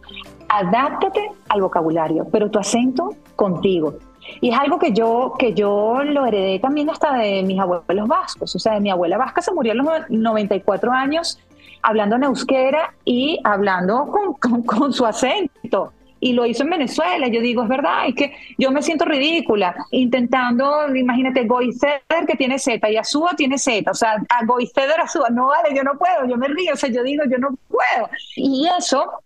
adáptate 0.47 1.29
al 1.47 1.61
vocabulario, 1.61 2.27
pero 2.31 2.49
tu 2.49 2.57
acento 2.57 3.15
contigo. 3.35 3.99
Y 4.41 4.49
es 4.49 4.59
algo 4.59 4.79
que 4.79 4.93
yo, 4.93 5.33
que 5.37 5.53
yo 5.53 6.03
lo 6.03 6.25
heredé 6.25 6.59
también 6.59 6.89
hasta 6.89 7.17
de 7.17 7.43
mis 7.43 7.59
abuelos 7.59 8.07
vascos. 8.07 8.55
O 8.55 8.59
sea, 8.59 8.73
de 8.73 8.79
mi 8.79 8.89
abuela 8.89 9.17
vasca 9.17 9.41
se 9.41 9.53
murió 9.53 9.71
a 9.71 9.75
los 9.75 9.87
94 10.09 10.91
años 10.91 11.39
hablando 11.81 12.15
en 12.15 12.23
euskera 12.23 12.93
y 13.05 13.39
hablando 13.43 14.07
con, 14.39 14.63
con, 14.63 14.93
su 14.93 15.05
acento 15.05 15.93
y 16.19 16.33
lo 16.33 16.45
hizo 16.45 16.63
en 16.63 16.69
Venezuela. 16.71 17.27
Yo 17.27 17.41
digo, 17.41 17.63
es 17.63 17.69
verdad, 17.69 18.07
es 18.07 18.15
que 18.15 18.33
yo 18.57 18.71
me 18.71 18.81
siento 18.81 19.05
ridícula 19.05 19.75
intentando, 19.91 20.93
imagínate, 20.93 21.45
Goiceder 21.45 22.25
que 22.27 22.35
tiene 22.35 22.59
Z 22.59 22.89
y 22.89 22.97
Azúa 22.97 23.31
tiene 23.35 23.57
Z, 23.57 23.89
o 23.89 23.93
sea, 23.93 24.17
a 24.29 24.45
Goiceder, 24.45 24.99
Azúa, 24.99 25.29
no 25.29 25.47
vale, 25.47 25.75
yo 25.75 25.83
no 25.83 25.97
puedo, 25.97 26.27
yo 26.27 26.37
me 26.37 26.47
río, 26.47 26.73
o 26.73 26.77
sea, 26.77 26.89
yo 26.89 27.03
digo, 27.03 27.23
yo 27.29 27.37
no 27.37 27.49
puedo. 27.67 28.09
Y 28.35 28.67
eso, 28.77 29.23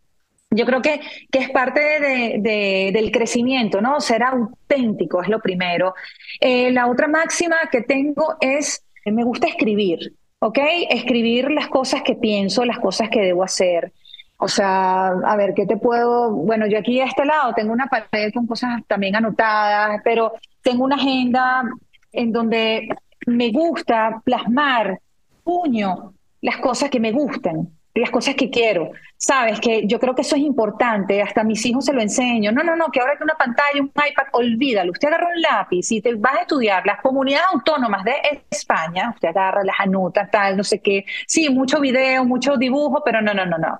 yo 0.51 0.65
creo 0.65 0.81
que, 0.81 1.01
que 1.31 1.39
es 1.39 1.49
parte 1.49 1.79
de, 1.81 2.91
del 2.93 3.11
crecimiento, 3.11 3.81
¿no? 3.81 3.99
Ser 3.99 4.23
auténtico 4.23 5.21
es 5.21 5.29
lo 5.29 5.39
primero. 5.39 5.95
Eh, 6.39 6.71
la 6.71 6.87
otra 6.87 7.07
máxima 7.07 7.55
que 7.71 7.81
tengo 7.81 8.35
es, 8.39 8.85
me 9.05 9.23
gusta 9.23 9.47
escribir. 9.47 10.13
¿Ok? 10.43 10.59
Escribir 10.89 11.49
las 11.51 11.69
cosas 11.69 12.01
que 12.03 12.15
pienso, 12.15 12.65
las 12.65 12.79
cosas 12.79 13.09
que 13.09 13.21
debo 13.21 13.43
hacer. 13.43 13.93
O 14.37 14.49
sea, 14.49 15.07
a 15.07 15.37
ver, 15.37 15.53
¿qué 15.53 15.65
te 15.65 15.77
puedo? 15.77 16.31
Bueno, 16.31 16.67
yo 16.67 16.79
aquí 16.79 16.99
a 16.99 17.05
este 17.05 17.23
lado 17.23 17.53
tengo 17.53 17.71
una 17.71 17.87
pared 17.87 18.33
con 18.33 18.45
cosas 18.45 18.81
también 18.85 19.15
anotadas, 19.15 20.01
pero 20.03 20.33
tengo 20.61 20.83
una 20.83 20.97
agenda 20.97 21.63
en 22.11 22.33
donde 22.33 22.89
me 23.25 23.51
gusta 23.51 24.21
plasmar, 24.25 24.99
puño, 25.45 26.13
las 26.41 26.57
cosas 26.57 26.89
que 26.89 26.99
me 26.99 27.13
gustan 27.13 27.69
las 27.95 28.09
cosas 28.09 28.35
que 28.35 28.49
quiero. 28.49 28.91
Sabes 29.17 29.59
que 29.59 29.85
yo 29.85 29.99
creo 29.99 30.15
que 30.15 30.23
eso 30.23 30.35
es 30.35 30.41
importante, 30.41 31.21
hasta 31.21 31.43
mis 31.43 31.65
hijos 31.65 31.85
se 31.85 31.93
lo 31.93 32.01
enseño. 32.01 32.51
No, 32.51 32.63
no, 32.63 32.75
no, 32.75 32.87
que 32.91 32.99
ahora 32.99 33.15
que 33.17 33.23
una 33.23 33.35
pantalla, 33.35 33.81
un 33.81 33.87
iPad, 33.87 34.25
olvídalo. 34.33 34.91
Usted 34.91 35.07
agarra 35.07 35.27
un 35.33 35.41
lápiz 35.41 35.91
y 35.91 36.01
te 36.01 36.13
vas 36.15 36.35
a 36.35 36.41
estudiar 36.41 36.85
las 36.85 36.99
comunidades 37.01 37.47
autónomas 37.53 38.03
de 38.03 38.13
España, 38.49 39.11
usted 39.13 39.29
agarra 39.29 39.63
las 39.63 39.79
anotas, 39.79 40.29
tal, 40.31 40.57
no 40.57 40.63
sé 40.63 40.81
qué. 40.81 41.05
Sí, 41.27 41.49
mucho 41.49 41.79
video, 41.79 42.25
mucho 42.25 42.57
dibujo, 42.57 43.01
pero 43.05 43.21
no, 43.21 43.33
no, 43.33 43.45
no, 43.45 43.57
no. 43.57 43.79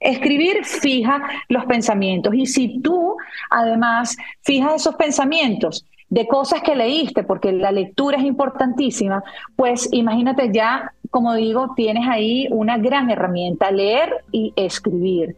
Escribir 0.00 0.64
fija 0.64 1.20
los 1.48 1.64
pensamientos 1.64 2.32
y 2.32 2.46
si 2.46 2.80
tú 2.80 3.16
además 3.50 4.16
fijas 4.42 4.74
esos 4.76 4.94
pensamientos 4.94 5.84
de 6.10 6.26
cosas 6.26 6.62
que 6.62 6.74
leíste, 6.74 7.22
porque 7.22 7.52
la 7.52 7.70
lectura 7.70 8.16
es 8.16 8.24
importantísima, 8.24 9.22
pues 9.56 9.88
imagínate 9.92 10.50
ya, 10.52 10.94
como 11.10 11.34
digo, 11.34 11.74
tienes 11.74 12.06
ahí 12.08 12.48
una 12.50 12.78
gran 12.78 13.10
herramienta, 13.10 13.70
leer 13.70 14.24
y 14.32 14.52
escribir. 14.56 15.36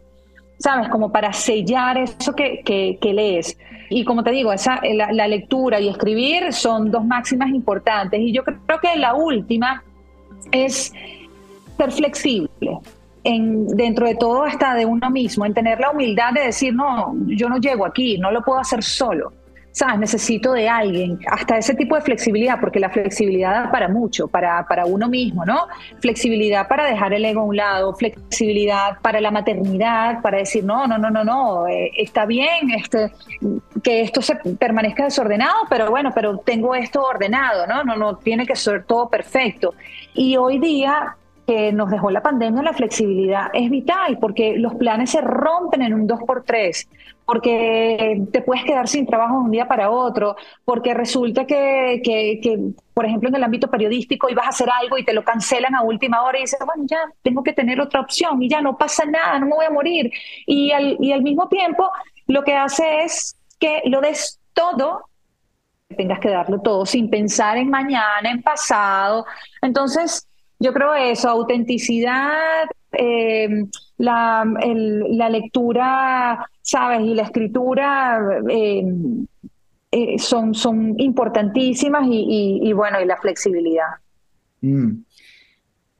¿Sabes? 0.57 0.89
Como 0.89 1.11
para 1.11 1.33
sellar 1.33 1.97
eso 1.97 2.35
que, 2.35 2.61
que, 2.63 3.13
lees. 3.13 3.57
Y 3.89 4.05
como 4.05 4.23
te 4.23 4.29
digo, 4.29 4.53
esa, 4.53 4.79
la, 4.93 5.27
lectura 5.27 5.79
y 5.79 5.89
escribir 5.89 6.53
son 6.53 6.91
dos 6.91 7.03
máximas 7.03 7.49
importantes. 7.49 8.19
Y 8.19 8.31
yo 8.31 8.43
creo 8.43 8.79
que 8.79 8.95
la 8.95 9.15
última 9.15 9.83
es 10.51 10.93
ser 11.77 11.91
flexible. 11.91 12.77
En, 13.23 13.67
dentro 13.75 14.07
de 14.07 14.15
todo 14.15 14.43
hasta 14.43 14.75
de 14.75 14.85
uno 14.85 15.09
mismo, 15.09 15.45
en 15.45 15.53
tener 15.53 15.79
la 15.79 15.91
humildad 15.91 16.33
de 16.33 16.41
decir, 16.41 16.73
no, 16.73 17.15
yo 17.27 17.49
no 17.49 17.57
llego 17.57 17.85
aquí, 17.85 18.17
no 18.19 18.31
lo 18.31 18.43
puedo 18.43 18.59
hacer 18.59 18.83
solo. 18.83 19.33
¿Sabes? 19.71 19.99
Necesito 19.99 20.53
de 20.53 20.69
alguien, 20.69 21.19
hasta 21.27 21.57
ese 21.57 21.73
tipo 21.75 21.95
de 21.95 22.01
flexibilidad, 22.01 22.59
porque 22.59 22.79
la 22.79 22.89
flexibilidad 22.89 23.63
da 23.63 23.71
para 23.71 23.87
mucho, 23.87 24.27
para, 24.27 24.65
para 24.67 24.85
uno 24.85 25.07
mismo, 25.07 25.45
¿no? 25.45 25.67
Flexibilidad 25.99 26.67
para 26.67 26.85
dejar 26.85 27.13
el 27.13 27.23
ego 27.25 27.41
a 27.41 27.45
un 27.45 27.55
lado, 27.55 27.93
flexibilidad 27.95 28.99
para 29.01 29.21
la 29.21 29.31
maternidad, 29.31 30.21
para 30.21 30.39
decir, 30.39 30.63
no, 30.63 30.87
no, 30.87 30.97
no, 30.97 31.09
no, 31.09 31.23
no, 31.23 31.67
eh, 31.67 31.91
está 31.97 32.25
bien, 32.25 32.71
este, 32.71 33.11
que 33.83 34.01
esto 34.01 34.21
se 34.21 34.35
permanezca 34.35 35.05
desordenado, 35.05 35.65
pero 35.69 35.89
bueno, 35.89 36.11
pero 36.13 36.37
tengo 36.39 36.75
esto 36.75 37.03
ordenado, 37.03 37.65
¿no? 37.67 37.83
No, 37.83 37.95
no 37.95 38.17
tiene 38.17 38.45
que 38.45 38.55
ser 38.55 38.83
todo 38.83 39.09
perfecto. 39.09 39.73
Y 40.13 40.35
hoy 40.37 40.59
día 40.59 41.15
que 41.47 41.71
nos 41.71 41.89
dejó 41.89 42.11
la 42.11 42.21
pandemia, 42.21 42.61
la 42.61 42.73
flexibilidad 42.73 43.47
es 43.53 43.69
vital 43.69 44.17
porque 44.19 44.55
los 44.57 44.75
planes 44.75 45.09
se 45.09 45.21
rompen 45.21 45.81
en 45.81 45.93
un 45.93 46.07
2x3, 46.07 46.87
porque 47.25 48.23
te 48.31 48.41
puedes 48.41 48.63
quedar 48.63 48.87
sin 48.87 49.05
trabajo 49.05 49.35
de 49.35 49.43
un 49.45 49.51
día 49.51 49.67
para 49.67 49.89
otro, 49.89 50.35
porque 50.65 50.93
resulta 50.93 51.45
que, 51.45 52.01
que, 52.03 52.59
por 52.93 53.05
ejemplo, 53.05 53.29
en 53.29 53.35
el 53.35 53.43
ámbito 53.43 53.69
periodístico 53.69 54.29
ibas 54.29 54.45
a 54.45 54.49
hacer 54.49 54.69
algo 54.69 54.97
y 54.97 55.05
te 55.05 55.13
lo 55.13 55.23
cancelan 55.23 55.75
a 55.75 55.83
última 55.83 56.23
hora 56.23 56.37
y 56.39 56.41
dices, 56.41 56.59
bueno, 56.65 56.83
ya 56.87 56.99
tengo 57.21 57.43
que 57.43 57.53
tener 57.53 57.79
otra 57.79 58.01
opción 58.01 58.41
y 58.41 58.49
ya 58.49 58.61
no 58.61 58.77
pasa 58.77 59.05
nada, 59.05 59.39
no 59.39 59.45
me 59.45 59.55
voy 59.55 59.65
a 59.65 59.71
morir. 59.71 60.11
Y 60.45 60.71
al, 60.71 60.97
y 60.99 61.11
al 61.11 61.21
mismo 61.21 61.47
tiempo 61.47 61.89
lo 62.27 62.43
que 62.43 62.55
hace 62.55 63.03
es 63.03 63.37
que 63.59 63.81
lo 63.85 64.01
des 64.01 64.39
todo 64.53 65.05
tengas 65.95 66.19
que 66.19 66.29
darlo 66.29 66.59
todo 66.61 66.85
sin 66.85 67.09
pensar 67.09 67.57
en 67.57 67.69
mañana, 67.69 68.29
en 68.29 68.41
pasado. 68.41 69.25
Entonces, 69.61 70.27
yo 70.59 70.73
creo 70.73 70.93
eso, 70.93 71.29
autenticidad, 71.29 72.65
eh, 72.93 73.65
la, 74.01 74.43
la, 74.45 75.29
lectura, 75.29 76.45
¿sabes? 76.61 77.01
Y 77.01 77.13
la 77.13 77.23
escritura 77.23 78.19
eh, 78.49 78.83
eh, 79.91 80.19
son, 80.19 80.53
son 80.53 80.99
importantísimas 80.99 82.07
y, 82.09 82.71
bueno, 82.73 82.99
y 83.01 83.05
la 83.05 83.17
flexibilidad. 83.17 83.87
Mm. 84.61 85.03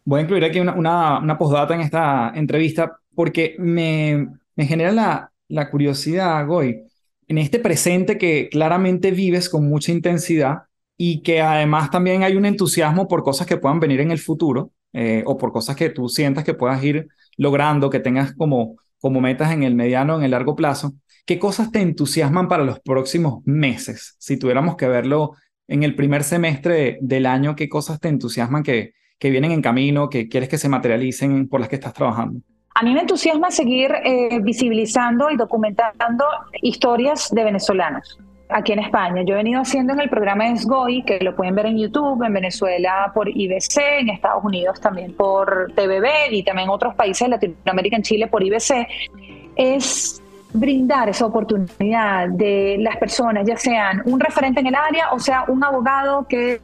Voy 0.04 0.20
a 0.20 0.24
incluir 0.24 0.44
aquí 0.44 0.60
una, 0.60 0.74
una, 0.74 1.20
una 1.20 1.38
postdata 1.38 1.76
en 1.76 1.82
esta 1.82 2.32
entrevista 2.34 2.98
porque 3.14 3.56
me, 3.60 4.28
me 4.56 4.66
genera 4.66 4.92
la, 4.92 5.32
la 5.48 5.70
curiosidad, 5.70 6.46
Goy, 6.48 6.84
en 7.28 7.38
este 7.38 7.60
presente 7.60 8.18
que 8.18 8.50
claramente 8.50 9.12
vives 9.12 9.48
con 9.48 9.70
mucha 9.70 9.92
intensidad 9.92 10.64
y 10.98 11.22
que 11.22 11.42
además 11.42 11.92
también 11.92 12.24
hay 12.24 12.36
un 12.36 12.46
entusiasmo 12.46 13.08
por 13.08 13.24
cosas 13.24 13.48
que 13.48 13.58
puedan 13.58 13.80
venir 13.80 14.02
en 14.02 14.12
el 14.12 14.20
futuro 14.20 14.72
eh, 14.94 15.24
o 15.26 15.38
por 15.38 15.52
cosas 15.52 15.76
que 15.76 15.90
tú 15.90 16.10
sientas 16.10 16.44
que 16.44 16.54
puedas 16.54 16.84
ir 16.84 17.08
logrando, 17.38 17.90
que 17.90 18.00
tengas 18.00 18.34
como, 18.34 18.76
como 19.00 19.22
metas 19.22 19.52
en 19.52 19.64
el 19.64 19.76
mediano, 19.76 20.18
en 20.18 20.24
el 20.24 20.32
largo 20.32 20.56
plazo. 20.56 20.94
¿Qué 21.26 21.40
cosas 21.40 21.72
te 21.72 21.82
entusiasman 21.82 22.48
para 22.48 22.64
los 22.64 22.80
próximos 22.80 23.42
meses? 23.46 24.16
Si 24.20 24.38
tuviéramos 24.38 24.76
que 24.76 24.88
verlo 24.88 25.34
en 25.68 25.84
el 25.84 25.96
primer 25.96 26.24
semestre 26.24 26.98
del 27.02 27.26
año, 27.26 27.56
¿qué 27.56 27.70
cosas 27.70 28.00
te 28.00 28.10
entusiasman 28.10 28.64
que, 28.64 28.94
que 29.18 29.30
vienen 29.30 29.52
en 29.52 29.62
camino, 29.62 30.10
que 30.10 30.28
quieres 30.28 30.50
que 30.50 30.58
se 30.58 30.70
materialicen, 30.70 31.48
por 31.48 31.60
las 31.60 31.70
que 31.70 31.76
estás 31.76 31.94
trabajando? 31.94 32.42
A 32.74 32.84
mí 32.84 32.94
me 32.94 33.02
entusiasma 33.02 33.52
seguir 33.52 33.92
eh, 34.04 34.40
visibilizando 34.42 35.30
y 35.30 35.38
documentando 35.38 36.26
historias 36.62 37.30
de 37.32 37.44
venezolanos 37.44 38.18
aquí 38.52 38.74
en 38.74 38.80
España. 38.80 39.24
Yo 39.24 39.34
he 39.34 39.38
venido 39.38 39.62
haciendo 39.62 39.94
en 39.94 40.02
el 40.02 40.10
programa 40.10 40.56
SGOI, 40.56 41.04
que 41.04 41.20
lo 41.20 41.36
pueden 41.36 41.56
ver 41.56 41.68
en 41.68 41.78
YouTube, 41.78 42.24
en 42.24 42.34
Venezuela 42.34 43.12
por 43.14 43.30
IBC, 43.30 43.78
en 44.00 44.10
Estados 44.10 44.44
Unidos 44.44 44.80
también 44.80 45.14
por 45.14 45.72
TVB 45.76 46.32
y 46.32 46.44
también 46.44 46.68
en 46.68 46.74
otros 46.74 46.96
países 46.96 47.28
de 47.28 47.30
Latinoamérica, 47.30 47.96
en 47.96 48.04
Chile 48.04 48.28
por 48.28 48.44
IBC, 48.44 48.88
es 49.56 50.21
brindar 50.54 51.10
esa 51.10 51.26
oportunidad 51.26 52.30
de 52.30 52.78
las 52.80 52.98
personas, 52.98 53.46
ya 53.48 53.58
sean 53.58 54.02
un 54.06 54.20
referente 54.20 54.60
en 54.60 54.68
el 54.68 54.76
área 54.76 55.12
o 55.12 55.20
sea 55.20 55.46
un 55.48 55.64
abogado 55.64 56.26
que 56.28 56.62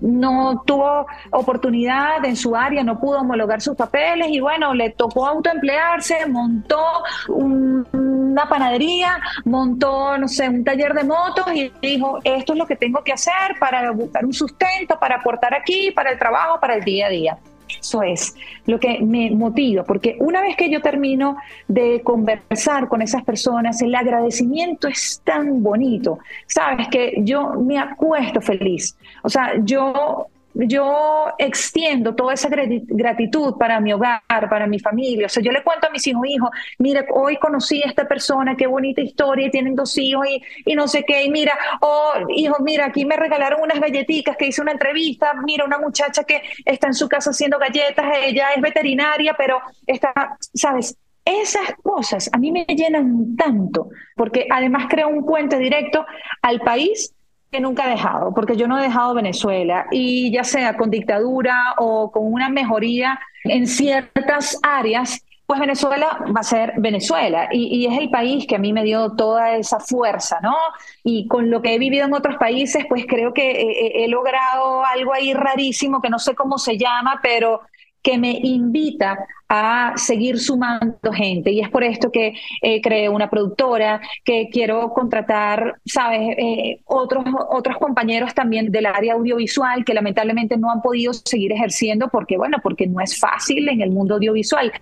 no 0.00 0.62
tuvo 0.66 1.06
oportunidad 1.30 2.24
en 2.24 2.36
su 2.36 2.54
área, 2.56 2.82
no 2.82 2.98
pudo 2.98 3.20
homologar 3.20 3.60
sus 3.60 3.76
papeles 3.76 4.28
y 4.30 4.40
bueno, 4.40 4.74
le 4.74 4.90
tocó 4.90 5.26
autoemplearse, 5.26 6.26
montó 6.26 6.82
una 7.28 8.48
panadería, 8.48 9.20
montó, 9.44 10.16
no 10.18 10.28
sé, 10.28 10.48
un 10.48 10.64
taller 10.64 10.94
de 10.94 11.04
motos 11.04 11.46
y 11.54 11.72
dijo, 11.80 12.18
esto 12.24 12.52
es 12.52 12.58
lo 12.58 12.66
que 12.66 12.76
tengo 12.76 13.02
que 13.02 13.12
hacer 13.12 13.56
para 13.58 13.90
buscar 13.92 14.24
un 14.24 14.32
sustento, 14.32 14.98
para 14.98 15.16
aportar 15.16 15.54
aquí, 15.54 15.90
para 15.90 16.10
el 16.10 16.18
trabajo, 16.18 16.58
para 16.60 16.74
el 16.74 16.84
día 16.84 17.06
a 17.06 17.10
día. 17.10 17.38
Eso 17.80 18.02
es 18.02 18.34
lo 18.66 18.78
que 18.78 19.00
me 19.00 19.30
motiva, 19.30 19.84
porque 19.84 20.16
una 20.20 20.40
vez 20.40 20.56
que 20.56 20.70
yo 20.70 20.80
termino 20.80 21.36
de 21.68 22.00
conversar 22.02 22.88
con 22.88 23.02
esas 23.02 23.24
personas, 23.24 23.80
el 23.82 23.94
agradecimiento 23.94 24.88
es 24.88 25.20
tan 25.24 25.62
bonito, 25.62 26.18
sabes 26.46 26.88
que 26.88 27.14
yo 27.18 27.54
me 27.54 27.78
acuesto 27.78 28.40
feliz. 28.40 28.96
O 29.22 29.28
sea, 29.28 29.54
yo 29.62 30.26
yo 30.54 31.32
extiendo 31.38 32.14
toda 32.14 32.34
esa 32.34 32.48
gratitud 32.50 33.56
para 33.58 33.80
mi 33.80 33.92
hogar, 33.92 34.22
para 34.28 34.66
mi 34.66 34.78
familia. 34.78 35.26
O 35.26 35.28
sea, 35.28 35.42
yo 35.42 35.52
le 35.52 35.62
cuento 35.62 35.86
a 35.86 35.90
mis 35.90 36.06
hijos, 36.06 36.22
hijo, 36.26 36.50
mira, 36.78 37.04
hoy 37.14 37.36
conocí 37.38 37.82
a 37.82 37.88
esta 37.88 38.06
persona, 38.06 38.56
qué 38.56 38.66
bonita 38.66 39.00
historia, 39.00 39.46
y 39.46 39.50
tienen 39.50 39.74
dos 39.74 39.96
hijos 39.98 40.26
y, 40.28 40.42
y 40.66 40.74
no 40.74 40.88
sé 40.88 41.04
qué, 41.04 41.24
y 41.24 41.30
mira, 41.30 41.56
oh, 41.80 42.12
hijo, 42.34 42.56
mira, 42.60 42.86
aquí 42.86 43.04
me 43.04 43.16
regalaron 43.16 43.62
unas 43.62 43.80
galletitas 43.80 44.36
que 44.36 44.46
hice 44.46 44.60
una 44.60 44.72
entrevista, 44.72 45.32
mira, 45.44 45.64
una 45.64 45.78
muchacha 45.78 46.24
que 46.24 46.42
está 46.64 46.88
en 46.88 46.94
su 46.94 47.08
casa 47.08 47.30
haciendo 47.30 47.58
galletas, 47.58 48.06
ella 48.22 48.52
es 48.54 48.62
veterinaria, 48.62 49.34
pero 49.36 49.60
está, 49.86 50.36
¿sabes? 50.54 50.96
Esas 51.24 51.74
cosas 51.82 52.28
a 52.32 52.38
mí 52.38 52.50
me 52.50 52.64
llenan 52.64 53.36
tanto, 53.36 53.90
porque 54.16 54.46
además 54.50 54.86
creo 54.90 55.08
un 55.08 55.24
puente 55.24 55.56
directo 55.56 56.04
al 56.42 56.60
país 56.60 57.14
que 57.52 57.60
nunca 57.60 57.86
he 57.86 57.90
dejado, 57.90 58.32
porque 58.34 58.56
yo 58.56 58.66
no 58.66 58.78
he 58.78 58.82
dejado 58.82 59.14
Venezuela 59.14 59.86
y 59.90 60.32
ya 60.32 60.42
sea 60.42 60.74
con 60.76 60.90
dictadura 60.90 61.74
o 61.76 62.10
con 62.10 62.32
una 62.32 62.48
mejoría 62.48 63.20
en 63.44 63.66
ciertas 63.66 64.58
áreas, 64.62 65.22
pues 65.44 65.60
Venezuela 65.60 66.24
va 66.34 66.40
a 66.40 66.44
ser 66.44 66.72
Venezuela 66.78 67.50
y, 67.52 67.86
es 67.86 67.98
el 67.98 68.08
país 68.08 68.46
que 68.46 68.56
a 68.56 68.58
mí 68.58 68.72
me 68.72 68.84
dio 68.84 69.10
toda 69.16 69.54
esa 69.56 69.80
fuerza, 69.80 70.40
¿no? 70.42 70.56
Y 71.04 71.28
con 71.28 71.50
lo 71.50 71.60
que 71.60 71.74
he 71.74 71.78
vivido 71.78 72.06
en 72.06 72.14
otros 72.14 72.36
países, 72.36 72.86
pues 72.88 73.04
creo 73.06 73.34
que 73.34 73.50
he, 73.50 74.04
he 74.04 74.08
logrado 74.08 74.82
algo 74.86 75.12
ahí 75.12 75.34
rarísimo 75.34 76.00
que 76.00 76.08
no 76.08 76.18
sé 76.18 76.34
cómo 76.34 76.56
se 76.56 76.78
llama, 76.78 77.20
pero 77.22 77.60
que 78.02 78.16
me 78.16 78.30
invita 78.30 79.18
a 79.54 79.92
seguir 79.96 80.38
sumando 80.38 81.12
gente. 81.12 81.50
Y 81.50 81.60
es 81.60 81.68
por 81.68 81.84
esto 81.84 82.10
que 82.10 82.32
eh, 82.62 82.80
creé 82.80 83.10
una 83.10 83.28
productora, 83.28 84.00
que 84.24 84.48
quiero 84.50 84.94
contratar, 84.94 85.74
¿sabes?, 85.84 86.20
eh, 86.38 86.80
otros, 86.86 87.22
otros 87.50 87.76
compañeros 87.76 88.32
también 88.32 88.72
del 88.72 88.86
área 88.86 89.12
audiovisual 89.12 89.84
que 89.84 89.92
lamentablemente 89.92 90.56
no 90.56 90.70
han 90.70 90.80
podido 90.80 91.12
seguir 91.12 91.52
ejerciendo 91.52 92.08
porque, 92.08 92.38
bueno, 92.38 92.56
porque 92.62 92.86
no 92.86 93.02
es 93.02 93.20
fácil 93.20 93.68
en 93.68 93.82
el 93.82 93.90
mundo 93.90 94.14
audiovisual 94.14 94.72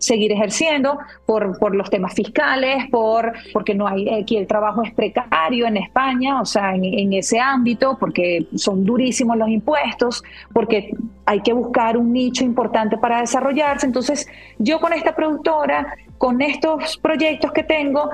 seguir 0.00 0.32
ejerciendo 0.32 0.98
por, 1.24 1.56
por 1.60 1.76
los 1.76 1.88
temas 1.88 2.12
fiscales, 2.12 2.90
por, 2.90 3.32
porque 3.52 3.76
no 3.76 3.86
hay, 3.86 4.08
aquí 4.08 4.36
el 4.36 4.48
trabajo 4.48 4.82
es 4.82 4.92
precario 4.92 5.68
en 5.68 5.76
España, 5.76 6.40
o 6.40 6.46
sea, 6.46 6.74
en, 6.74 6.84
en 6.84 7.12
ese 7.12 7.38
ámbito, 7.38 7.96
porque 8.00 8.48
son 8.56 8.84
durísimos 8.84 9.36
los 9.36 9.48
impuestos, 9.48 10.24
porque 10.52 10.90
hay 11.26 11.40
que 11.42 11.52
buscar 11.52 11.96
un 11.96 12.12
nicho 12.12 12.44
importante 12.44 12.96
para 12.96 13.20
desarrollarse. 13.20 13.86
Entonces, 13.86 14.15
yo 14.58 14.80
con 14.80 14.92
esta 14.92 15.14
productora, 15.14 15.94
con 16.18 16.40
estos 16.40 16.96
proyectos 16.98 17.52
que 17.52 17.62
tengo, 17.62 18.10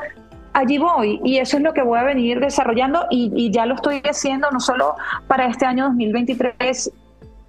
allí 0.53 0.79
voy 0.79 1.21
y 1.25 1.39
eso 1.39 1.57
es 1.57 1.63
lo 1.63 1.73
que 1.73 1.83
voy 1.83 1.99
a 1.99 2.05
venir 2.05 2.41
desarrollando 2.41 3.07
y, 3.11 3.51
ya 3.51 3.67
lo 3.67 3.75
estoy 3.75 4.03
haciendo 4.05 4.51
no 4.51 4.61
solo 4.61 4.95
para 5.27 5.47
este 5.47 5.67
año 5.67 5.85
2023, 5.85 6.91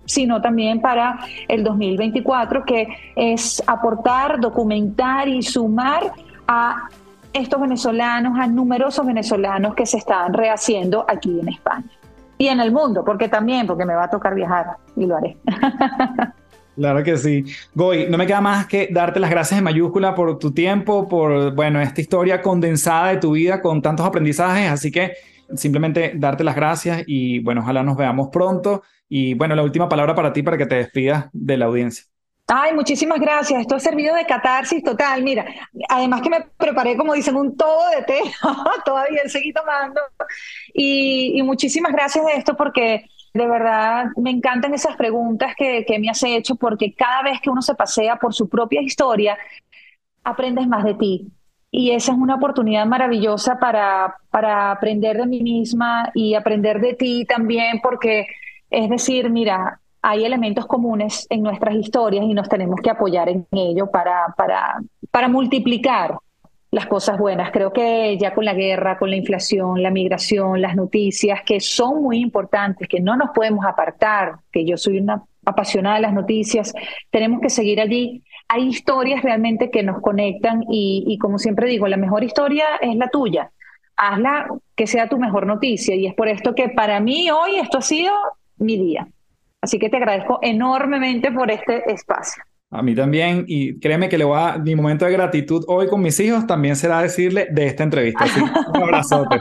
sino 0.06 0.42
también 0.42 0.82
para 0.82 1.20
el 1.48 1.64
2024, 1.64 2.66
que 2.66 2.88
es 3.16 3.64
aportar, 3.68 4.40
documentar 4.40 5.28
y 5.28 5.42
sumar 5.42 6.12
a 6.48 6.90
estos 7.32 7.60
venezolanos, 7.60 8.38
a 8.38 8.48
numerosos 8.48 9.06
venezolanos 9.06 9.76
que 9.76 9.86
se 9.86 9.98
están 9.98 10.34
rehaciendo 10.34 11.06
aquí 11.08 11.40
en 11.40 11.50
España 11.50 11.90
y 12.38 12.48
en 12.48 12.60
el 12.60 12.72
mundo, 12.72 13.04
porque 13.04 13.28
también, 13.28 13.66
porque 13.66 13.86
me 13.86 13.96
va 13.96 14.04
a 14.04 14.10
tocar 14.10 14.36
viajar 14.36 14.78
y 14.96 15.06
lo 15.06 15.18
haré. 15.18 15.38
Claro 16.76 17.04
que 17.04 17.18
sí. 17.18 17.46
Goy, 17.76 18.08
no 18.10 18.18
me 18.18 18.26
queda 18.26 18.42
más 18.42 18.66
que 18.66 18.88
darte 18.92 19.20
las 19.20 19.30
gracias 19.30 19.60
en 19.60 19.64
mayúscula 19.64 20.16
por 20.16 20.40
tu 20.40 20.54
tiempo, 20.54 21.08
por, 21.08 21.54
bueno, 21.54 21.80
esta 21.80 22.02
historia 22.02 22.42
condensada 22.42 23.10
de 23.10 23.18
tu 23.18 23.34
vida 23.34 23.62
con 23.62 23.82
tantos 23.82 24.06
aprendizajes, 24.06 24.70
así 24.70 24.92
que 24.92 25.14
simplemente 25.56 26.14
darte 26.16 26.44
las 26.44 26.56
gracias 26.56 27.04
y 27.06 27.40
bueno, 27.40 27.62
ojalá 27.62 27.84
nos 27.84 27.96
veamos 27.96 28.30
pronto. 28.32 28.82
Y 29.08 29.36
bueno, 29.36 29.56
la 29.56 29.64
última 29.64 29.88
palabra 29.88 30.16
para 30.16 30.34
ti 30.34 30.42
para 30.42 30.58
que 30.58 30.66
te 30.66 30.76
despidas 30.76 31.26
de 31.32 31.58
la 31.58 31.66
audiencia. 31.66 32.06
Ay, 32.48 32.74
muchísimas 32.74 33.20
gracias. 33.20 33.62
Esto 33.62 33.76
ha 33.76 33.80
servido 33.80 34.16
de 34.16 34.26
catarsis 34.26 34.84
total. 34.84 35.24
Mira, 35.24 35.46
además 35.88 36.22
que 36.22 36.30
me 36.30 36.42
preparé, 36.58 36.98
como 36.98 37.14
dicen, 37.14 37.36
un 37.36 37.56
todo 37.56 37.90
de 37.90 38.04
té. 38.04 38.20
Todavía 38.86 39.22
seguí 39.28 39.54
tomando. 39.54 40.02
Y, 40.74 41.40
y, 41.40 41.44
muchísimas 41.44 41.94
gracias 41.94 42.26
de 42.26 42.34
esto 42.34 42.58
porque 42.58 43.06
de 43.34 43.48
verdad 43.48 44.06
me 44.16 44.30
encantan 44.30 44.74
esas 44.74 44.96
preguntas 44.96 45.54
que, 45.58 45.86
que 45.86 46.00
me 46.00 46.10
has 46.10 46.22
hecho 46.24 46.56
porque 46.56 46.94
cada 46.94 47.24
vez 47.24 47.42
que 47.42 47.50
uno 47.50 47.62
se 47.62 47.76
pasea 47.76 48.18
por 48.18 48.34
su 48.34 48.48
propia 48.48 48.82
historia, 48.82 49.38
aprendes 50.24 50.68
más 50.68 50.84
de 50.84 50.94
ti. 50.94 51.28
Y 51.72 51.92
esa 51.92 52.12
es 52.12 52.18
una 52.18 52.36
oportunidad 52.36 52.86
maravillosa 52.86 53.58
para, 53.58 54.16
para 54.30 54.72
aprender 54.72 55.18
de 55.18 55.26
mí 55.26 55.42
misma 55.42 56.12
y 56.14 56.36
aprender 56.36 56.80
de 56.80 56.94
ti 56.94 57.26
también, 57.26 57.80
porque 57.82 58.28
es 58.70 58.90
decir, 58.90 59.32
mira, 59.32 59.80
hay 60.04 60.24
elementos 60.24 60.68
comunes 60.68 61.26
en 61.32 61.42
nuestras 61.42 61.74
historias 61.76 62.26
y 62.26 62.34
nos 62.36 62.48
tenemos 62.48 62.80
que 62.82 62.92
apoyar 62.92 63.30
en 63.30 63.48
ello 63.52 63.90
para, 63.90 64.36
para, 64.38 64.82
para 65.10 65.28
multiplicar 65.28 66.18
las 66.74 66.88
cosas 66.88 67.20
buenas. 67.20 67.52
Creo 67.52 67.72
que 67.72 68.18
ya 68.18 68.34
con 68.34 68.46
la 68.46 68.56
guerra, 68.56 68.98
con 68.98 69.12
la 69.12 69.16
inflación, 69.16 69.84
la 69.84 69.92
migración, 69.92 70.60
las 70.60 70.76
noticias, 70.76 71.42
que 71.46 71.60
son 71.60 72.02
muy 72.02 72.18
importantes, 72.18 72.88
que 72.88 73.00
no 73.00 73.16
nos 73.16 73.30
podemos 73.30 73.64
apartar, 73.64 74.38
que 74.52 74.66
yo 74.66 74.76
soy 74.76 74.98
una 74.98 75.24
apasionada 75.46 75.98
de 75.98 76.02
las 76.02 76.14
noticias, 76.14 76.74
tenemos 77.12 77.42
que 77.42 77.52
seguir 77.52 77.80
allí. 77.80 78.24
Hay 78.48 78.68
historias 78.68 79.22
realmente 79.22 79.70
que 79.70 79.84
nos 79.84 80.02
conectan 80.02 80.64
y, 80.68 81.04
y 81.08 81.20
como 81.20 81.38
siempre 81.38 81.68
digo, 81.68 81.88
la 81.88 81.98
mejor 81.98 82.24
historia 82.24 82.66
es 82.82 82.96
la 82.96 83.08
tuya. 83.08 83.52
Hazla 83.96 84.48
que 84.76 84.88
sea 84.88 85.08
tu 85.08 85.20
mejor 85.20 85.46
noticia 85.46 85.94
y 85.94 86.08
es 86.08 86.16
por 86.16 86.28
esto 86.28 86.56
que 86.56 86.70
para 86.70 87.00
mí 87.00 87.30
hoy 87.30 87.58
esto 87.58 87.78
ha 87.78 87.82
sido 87.84 88.12
mi 88.58 88.78
día. 88.78 89.08
Así 89.62 89.78
que 89.78 89.90
te 89.90 89.98
agradezco 89.98 90.40
enormemente 90.42 91.32
por 91.32 91.52
este 91.52 91.92
espacio. 91.92 92.44
A 92.76 92.82
mí 92.82 92.96
también, 92.96 93.46
y 93.48 93.80
créeme 93.80 94.10
que 94.10 94.18
le 94.18 94.24
voy 94.24 94.40
a, 94.40 94.58
mi 94.58 94.74
momento 94.74 95.06
de 95.06 95.12
gratitud 95.12 95.64
hoy 95.68 95.88
con 95.88 96.02
mis 96.02 96.20
hijos 96.20 96.48
también 96.48 96.76
será 96.76 97.04
decirle 97.04 97.48
de 97.52 97.68
esta 97.68 97.84
entrevista. 97.84 98.26
un 98.74 98.82
abrazote. 98.82 99.40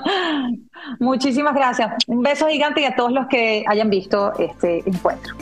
Muchísimas 1.00 1.54
gracias. 1.54 1.94
Un 2.06 2.22
beso 2.22 2.46
gigante 2.48 2.82
y 2.82 2.84
a 2.84 2.94
todos 2.94 3.10
los 3.10 3.26
que 3.28 3.64
hayan 3.66 3.88
visto 3.88 4.34
este 4.38 4.82
encuentro. 4.84 5.34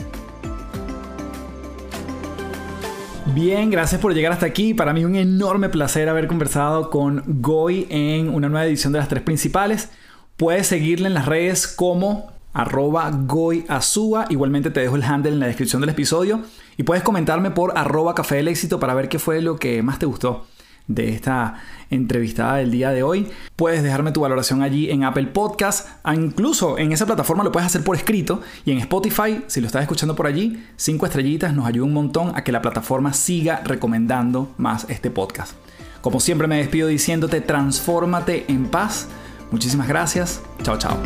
Bien, 3.35 3.69
gracias 3.69 3.99
por 3.99 4.13
llegar 4.13 4.31
hasta 4.31 4.45
aquí. 4.45 4.73
Para 4.73 4.93
mí 4.93 5.03
un 5.03 5.17
enorme 5.17 5.67
placer 5.67 6.07
haber 6.07 6.27
conversado 6.27 6.89
con 6.89 7.23
Goy 7.41 7.87
en 7.89 8.33
una 8.33 8.47
nueva 8.47 8.65
edición 8.67 8.93
de 8.93 8.99
las 8.99 9.09
tres 9.09 9.21
principales. 9.21 9.91
Puedes 10.37 10.65
seguirle 10.67 11.07
en 11.07 11.13
las 11.13 11.25
redes 11.25 11.67
como 11.67 12.31
arroba 12.53 13.11
goyazúa. 13.11 14.25
Igualmente 14.29 14.71
te 14.71 14.79
dejo 14.79 14.95
el 14.95 15.03
handle 15.03 15.31
en 15.31 15.39
la 15.39 15.47
descripción 15.47 15.81
del 15.81 15.89
episodio. 15.89 16.41
Y 16.77 16.83
puedes 16.83 17.03
comentarme 17.03 17.51
por 17.51 17.77
arroba 17.77 18.15
café 18.15 18.35
del 18.35 18.47
éxito 18.47 18.79
para 18.79 18.93
ver 18.93 19.09
qué 19.09 19.19
fue 19.19 19.41
lo 19.41 19.57
que 19.57 19.83
más 19.83 19.99
te 19.99 20.05
gustó 20.05 20.45
de 20.87 21.09
esta 21.09 21.61
entrevistada 21.89 22.57
del 22.57 22.71
día 22.71 22.91
de 22.91 23.03
hoy. 23.03 23.27
Puedes 23.55 23.83
dejarme 23.83 24.11
tu 24.11 24.21
valoración 24.21 24.61
allí 24.61 24.89
en 24.89 25.03
Apple 25.03 25.27
Podcast. 25.27 25.89
Ah, 26.03 26.15
incluso 26.15 26.77
en 26.77 26.91
esa 26.91 27.05
plataforma 27.05 27.43
lo 27.43 27.51
puedes 27.51 27.67
hacer 27.67 27.83
por 27.83 27.95
escrito. 27.95 28.41
Y 28.65 28.71
en 28.71 28.79
Spotify, 28.79 29.43
si 29.47 29.61
lo 29.61 29.67
estás 29.67 29.83
escuchando 29.83 30.15
por 30.15 30.27
allí, 30.27 30.63
cinco 30.75 31.05
estrellitas 31.05 31.53
nos 31.53 31.65
ayuda 31.65 31.85
un 31.85 31.93
montón 31.93 32.33
a 32.35 32.43
que 32.43 32.51
la 32.51 32.61
plataforma 32.61 33.13
siga 33.13 33.61
recomendando 33.63 34.53
más 34.57 34.85
este 34.89 35.11
podcast. 35.11 35.53
Como 36.01 36.19
siempre 36.19 36.47
me 36.47 36.57
despido 36.57 36.87
diciéndote, 36.87 37.41
transfórmate 37.41 38.45
en 38.47 38.67
paz. 38.67 39.07
Muchísimas 39.51 39.87
gracias. 39.87 40.41
Chao, 40.63 40.77
chao. 40.77 40.97